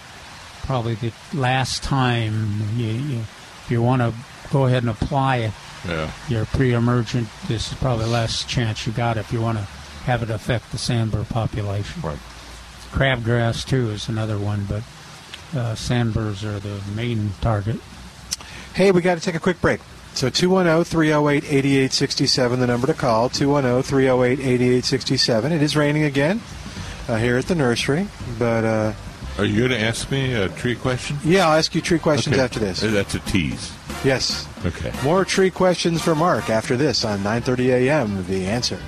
[0.63, 4.13] probably the last time you, you if you want to
[4.51, 5.51] go ahead and apply
[5.87, 6.11] yeah.
[6.27, 7.27] your pre-emergent.
[7.47, 9.63] This is probably the last chance you got if you want to
[10.03, 12.01] have it affect the sandburr population.
[12.01, 12.17] Right.
[12.91, 14.84] Crabgrass too is another one, but
[15.57, 17.77] uh, sandburrs are the main target.
[18.73, 19.80] Hey, we got to take a quick break.
[20.13, 25.51] So 210-308-8867, the number to call, 210-308-8867.
[25.51, 26.41] It is raining again
[27.07, 28.07] uh, here at the nursery,
[28.38, 28.91] but uh,
[29.38, 31.18] Are you going to ask me a tree question?
[31.23, 32.43] yeah, I'll ask you tree questions Okay.
[32.43, 32.84] after this.
[32.84, 33.72] Uh, That's a tease.
[34.03, 34.47] Yes.
[34.65, 34.91] Okay.
[35.03, 38.26] More tree questions for Mark after this on 9:30 a.m.
[38.26, 38.80] The answer.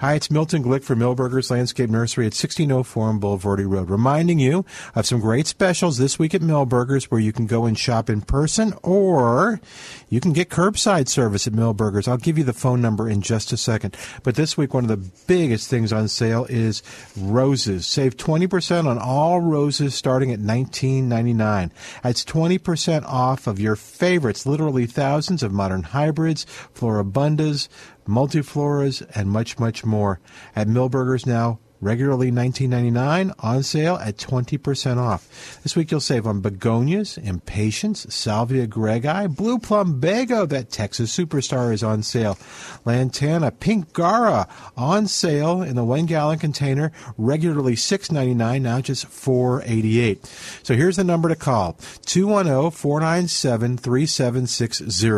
[0.00, 4.64] Hi, it's Milton Glick for Milberger's Landscape Nursery at 1604 on Bulverde Road, reminding you
[4.94, 8.20] of some great specials this week at Milberger's where you can go and shop in
[8.20, 9.60] person or
[10.08, 12.06] you can get curbside service at Milberger's.
[12.06, 13.96] I'll give you the phone number in just a second.
[14.22, 16.80] But this week, one of the biggest things on sale is
[17.16, 17.84] roses.
[17.84, 21.72] Save 20% on all roses starting at $19.99.
[22.04, 27.68] That's 20% off of your favorites, literally thousands of modern hybrids, floribundas,
[28.08, 30.20] multifloras, and much, much more.
[30.56, 35.60] At Milberger's now, regularly $19.99, on sale at 20% off.
[35.62, 41.82] This week you'll save on begonias, impatiens, salvia greggii, blue plumbago, that Texas superstar is
[41.82, 42.38] on sale.
[42.84, 50.18] Lantana pink gaura on sale in the one gallon container, regularly $6.99, now just $4.88.
[50.64, 55.08] So here's the number to call 210 497 3760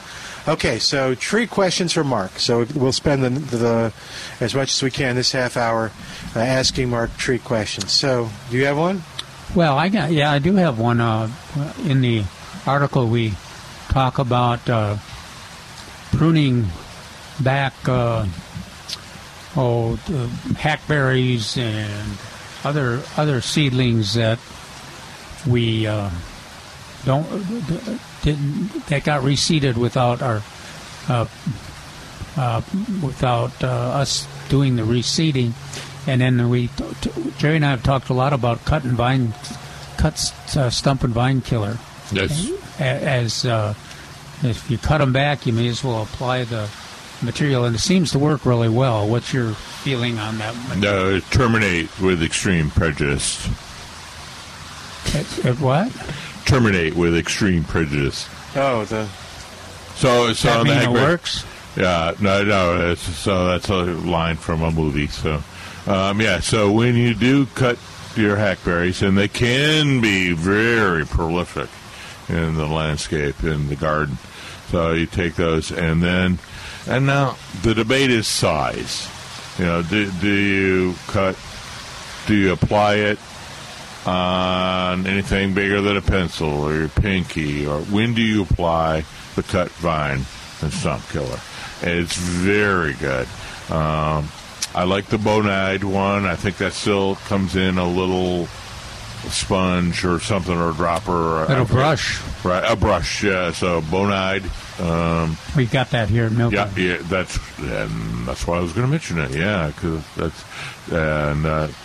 [0.48, 2.38] Okay, so tree questions for Mark.
[2.38, 3.92] So we'll spend the, the
[4.40, 5.92] as much as we can this half hour
[6.34, 7.92] uh, asking Mark tree questions.
[7.92, 9.02] So, do you have one?
[9.54, 11.02] Well, I got yeah, I do have one.
[11.02, 11.28] Uh,
[11.84, 12.24] in the
[12.66, 13.34] article, we
[13.88, 14.96] talk about uh,
[16.12, 16.66] pruning
[17.40, 18.26] back uh,
[19.56, 19.96] oh
[20.56, 22.18] hackberries and
[22.64, 24.38] other other seedlings that
[25.46, 26.10] we uh,
[27.04, 27.26] don't
[28.22, 30.42] didn't that got reseeded without our
[31.08, 31.26] uh,
[32.36, 32.62] uh,
[33.02, 35.52] without us doing the reseeding,
[36.06, 36.70] and then we
[37.38, 39.34] Jerry and I have talked a lot about cut and vine,
[39.96, 41.78] cut stump and vine killer.
[42.12, 42.50] Yes.
[42.80, 43.74] As uh,
[44.42, 46.68] if you cut them back, you may as well apply the
[47.22, 49.06] material, and it seems to work really well.
[49.08, 50.54] What's your feeling on that?
[50.78, 53.46] No, terminate with extreme prejudice.
[55.14, 55.90] At, at what?
[56.46, 58.28] Terminate with extreme prejudice.
[58.56, 59.06] Oh, the
[59.96, 61.44] So, so That mean it Hackberry- works?
[61.76, 62.90] Yeah, no, no.
[62.92, 65.06] It's, so that's a line from a movie.
[65.06, 65.42] So,
[65.86, 66.40] um, yeah.
[66.40, 67.78] So when you do cut
[68.16, 71.68] your hackberries, and they can be very prolific
[72.30, 74.18] in the landscape in the garden.
[74.70, 76.38] So you take those, and then,
[76.86, 79.08] and now the debate is size.
[79.58, 81.36] You know, do, do you cut?
[82.26, 83.18] Do you apply it
[84.06, 89.04] on anything bigger than a pencil or your pinky, or when do you apply
[89.34, 90.24] the cut vine
[90.62, 91.40] and stump killer?
[91.82, 93.26] It's very good.
[93.70, 94.28] Um,
[94.72, 96.26] I like the bonide one.
[96.26, 98.46] I think that still comes in a little
[99.28, 101.42] sponge or something or a dropper.
[101.42, 102.20] Or Little brush.
[102.44, 103.22] Right, a brush.
[103.22, 103.52] Yeah.
[103.52, 104.44] So bonide.
[104.80, 106.70] Um, We got that here at Milton.
[106.76, 109.30] yeah, yeah, that's and that's why I was going to mention it.
[109.32, 111.42] Yeah, because that's and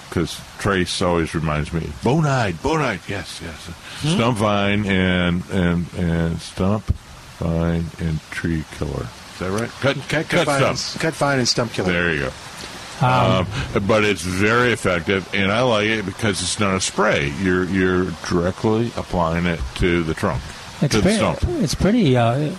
[0.09, 3.07] because Trace always reminds me bonide, bonide.
[3.09, 3.69] Yes, yes.
[4.13, 6.85] Stump vine and and and stump
[7.39, 9.07] vine and tree killer.
[9.33, 9.69] Is that right?
[9.81, 11.01] Cut cut, cut vine, and, stump.
[11.01, 11.91] cut vine and stump killer.
[11.91, 12.31] There you go.
[13.01, 13.47] Um, Um,
[13.87, 17.33] but it's very effective, and I like it because it's not a spray.
[17.41, 20.41] You're you're directly applying it to the trunk,
[20.81, 21.39] It's to the pretty, stump.
[21.61, 22.55] it's pretty uh,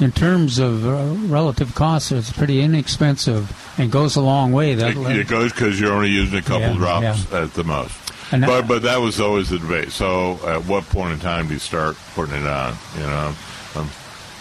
[0.00, 2.12] in terms of uh, relative cost.
[2.12, 4.74] It's pretty inexpensive and goes a long way.
[4.74, 7.94] That It, it goes because you're only using a couple Yeah, drops at the most.
[8.32, 9.92] And that- but but that was always the debate.
[9.92, 12.74] So at what point in time do you start putting it on?
[12.96, 13.34] You know,
[13.76, 13.90] um,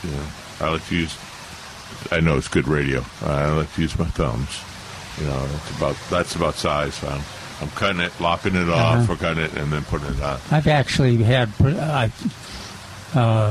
[0.06, 0.26] you know,
[0.62, 1.18] I like to use.
[2.12, 3.04] I know it's good radio.
[3.26, 4.50] I like to use my thumbs.
[5.20, 7.04] You know, that's about that's about size.
[7.04, 7.22] I'm,
[7.62, 9.14] I'm cutting it, lopping it off, Uh-huh.
[9.14, 10.40] or cutting it, and then putting it on.
[10.52, 12.10] I've actually had, uh,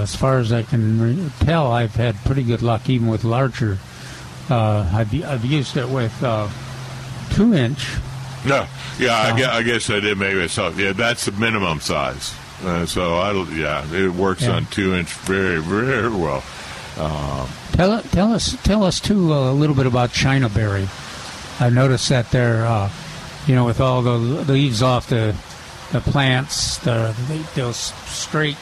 [0.02, 3.78] as far as I can re- tell, I've had pretty good luck even with larger.
[4.50, 6.48] Uh, I've, I've used it with uh,
[7.30, 7.86] two inch.
[8.44, 8.66] No,
[8.98, 10.76] yeah, I, guess, I guess I did make myself.
[10.76, 12.34] Yeah, that's the minimum size.
[12.64, 14.56] Uh, so I, yeah, it works Yeah.
[14.56, 16.42] on two inch very, very well.
[16.98, 20.88] Um, Tell, tell us, tell us too uh, a little bit about China berry.
[21.62, 22.90] I noticed that they're, uh,
[23.46, 25.34] you know, with all the leaves off the
[25.92, 27.76] the plants, the, the those
[28.06, 28.56] straight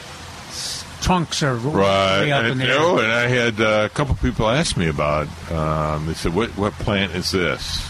[1.01, 2.19] trunks are Right.
[2.21, 2.77] way up in And, the air.
[2.79, 5.27] oh, and I had uh, a couple people ask me about.
[5.51, 7.81] Um, they said, "What what plant is this?"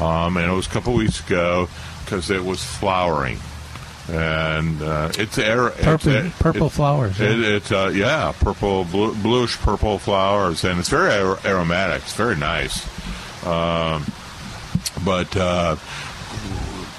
[0.00, 1.68] Um, and it was a couple weeks ago
[2.04, 3.38] because it was flowering,
[4.10, 5.70] and uh, it's air.
[5.70, 7.46] Purple- it's, purple it- flowers, It, yeah.
[7.56, 12.02] it's uh, yeah, purple, blue, bluish purple flowers, and it's very ar- aromatic.
[12.02, 12.84] It's very nice.
[13.46, 14.04] Um,
[15.04, 15.76] but uh,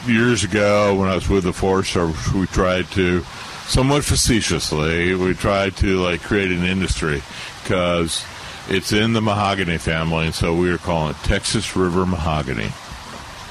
[0.06, 3.22] years ago, when I was with the Forest Service, we tried to,
[3.68, 7.22] somewhat facetiously, we tried to like create an industry
[7.64, 8.26] because
[8.70, 12.72] it's in the mahogany family, and so we were calling it Texas River Mahogany.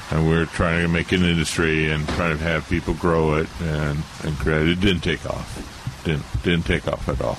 [0.09, 3.47] And we were trying to make an industry and trying to have people grow it
[3.61, 4.69] and, and create it.
[4.69, 6.03] It didn't take off.
[6.05, 7.37] didn't didn't take off at all.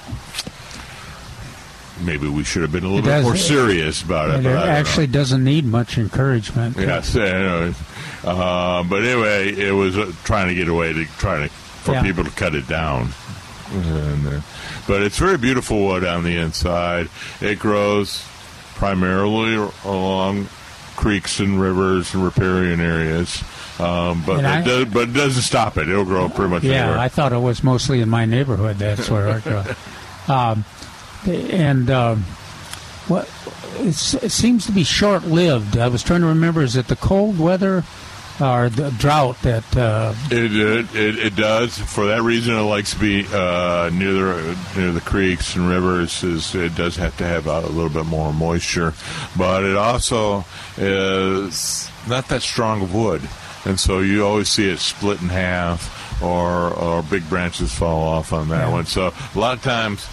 [2.02, 4.36] Maybe we should have been a little It bit does- more serious about it.
[4.40, 4.56] It know.
[4.56, 6.76] actually doesn't need much encouragement.
[6.78, 7.14] Yes.
[7.16, 7.72] Uh,
[8.24, 12.02] but anyway, it was uh, trying to get away to trying to for Yeah.
[12.02, 13.10] people to cut it down.
[13.72, 14.40] And, uh,
[14.86, 17.08] but it's very beautiful wood on the inside.
[17.40, 18.24] It grows
[18.74, 19.54] primarily
[19.84, 20.48] along
[20.96, 23.42] creeks and rivers and riparian areas.
[23.78, 25.88] Um, but I- it does, but it doesn't stop it.
[25.88, 26.98] It'll grow pretty much Yeah, anywhere.
[26.98, 28.78] I thought it was mostly in my neighborhood.
[28.78, 29.62] That's where I grew.
[30.28, 30.66] Um,
[31.26, 32.22] and um,
[33.08, 33.28] what
[33.80, 35.76] it seems to be short-lived.
[35.78, 37.84] I was trying to remember: is it the cold weather
[38.40, 39.76] or the drought that?
[39.76, 41.78] Uh, It, it it it does.
[41.78, 46.22] For that reason, it likes to be uh, near the near the creeks and rivers.
[46.22, 48.94] Is it does have to have a little bit more moisture,
[49.36, 50.44] but it also
[50.76, 53.22] is not that strong of wood,
[53.64, 58.32] and so you always see it split in half, or or big branches fall off
[58.32, 58.72] on that Yeah.
[58.72, 58.86] one.
[58.86, 60.06] So a lot of times.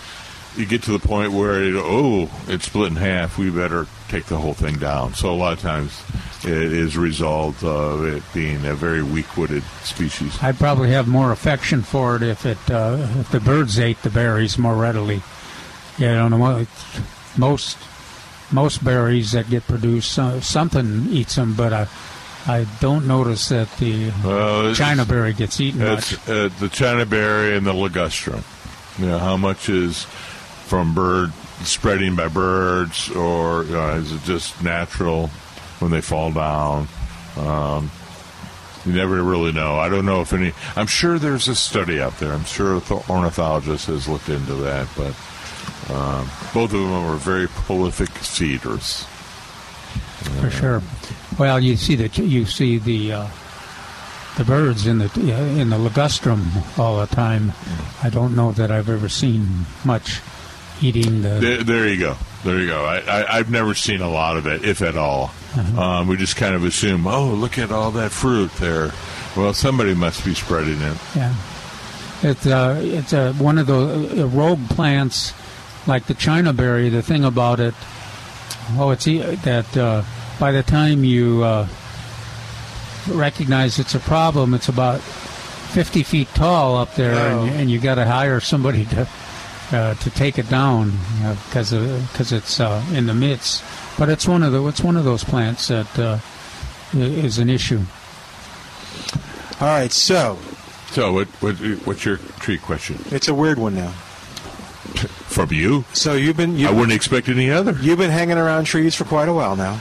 [0.58, 3.38] You get to the point where it, oh, it's split in half.
[3.38, 5.14] We better take the whole thing down.
[5.14, 6.02] So a lot of times,
[6.44, 10.38] it is a result of it being a very weak-wooded species.
[10.42, 14.10] I'd probably have more affection for it if it uh, if the birds ate the
[14.10, 15.22] berries more readily.
[15.98, 16.68] Yeah, you know, mo-
[17.38, 17.78] most
[18.52, 21.88] most berries that get produced, uh, something eats them, but I
[22.48, 26.14] I don't notice that the Well, China berry gets eaten much.
[26.30, 28.44] uh, the China berry and the ligustrum.
[29.00, 30.06] You know, how much is
[30.66, 31.32] from bird
[31.64, 35.28] spreading by birds, or you know, is it just natural
[35.80, 36.88] when they fall down?
[37.38, 37.92] Um,
[38.86, 39.80] you never really know.
[39.80, 40.54] I don't know if any.
[40.76, 42.34] I'm sure there's a study out there.
[42.34, 45.16] I'm sure the ornithologist has looked into that, but
[45.94, 49.06] um, both of them are very prolific feeders.
[50.40, 50.82] For sure.
[51.38, 53.28] Well, you see the you see the uh,
[54.38, 55.12] the birds in the
[55.60, 57.54] in the ligustrum all the time.
[58.04, 60.22] I don't know that I've ever seen much
[60.82, 61.30] eating the.
[61.40, 62.16] There, there you go.
[62.44, 62.86] There you go.
[62.86, 65.32] I, I, I've never seen a lot of it, if at all.
[65.78, 68.92] Um, we just kind of assume, oh, look at all that fruit there.
[69.38, 70.98] Well, somebody must be spreading it.
[71.16, 71.34] Yeah,
[72.22, 75.34] it's uh, it's uh, one of the uh, rogue plants,
[75.88, 76.90] like the China berry.
[76.90, 77.74] The thing about it,
[78.78, 80.04] oh, it's e- that uh,
[80.40, 81.68] by the time you uh,
[83.08, 87.44] recognize it's a problem, it's about fifty feet tall up there, Oh.
[87.44, 89.08] and, and you got to hire somebody to
[89.72, 90.92] uh, to take it down
[91.48, 91.72] because
[92.12, 93.64] because it's uh, in the midst.
[93.98, 96.20] But it's one of the it's one of those plants that uh,
[96.94, 97.82] is an issue.
[99.62, 100.38] All right, so
[100.92, 101.56] So, what, what
[101.86, 103.92] what's your tree question it's a weird one now.
[105.28, 105.86] from you?
[105.94, 107.72] So you've been I you've, wouldn't expect any other.
[107.82, 109.80] you've been hanging around trees for quite a while now.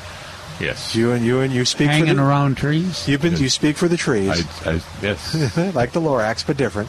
[0.60, 3.08] Yes, You and you and you speak for Hanging the, around trees.
[3.08, 4.30] You've been you speak for the trees.
[4.64, 5.34] I, I, yes.
[5.74, 6.88] like the Lorax, but different.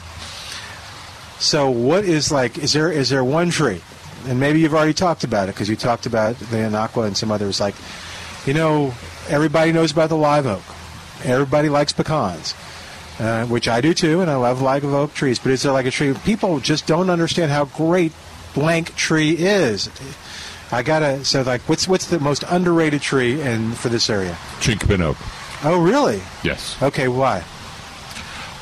[1.38, 2.58] So, what is like?
[2.58, 3.82] Is there is there one tree,
[4.26, 7.30] and maybe you've already talked about it because you talked about the Anaqua and some
[7.30, 7.60] others.
[7.60, 7.74] Like,
[8.46, 8.94] you know,
[9.28, 10.62] everybody knows about the live oak.
[11.24, 12.54] Everybody likes pecans,
[13.18, 15.38] uh, which I do too, and I love live oak trees.
[15.38, 16.14] But is there like a tree?
[16.24, 18.12] People just don't understand how great
[18.54, 19.90] blank tree is.
[20.72, 21.24] I gotta.
[21.24, 24.36] So, like, what's what's the most underrated tree in for this area?
[24.60, 25.16] Chinkapin oak.
[25.62, 26.20] Oh, really?
[26.42, 26.80] Yes.
[26.82, 27.44] Okay, why?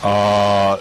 [0.02, 0.80] Uh,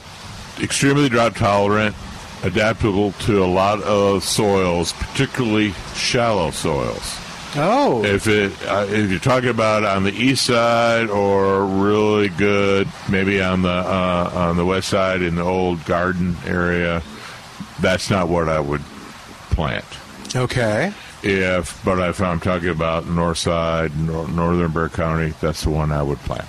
[0.61, 1.95] extremely drought tolerant,
[2.43, 7.17] adaptable to a lot of soils, particularly shallow soils.
[7.55, 12.87] Oh, If it uh, if you're talking about on the east side or really good,
[13.09, 17.03] maybe on the uh, on the west side in the old garden area,
[17.79, 18.81] that's not what I would
[19.51, 19.85] plant.
[20.35, 20.91] okay.
[21.21, 25.91] If but if I'm talking about north side, nor- northern Bexar County, that's the one
[25.91, 26.45] I would plant.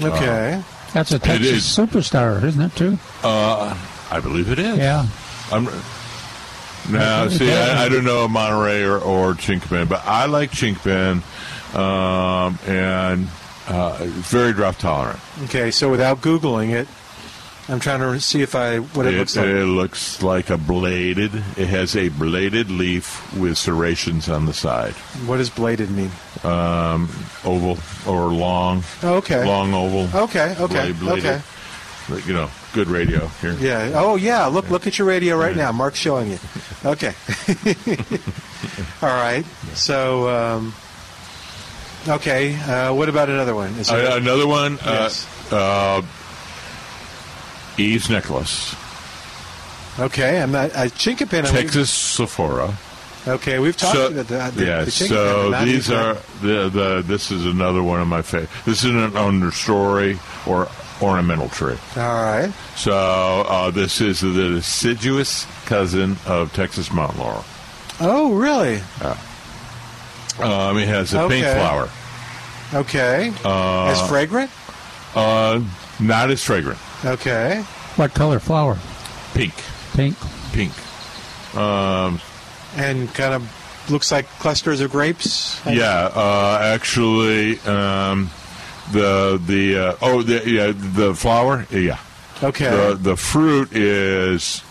[0.00, 0.60] Okay.
[0.92, 1.62] That's a Texas is.
[1.64, 2.98] superstar, isn't it too?
[3.22, 3.76] Uh,
[4.10, 4.76] I believe it is.
[4.78, 5.06] Yeah.
[5.52, 5.64] I'm,
[6.90, 7.34] now, Okay.
[7.36, 11.22] see, I, I don't know Monterey or, or Chinkapin, but I like Chinkapin,
[11.76, 13.28] um, and
[13.68, 15.20] uh, it's very drought tolerant.
[15.44, 16.88] Okay, so without googling it,
[17.70, 19.46] I'm trying to see if I what it, looks like.
[19.46, 21.32] it looks like a bladed.
[21.56, 24.92] It has a bladed leaf with serrations on the side,
[25.26, 26.10] What does bladed mean?
[26.42, 27.08] um,
[27.44, 27.78] oval
[28.12, 28.82] or long.
[29.04, 29.44] Oh, okay.
[29.46, 30.22] Long oval.
[30.24, 31.24] Okay, okay, bladed.
[31.26, 31.42] okay.
[32.26, 33.52] You know, good radio here.
[33.60, 33.92] Yeah.
[33.94, 34.46] Oh, yeah.
[34.46, 35.70] Look, look at your radio right now.
[35.70, 36.38] Mark's showing you.
[36.84, 37.14] Okay.
[39.02, 39.44] All right.
[39.74, 40.74] So, um,
[42.08, 42.56] okay.
[42.56, 43.70] Uh, what about another one?
[43.74, 44.78] Is there- Uh, another one.
[44.84, 45.24] Yes.
[45.52, 46.02] Uh, uh,
[47.80, 48.74] Eve's necklace.
[49.98, 50.40] okay.
[50.42, 50.70] I'm not.
[50.74, 51.50] Uh, chinkapin.
[51.50, 52.74] Texas Sophora.
[53.28, 57.02] Okay, we've talked So, about the, the, yeah, the so these the- are the the.
[57.06, 58.48] This is another one of my favorite.
[58.64, 60.68] This is an understory or
[61.02, 61.76] ornamental tree.
[61.96, 62.50] All right.
[62.76, 67.44] So uh, this is the deciduous cousin of Texas mountain laurel.
[68.00, 68.80] Oh, really?
[70.38, 71.90] Um, it has a pink flower.
[72.72, 73.32] Okay.
[73.44, 74.50] Uh, As fragrant?
[75.14, 75.60] Uh,
[75.98, 76.78] not as fragrant.
[77.04, 77.62] Okay.
[77.96, 78.78] What color flower?
[79.34, 79.54] Pink.
[79.94, 80.16] Pink.
[80.52, 80.72] Pink.
[81.56, 82.20] Um,
[82.76, 85.60] And kind of looks like clusters of grapes?
[85.66, 86.10] yeah.
[86.14, 88.30] Uh, actually, um,
[88.92, 91.98] the the uh, oh the yeah the flower yeah.
[92.42, 92.70] Okay.
[92.70, 94.62] The the fruit is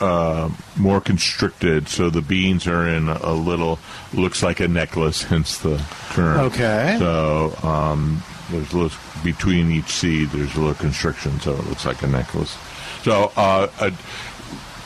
[0.00, 3.78] uh, more constricted, so the beans are in a little
[4.12, 5.76] looks like a necklace, hence the
[6.12, 6.40] term.
[6.40, 6.96] Okay.
[6.98, 10.30] So um, there's a little between each seed.
[10.30, 12.56] There's a little constriction, so it looks like a necklace.
[13.02, 13.92] So uh, a,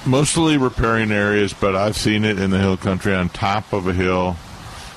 [0.06, 3.92] mostly riparian areas, but I've seen it in the hill country on top of a
[3.92, 4.36] hill,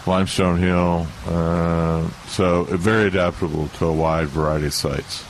[0.05, 1.07] limestone hill.
[1.25, 5.23] Uh, so very adaptable to a wide variety of sites.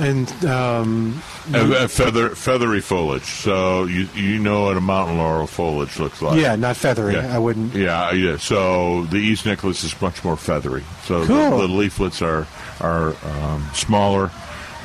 [0.00, 3.24] And um, And, feather, feathery foliage.
[3.24, 6.40] So you you know what a mountain laurel foliage looks like.
[6.40, 7.14] yeah, not feathery.
[7.14, 7.34] Yeah.
[7.34, 7.74] I wouldn't.
[7.74, 8.36] Yeah, yeah.
[8.38, 10.84] So the Eve's necklace is much more feathery.
[11.04, 11.58] So Cool.
[11.58, 12.46] the, the leaflets are
[12.80, 14.30] are um, smaller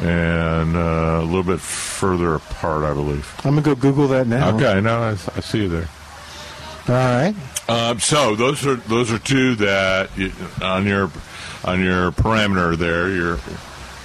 [0.02, 3.34] and uh, a little bit further apart, I believe.
[3.44, 4.56] I'm going to go Google that now.
[4.56, 5.90] Okay, no, I, I see you there.
[6.88, 7.36] All right.
[7.68, 10.32] Um, so those are those are two that you,
[10.62, 11.10] on your
[11.66, 13.10] on your parameter there.
[13.10, 13.40] You're,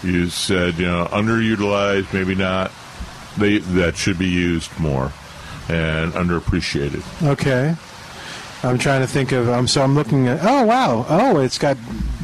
[0.03, 2.71] you said you know underutilized, maybe not.
[3.37, 5.13] They that should be used more
[5.69, 7.03] and underappreciated.
[7.27, 7.75] Okay.
[8.65, 9.49] I'm trying to think of.
[9.49, 10.39] Um, so I'm looking at.
[10.43, 11.05] Oh wow!
[11.09, 11.77] Oh, it's got.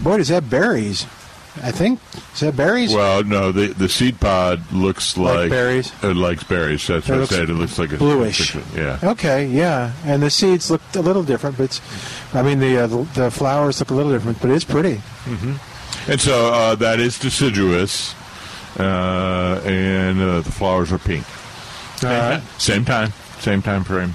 [0.03, 1.05] Boy, does that berries?
[1.61, 1.99] I think
[2.35, 2.95] is that berries?
[2.95, 5.93] Well, no, the the seed pod looks Like like, berries?
[6.05, 6.87] It likes berries.
[6.87, 7.51] That's It what I said.
[7.51, 8.55] It looks like a bluish.
[8.77, 9.01] Yeah.
[9.03, 11.81] Okay, yeah, and the seeds look a little different, but it's,
[12.33, 15.01] I mean the, uh, the the flowers look a little different, but it's pretty.
[16.09, 18.15] And so uh, that is deciduous,
[18.79, 21.27] uh, and uh, the flowers are pink.
[22.03, 22.43] All right.
[22.57, 24.15] Same time, same time frame.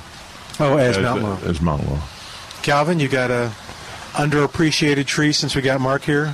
[0.59, 1.39] Oh, as Mount Laurel.
[1.47, 2.01] As Mount Laurel.
[2.63, 3.51] Calvin, you got a
[4.13, 6.33] underappreciated tree since we got Mark here.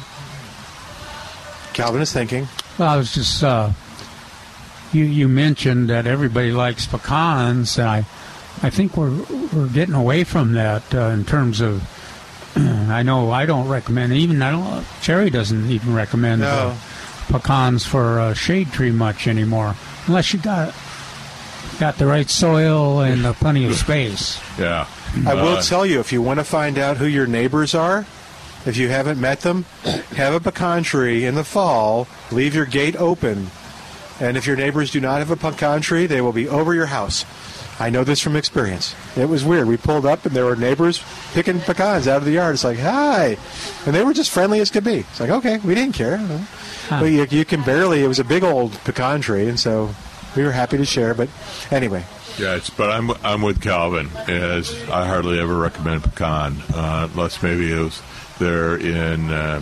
[1.74, 2.48] Calvin is thinking.
[2.78, 3.72] Well, I was just uh,
[4.94, 8.06] you you mentioned that everybody likes pecans, and I
[8.64, 9.12] I think we're
[9.54, 11.84] we're getting away from that uh, in terms of.
[12.56, 16.76] I know I don't recommend even I don't Jerry doesn't even recommend uh,
[17.28, 19.76] pecans for uh, shade tree much anymore
[20.08, 20.74] unless you got
[21.80, 24.40] got the right soil and uh, plenty of space.
[24.58, 24.88] Yeah.
[25.26, 28.06] I will Uh, tell you, if you want to find out who your neighbors are,
[28.66, 29.64] if you haven't met them,
[30.16, 33.50] have a pecan tree in the fall, leave your gate open,
[34.20, 36.88] and if your neighbors do not have a pecan tree, they will be over your
[36.88, 37.24] house.
[37.80, 38.94] I know this from experience.
[39.16, 39.68] It was weird.
[39.68, 41.02] We pulled up and there were neighbors
[41.34, 42.56] picking pecans out of the yard.
[42.56, 43.38] It's like, hi.
[43.86, 44.98] And they were just friendly as could be.
[45.00, 46.18] It's like, okay, we didn't care.
[46.90, 49.94] But you, you can barely, it was a big old pecan tree, and so
[50.36, 51.14] we were happy to share.
[51.14, 51.30] But
[51.72, 52.04] anyway,
[52.38, 54.10] Yeah, it's, but I'm I'm with Calvin.
[54.28, 58.02] As I hardly ever recommend pecan, uh, unless maybe it was
[58.40, 59.62] they're in uh,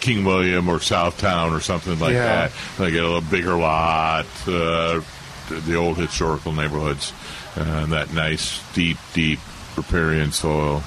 [0.00, 2.48] King William or Southtown or something like Yeah.
[2.48, 2.52] that.
[2.78, 5.00] They get a little bigger lot, uh,
[5.48, 7.12] the old historical neighborhoods,
[7.58, 9.40] uh, that nice deep, deep
[9.76, 10.82] riparian soil.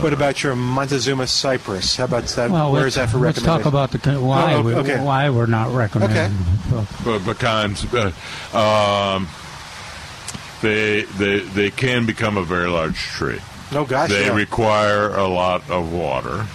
[0.00, 1.96] What about your Montezuma cypress?
[1.96, 2.50] How about that?
[2.50, 3.44] Well, Where that for let's recommendation?
[3.44, 6.36] talk about the why Oh, we, why we're not recommending.
[7.04, 8.10] But pecans, uh,
[8.56, 9.28] um,
[10.60, 13.38] they they they can become a very large tree.
[13.72, 14.34] Oh, gosh, They yeah.
[14.34, 16.46] require a lot of water.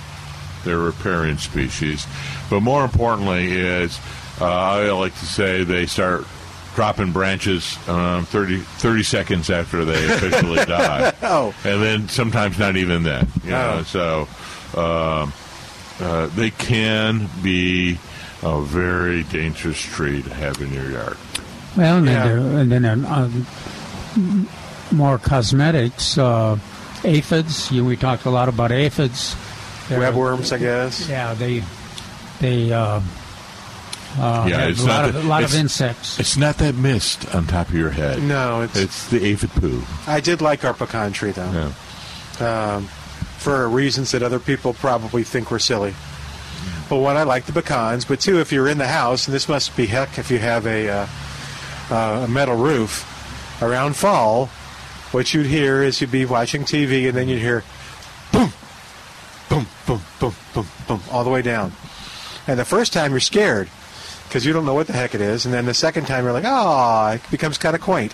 [0.66, 2.06] They're riparian species,
[2.50, 3.98] but more importantly is
[4.40, 6.26] uh, I like to say they start
[6.76, 11.14] dropping branches um, 30, 30 seconds after they officially die.
[11.22, 11.54] Oh.
[11.66, 13.28] and then sometimes not even then.
[13.44, 13.84] You know, Oh.
[13.84, 14.28] so
[14.80, 15.34] um,
[16.00, 17.98] uh, they can be
[18.44, 21.18] a very dangerous tree to have in your yard.
[21.78, 22.28] Well, and Yeah.
[22.28, 23.30] then, there, and then uh,
[24.92, 26.58] more cosmetics, uh,
[27.04, 27.72] aphids.
[27.72, 29.36] You, we talked a lot about aphids.
[29.90, 31.08] They're- Webworms, I guess.
[31.10, 31.64] Yeah, they
[32.40, 33.02] they uh,
[34.20, 36.20] uh, yeah, it's a lot, not of, that- a lot of insects.
[36.20, 38.22] It's not that mist on top of your head.
[38.22, 39.82] No, it's it's the aphid poo.
[40.08, 41.72] I did like our pecan tree though,
[42.40, 42.76] Yeah.
[42.76, 42.88] um,
[43.38, 45.94] for reasons that other people probably think were silly.
[46.90, 48.04] But one, I like the pecans.
[48.06, 50.66] But two, if you're in the house, and this must be heck if you have
[50.68, 51.08] a uh,
[51.90, 53.08] uh, a metal roof
[53.62, 54.48] around fall,
[55.12, 57.64] what you'd hear is you'd be watching TV, and then you'd hear
[58.34, 58.52] boom,
[59.50, 61.72] boom, boom, boom, boom, boom, all the way down.
[62.48, 63.70] And the first time you're scared
[64.32, 66.32] because you don't know what the heck it is, and then the second time you're
[66.32, 68.14] like, oh, it becomes kind of quaint.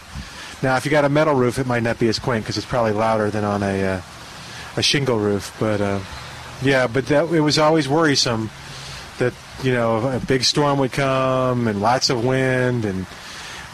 [0.63, 2.65] Now, if you got a metal roof, it might not be as quaint because it's
[2.65, 4.01] probably louder than on a uh,
[4.77, 5.55] a shingle roof.
[5.59, 5.99] But uh,
[6.63, 8.49] yeah, but that it was always worrisome
[9.19, 13.05] that you know a big storm would come and lots of wind, and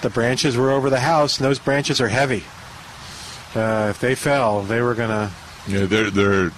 [0.02, 2.44] the branches were over the house, and those branches are heavy.
[3.56, 5.32] Uh, if they fell, they were gonna.
[5.66, 6.52] Yeah, they're they're.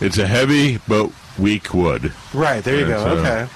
[0.00, 2.12] It's a heavy but weak wood.
[2.32, 3.02] Right there, you And go.
[3.02, 3.48] so- okay.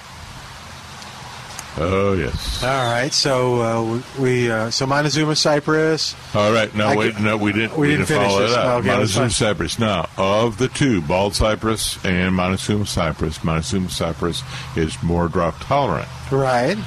[1.79, 2.63] Oh yes.
[2.63, 3.13] All right.
[3.13, 3.61] So
[3.97, 6.15] uh, we uh, so Montezuma cypress.
[6.35, 6.73] All right.
[6.73, 7.15] No, I wait.
[7.15, 7.77] could- No, we didn't.
[7.77, 8.51] we didn't finish follow this.
[8.53, 8.79] it up.
[8.79, 9.77] Okay, Montezuma cypress.
[9.79, 14.41] Now, of the two, bald cypress and Montezuma cypress, Montezuma cypress
[14.75, 16.07] is more drought tolerant.
[16.31, 16.77] Right.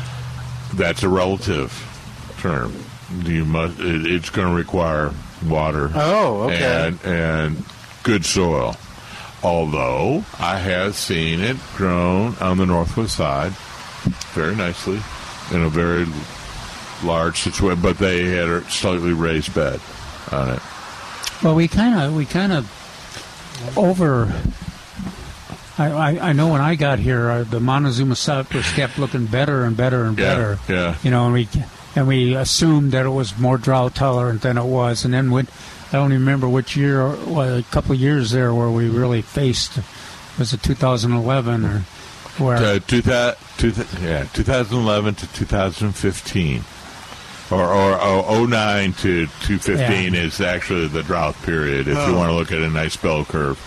[0.75, 1.73] That's a relative
[2.41, 2.73] term.
[3.25, 3.79] You must.
[3.81, 5.13] It, it's going to require
[5.47, 5.91] water.
[5.95, 6.89] Oh, okay.
[6.89, 7.65] And and
[8.03, 8.77] good soil.
[9.43, 13.53] Although I have seen it grown on the northwest side
[14.35, 15.01] very nicely
[15.53, 16.07] in a very
[17.05, 19.81] large situation, but they had a slightly raised bed
[20.33, 20.61] on it.
[21.43, 22.69] Well, we kind of we kind of
[23.77, 24.33] over.
[25.79, 29.65] I, I, I know when I got here, uh, the Montezuma cypress kept looking better
[29.65, 30.59] and better and Yeah, better.
[30.69, 30.97] yeah.
[31.03, 31.49] You know, and we
[31.97, 35.49] and we assumed that it was more drought tolerant than it was, and then when
[35.89, 39.23] I don't even remember which year, well, a couple of years there where we really
[39.23, 39.79] faced
[40.39, 41.85] was it 2011 or
[42.41, 46.65] where Uh, two thou- two thou- yeah, 2011 to 2015.
[47.51, 52.15] Or, or oh, 09 to 215 is actually the drought period if you Oh.
[52.15, 53.59] want to look at a nice bell curve.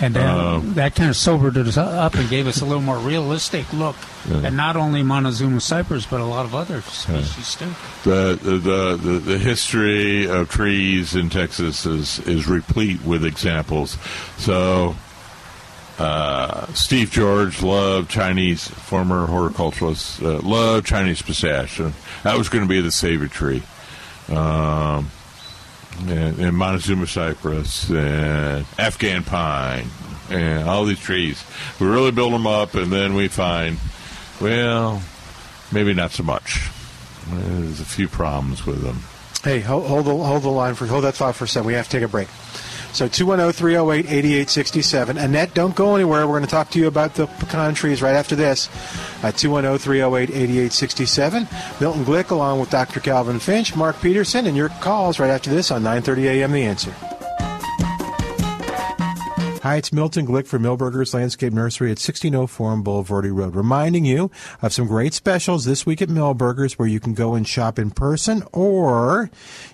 [0.00, 2.98] And then Um, that kind of sobered us up and gave us a little more
[2.98, 3.96] realistic look
[4.28, 4.46] Yeah.
[4.48, 7.74] at not only Montezuma cypress but a lot of other species too.
[8.08, 13.96] the, the, the, the, the history of trees in Texas is, is replete with examples.
[14.38, 14.94] So,
[15.98, 21.92] uh, Steve George loved Chinese, former horticulturalist, uh, loved Chinese pistachio.
[22.22, 23.62] That was going to be the savior tree.
[24.28, 25.10] Um,
[26.00, 29.86] and, and Montezuma cypress and Afghan pine
[30.30, 31.44] and all these trees.
[31.78, 33.78] We really build them up, and then we find,
[34.40, 35.02] well,
[35.70, 36.70] maybe not so much.
[37.28, 39.00] There's a few problems with them.
[39.42, 41.66] Hey, hold, hold the hold the line for hold that thought for a second.
[41.66, 42.28] We have to take a break.
[42.94, 45.20] So 210-308-8867.
[45.20, 46.28] Annette, don't go anywhere.
[46.28, 48.68] We're going to talk to you about the pecan trees right after this
[49.24, 51.80] at 210-308-8867.
[51.80, 53.00] Milton Glick along with Dr.
[53.00, 56.52] Calvin Finch, Mark Peterson, and your calls right after this on 9:30 a.m.
[56.52, 56.94] The Answer.
[59.64, 64.30] Hi, it's Milton Glick for Milberger's Landscape Nursery at 1604 on Bulverde Road, reminding you
[64.60, 67.90] of some great specials this week at Milberger's where you can go and shop in
[67.90, 69.30] person or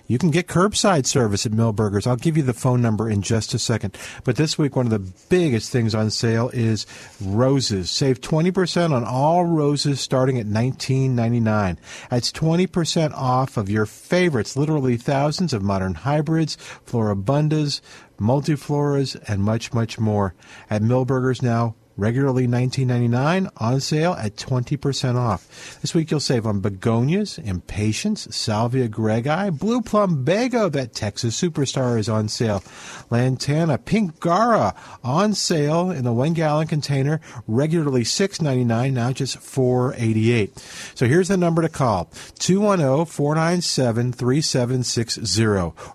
[0.07, 2.07] you can get curbside service at Milberger's.
[2.07, 3.97] I'll give you the phone number in just a second.
[4.23, 6.87] But this week, one of the biggest things on sale is
[7.19, 7.91] roses.
[7.91, 11.75] Save 20% on all roses starting at $19.99.
[12.09, 16.55] That's 20% off of your favorites, literally thousands of modern hybrids,
[16.85, 17.81] floribundas,
[18.21, 20.33] multifloras, and much, much more.
[20.69, 25.79] At Milberger's now, regularly $19.99, on sale at 20% off.
[25.81, 32.09] This week you'll save on begonias, impatiens, salvia greggii, blue plumbago, that Texas superstar is
[32.09, 32.63] on sale.
[33.09, 40.97] Lantana pink gaura on sale in the one gallon container, regularly $6.99, now just $4.88.
[40.97, 45.41] So here's the number to call 210 497 3760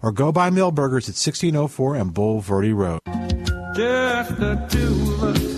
[0.02, 3.00] or go by Milberger's at 1604 and Bulverde Road.
[3.76, 5.55] Just the two of us.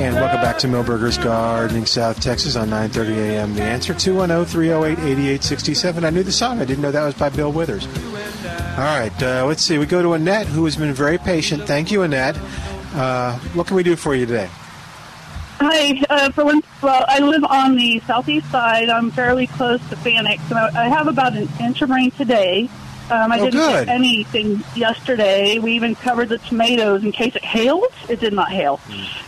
[0.00, 3.54] And welcome back to Milberger's Gardening, South Texas on 9:30 a.m.
[3.54, 6.04] The answer 210-308-8867.
[6.04, 6.58] I knew the song.
[6.58, 7.86] I didn't know that was by Bill Withers.
[7.86, 7.92] All
[8.78, 9.76] right, uh, let's see.
[9.76, 11.66] We go to Annette, who has been very patient.
[11.66, 12.38] Thank you, Annette.
[12.94, 14.48] Uh, what can we do for you today?
[15.58, 16.02] Hi.
[16.08, 18.88] Uh, for one, well, I live on the southeast side.
[18.88, 22.70] I'm fairly close to Phoenix, and I, I have about an inch of rain today.
[23.10, 23.86] Um, I Oh, didn't good.
[23.86, 25.58] get anything yesterday.
[25.58, 27.92] We even covered the tomatoes in case it hails.
[28.08, 28.80] It did not hail.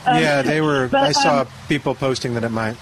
[0.06, 0.88] Um, yeah, they were.
[0.92, 2.76] but, I saw um, people posting that it might.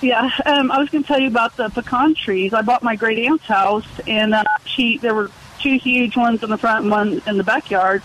[0.00, 2.52] Yeah, um, I was going to tell you about the pecan trees.
[2.52, 5.30] I bought my great aunt's house, and uh, she there were
[5.60, 8.02] two huge ones in the front and one in the backyard.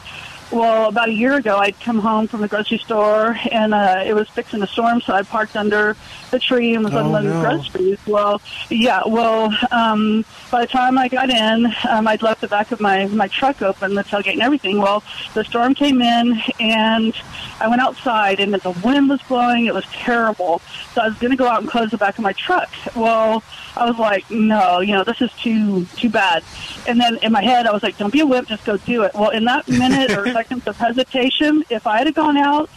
[0.52, 4.16] Well, about a year ago, I'd come home from the grocery store, and uh, it
[4.16, 5.96] was fixing a storm, so I parked under
[6.32, 7.40] the tree and was Oh, unloading no.
[7.40, 8.00] groceries.
[8.08, 12.72] Well, yeah, well, um, by the time I got in, um, I'd left the back
[12.72, 14.80] of my my truck open, the tailgate and everything.
[14.80, 15.04] Well,
[15.36, 17.14] the storm came in, and
[17.60, 19.68] I went outside, and the wind was blowing.
[19.68, 20.62] It was terrible.
[20.96, 22.70] So I was going to go out and close the back of my truck.
[22.96, 23.44] Well,
[23.78, 26.44] I was like, no, you know, this is too too bad.
[26.88, 29.04] And then in my head, I was like, don't be a wimp, just go do
[29.04, 29.14] it.
[29.14, 32.70] Well, in that minute or seconds of hesitation, if I had gone out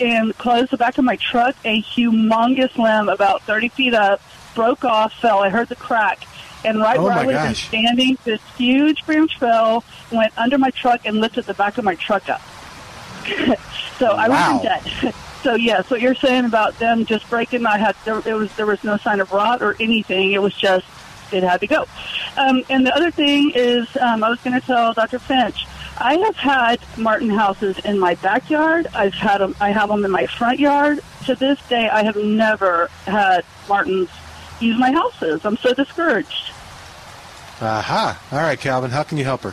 [0.00, 4.20] and closed the back of my truck, a humongous limb about 30 feet up
[4.54, 5.40] broke off, fell.
[5.40, 6.22] I heard the crack.
[6.64, 7.66] And right Oh, where I was gosh.
[7.66, 9.82] standing, this huge branch fell,
[10.12, 12.42] went under my truck, and lifted the back of my truck up.
[13.98, 14.52] so I Wow.
[14.52, 15.14] was in debt.
[15.42, 18.66] So yes, what you're saying about them just breaking, I had there, it was there
[18.66, 20.32] was no sign of rot or anything.
[20.32, 20.86] It was just
[21.32, 21.86] it had to go.
[22.36, 25.18] Um, and the other thing is, um, I was going to tell Dr.
[25.18, 25.64] Finch,
[26.00, 28.86] I have had Martin houses in my backyard.
[28.94, 29.54] I've had them.
[29.60, 31.00] I have them in my front yard.
[31.26, 34.08] To this day, I have never had Martins
[34.60, 35.44] use my houses.
[35.44, 36.52] I'm so discouraged.
[37.60, 38.18] Aha.
[38.32, 38.90] All right, Calvin.
[38.90, 39.52] How can you help her?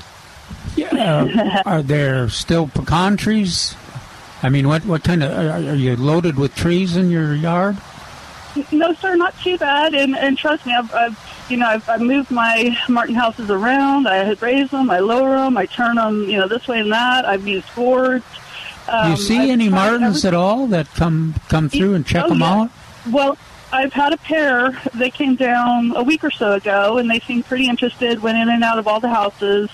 [0.79, 3.75] Uh, are there still pecan trees?
[4.41, 7.77] I mean, what what kind of are, are you loaded with trees in your yard?
[8.71, 9.93] No, sir, not too bad.
[9.93, 14.07] And and trust me, I've, I've you know I've, I've moved my Martin houses around.
[14.07, 17.25] I raise them, I lower them, I turn them, you know, this way and that.
[17.25, 18.25] I've used boards.
[18.87, 20.27] Do Um, you see I've any Martins everything.
[20.29, 22.53] at all that come come through and check Oh, them yeah.
[22.61, 22.69] out?
[23.11, 23.37] Well,
[23.71, 24.71] I've had a pair.
[24.95, 28.21] They came down a week or so ago, and they seemed pretty interested.
[28.21, 29.69] Went in and out of all the houses,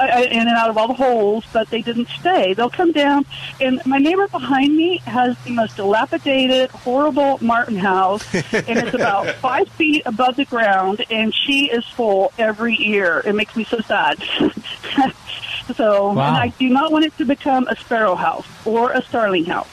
[0.00, 2.54] uh, uh, in and out of all the holes, but they didn't stay.
[2.54, 3.24] They'll come down,
[3.60, 9.28] and my neighbor behind me has the most dilapidated, horrible Martin house, and it's about
[9.36, 13.22] five feet above the ground, and she is full every year.
[13.24, 14.18] It makes me so sad.
[15.76, 16.28] so, Wow.
[16.28, 19.68] and I do not want it to become a sparrow house or a starling house.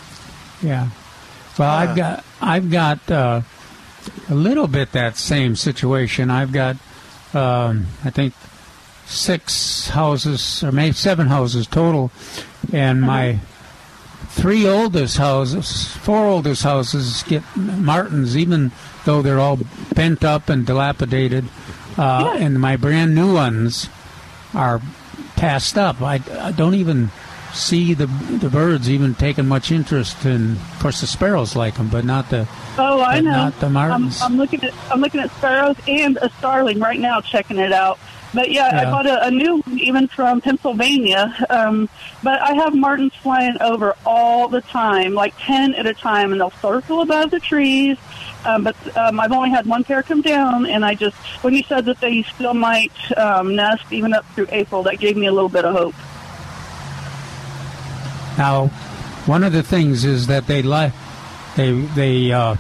[0.62, 0.90] Yeah.
[1.58, 3.42] Well, I've got I've got uh,
[4.30, 6.30] a little bit that same situation.
[6.30, 6.78] I've got
[7.34, 8.34] um, I think
[9.06, 12.12] six houses or maybe seven houses total,
[12.72, 13.40] and my
[14.30, 18.72] three oldest houses, four oldest houses get Martins, even
[19.06, 19.60] though they're all
[19.94, 21.46] bent up and dilapidated,
[21.98, 23.90] uh, and my brand new ones
[24.54, 24.82] are
[25.36, 26.02] passed up.
[26.02, 27.12] I, I don't even
[27.54, 30.54] see the the birds even taking much interest in.
[30.54, 32.48] Of course, the sparrows like them, but not the.
[32.78, 33.32] Oh, I know.
[33.32, 34.22] Not the I'm, martins.
[34.22, 38.00] I'm looking at I'm looking at sparrows and a starling right now, checking it out.
[38.34, 41.36] But yeah, I bought a, a new one even from Pennsylvania.
[41.52, 41.88] Um,
[42.24, 46.42] but I have martins flying over all the time, like ten at a time, and
[46.42, 47.98] they'll circle above the trees.
[48.46, 51.64] Um, but um, I've only had one pair come down, and I just when you
[51.64, 55.32] said that they still might um, nest even up through April, that gave me a
[55.32, 55.96] little bit of hope.
[58.38, 58.68] Now,
[59.26, 60.92] one of the things is that they like
[61.56, 62.56] they they uh,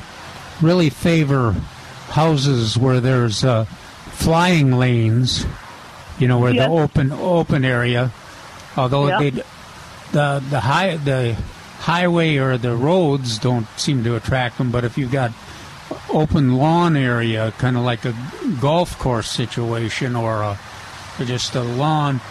[0.61, 1.53] really favor
[2.09, 5.45] houses where there's uh, flying lanes.
[6.19, 6.67] You know, where Yes.
[6.67, 8.11] the open open area.
[8.77, 9.19] Although Yeah.
[9.19, 9.29] they
[10.11, 11.35] the the high the
[11.79, 15.31] highway or the roads don't seem to attract them, but if you've got
[16.09, 18.13] open lawn area, kind of like a
[18.61, 20.59] golf course situation or a
[21.19, 22.21] or just a lawn.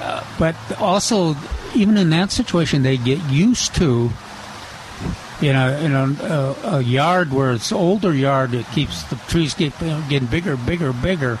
[0.00, 1.34] Uh, but also,
[1.74, 4.10] even in that situation, they get used to.
[5.40, 6.04] You know, in a,
[6.64, 9.76] a, a yard where it's older yard, it keeps the trees keep
[10.08, 11.38] getting bigger, bigger, bigger,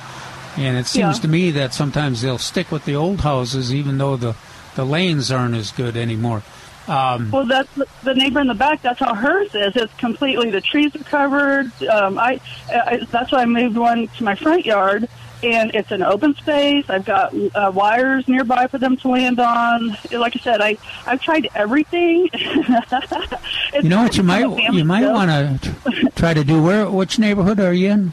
[0.56, 1.22] and it seems Yeah.
[1.22, 4.34] to me that sometimes they'll stick with the old houses, even though the
[4.74, 6.42] the lanes aren't as good anymore.
[6.88, 7.68] Um, Well, that's
[8.02, 8.82] the neighbor in the back.
[8.82, 9.74] That's how hers is.
[9.76, 11.70] It's completely the trees are covered.
[11.86, 15.08] Um, I, I that's why I moved one to my front yard,
[15.44, 16.88] and it's an open space.
[16.88, 19.96] I've got uh, wires nearby for them to land on.
[20.12, 20.76] Like I said, I
[21.06, 22.28] I've tried everything.
[23.82, 26.62] you know what you might you might want to try to do.
[26.62, 28.12] Where which neighborhood are you in?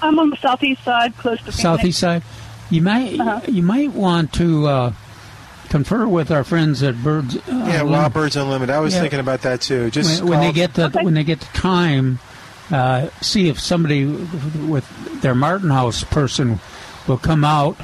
[0.00, 1.60] I'm on the southeast side, close to Phoenix.
[1.62, 2.22] southeast side.
[2.70, 3.40] You might Uh-huh.
[3.48, 4.92] you might want to uh,
[5.68, 7.36] confer with our friends at Birds.
[7.36, 8.74] Uh, Yeah, Wild Birds Unlimited.
[8.74, 9.00] I was Yeah.
[9.00, 9.90] thinking about that too.
[9.90, 12.18] Just when, when they get the when they get the time,
[12.70, 14.86] uh, see if somebody with
[15.22, 16.60] their Martin House person
[17.06, 17.76] will come out.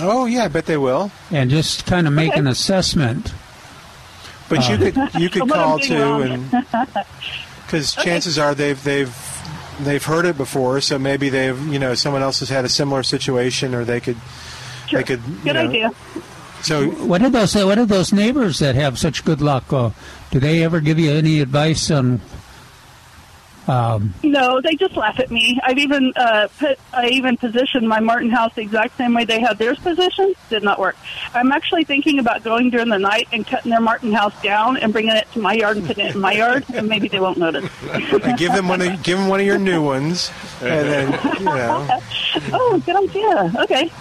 [0.00, 1.10] Oh yeah, I bet they will.
[1.30, 2.40] And just kind of make Okay.
[2.40, 3.32] an assessment.
[4.48, 4.78] But you Uh,
[5.10, 6.22] could you could call too, wrong.
[6.22, 6.50] and
[7.66, 9.14] because chances are they've they've
[9.80, 13.02] they've heard it before, so maybe they've you know someone else has had a similar
[13.02, 14.16] situation, or they could
[14.92, 15.90] they could you Good know, idea.
[16.62, 19.72] So What are those What are those neighbors that have such good luck?
[19.72, 19.90] Uh,
[20.30, 22.20] do they ever give you any advice on?
[23.68, 25.60] Um, No, they just laugh at me.
[25.62, 29.40] I've even uh, put, I even positioned my Martin house the exact same way they
[29.40, 30.34] had theirs positioned.
[30.48, 30.96] Did not work.
[31.34, 34.92] I'm actually thinking about going during the night and cutting their Martin house down and
[34.92, 37.36] bringing it to my yard and putting it in my yard, and maybe they won't
[37.38, 37.70] notice.
[38.22, 40.30] and give them one of give them one of your new ones,
[40.62, 41.86] and then you know.
[42.52, 43.52] oh, good idea.
[43.62, 43.90] Okay.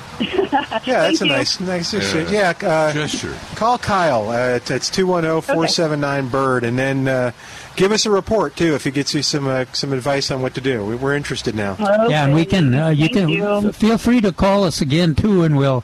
[0.87, 2.23] Yeah, that's a nice, nice gesture.
[2.23, 3.35] Yeah, uh, gesture.
[3.55, 4.29] Call Kyle.
[4.29, 7.31] Uh, it's- it's two one zero four seven nine bird, and then uh,
[7.77, 10.53] give us a report too if he gets you some uh, some advice on what
[10.55, 10.83] to do.
[10.85, 11.77] We- We're interested now.
[12.09, 12.73] Yeah, and we can.
[12.75, 13.69] Uh, you Thank can you.
[13.69, 15.83] f- feel free to call us again too, and we'll.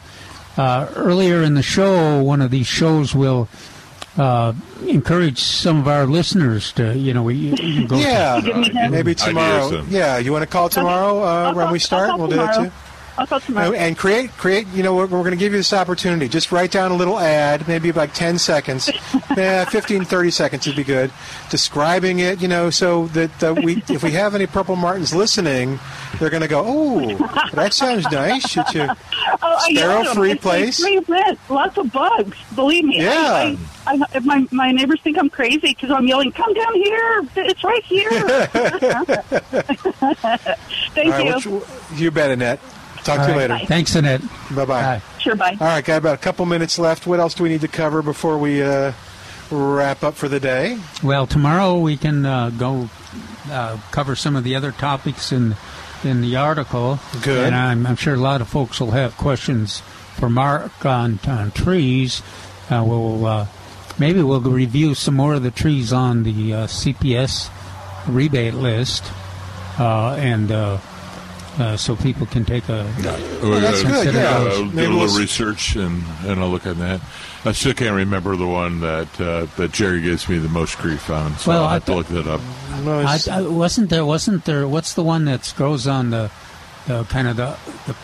[0.56, 3.48] Uh, earlier in the show, one of these shows will
[4.20, 4.53] uh,
[4.88, 7.98] encourage some of our listeners to, you know, we you can go.
[7.98, 9.65] Yeah, Give me maybe tomorrow.
[9.70, 12.15] Ideas, Yeah, you want to call tomorrow uh, when we start?
[12.20, 12.72] We'll do that too.
[13.18, 13.68] I'll call tomorrow.
[13.68, 14.68] And, and create, create.
[14.69, 16.27] You know, we're, we're going to give you this opportunity.
[16.27, 18.90] Just write down a little ad, maybe like 10 seconds,
[19.38, 21.11] yeah, 15, 30 seconds would be good,
[21.49, 22.41] describing it.
[22.41, 25.80] You know, so that uh, we, if we have any Purple Martins listening,
[26.19, 27.15] they're going to go, oh,
[27.53, 28.57] that sounds nice.
[28.57, 30.03] It's a Oh, I yell at 'em.
[30.06, 30.80] sparrow-free place.
[30.81, 30.99] Free
[31.49, 32.38] lots of bugs.
[32.56, 33.02] Believe me.
[33.02, 33.11] Yeah.
[33.22, 37.22] I, I, I, my my neighbors think I'm crazy because I'm yelling, "Come down here!
[37.35, 38.10] It's right here!"
[40.94, 41.52] Thank right, you.
[41.52, 42.60] which- you bet, Annette.
[43.04, 43.50] Talk All to you right.
[43.50, 43.66] later.
[43.66, 44.22] Thanks, Annette.
[44.56, 45.02] Bye bye.
[45.20, 45.58] Sure, bye.
[45.60, 47.06] All right, got about a couple minutes left.
[47.06, 48.94] What else do we need to cover before we uh,
[49.52, 50.80] wrap up for the day?
[51.04, 52.90] Well, tomorrow we can uh, go
[53.50, 55.56] uh, cover some of the other topics in
[56.04, 57.00] in the article.
[57.22, 57.46] Good.
[57.46, 59.82] And I'm, I'm sure a lot of folks will have questions
[60.16, 62.22] for Mark on, on trees.
[62.70, 63.48] Uh, we'll uh,
[64.00, 67.50] maybe we'll review some more of the trees on the uh, CPS
[68.08, 69.04] rebate list,
[69.80, 70.52] uh, and
[71.60, 72.84] uh, uh, so people can take a.
[73.42, 74.38] We're that's good, yeah.
[74.38, 77.02] uh, Maybe do a we'll little research and, and I'll look at that.
[77.46, 81.10] I still can't remember the one that uh, that Jerry gives me the most grief
[81.10, 82.42] on, so Well, I'll I have to look that up.
[82.84, 84.06] No, I, I, wasn't there?
[84.06, 84.68] Wasn't there?
[84.68, 86.32] What's the one that grows on the,
[86.88, 87.96] the kind of the, the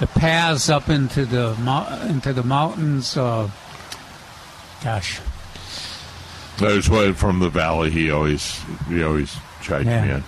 [0.00, 1.54] the paths up into the
[2.08, 3.16] into the mountains?
[3.16, 3.50] Uh,
[4.84, 5.20] gosh,
[6.58, 7.90] There's one from the valley.
[7.90, 10.04] He always he always chided Yeah.
[10.06, 10.24] me on.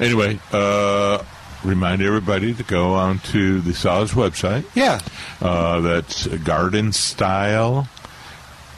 [0.00, 1.22] Anyway, uh,
[1.64, 4.64] remind everybody to go onto the SAWS website.
[4.74, 5.00] yeah.
[5.40, 7.88] Uh, that's Garden Style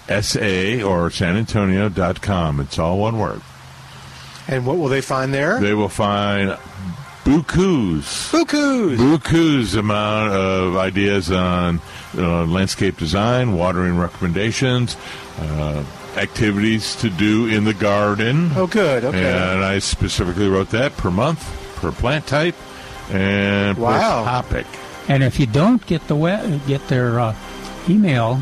[0.09, 2.61] SA or San Antonio.com.
[2.61, 3.40] It's all one word.
[4.47, 5.59] And what will they find there?
[5.61, 6.59] They will find
[7.24, 8.31] bukus.
[8.31, 8.97] Bukus.
[8.98, 11.81] Buku's amount of ideas on
[12.16, 14.97] uh, landscape design, watering recommendations,
[15.39, 15.82] uh,
[16.16, 18.51] activities to do in the garden.
[18.55, 19.05] Oh, good.
[19.05, 19.32] Okay.
[19.32, 21.43] And I specifically wrote that per month,
[21.77, 22.55] per plant type,
[23.11, 24.25] and Wow.
[24.25, 24.67] per topic.
[25.09, 27.35] and if you don't get the we- get their uh,
[27.89, 28.41] email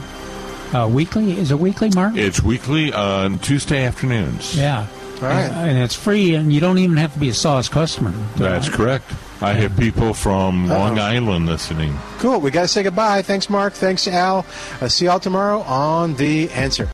[0.74, 2.16] uh, weekly, is it weekly, Mark?
[2.16, 4.56] It's weekly on Tuesday afternoons.
[4.56, 4.86] yeah.
[5.20, 5.42] All right.
[5.44, 8.10] And, and it's free, and you don't even have to be a SAWS customer.
[8.36, 9.04] That's correct.
[9.40, 11.96] I have people from Long Island listening.
[12.18, 12.40] Cool.
[12.40, 13.22] We got to say goodbye.
[13.22, 13.72] Thanks, Mark.
[13.72, 14.44] Thanks, Al.
[14.80, 16.88] Uh, see y'all tomorrow on The Answer.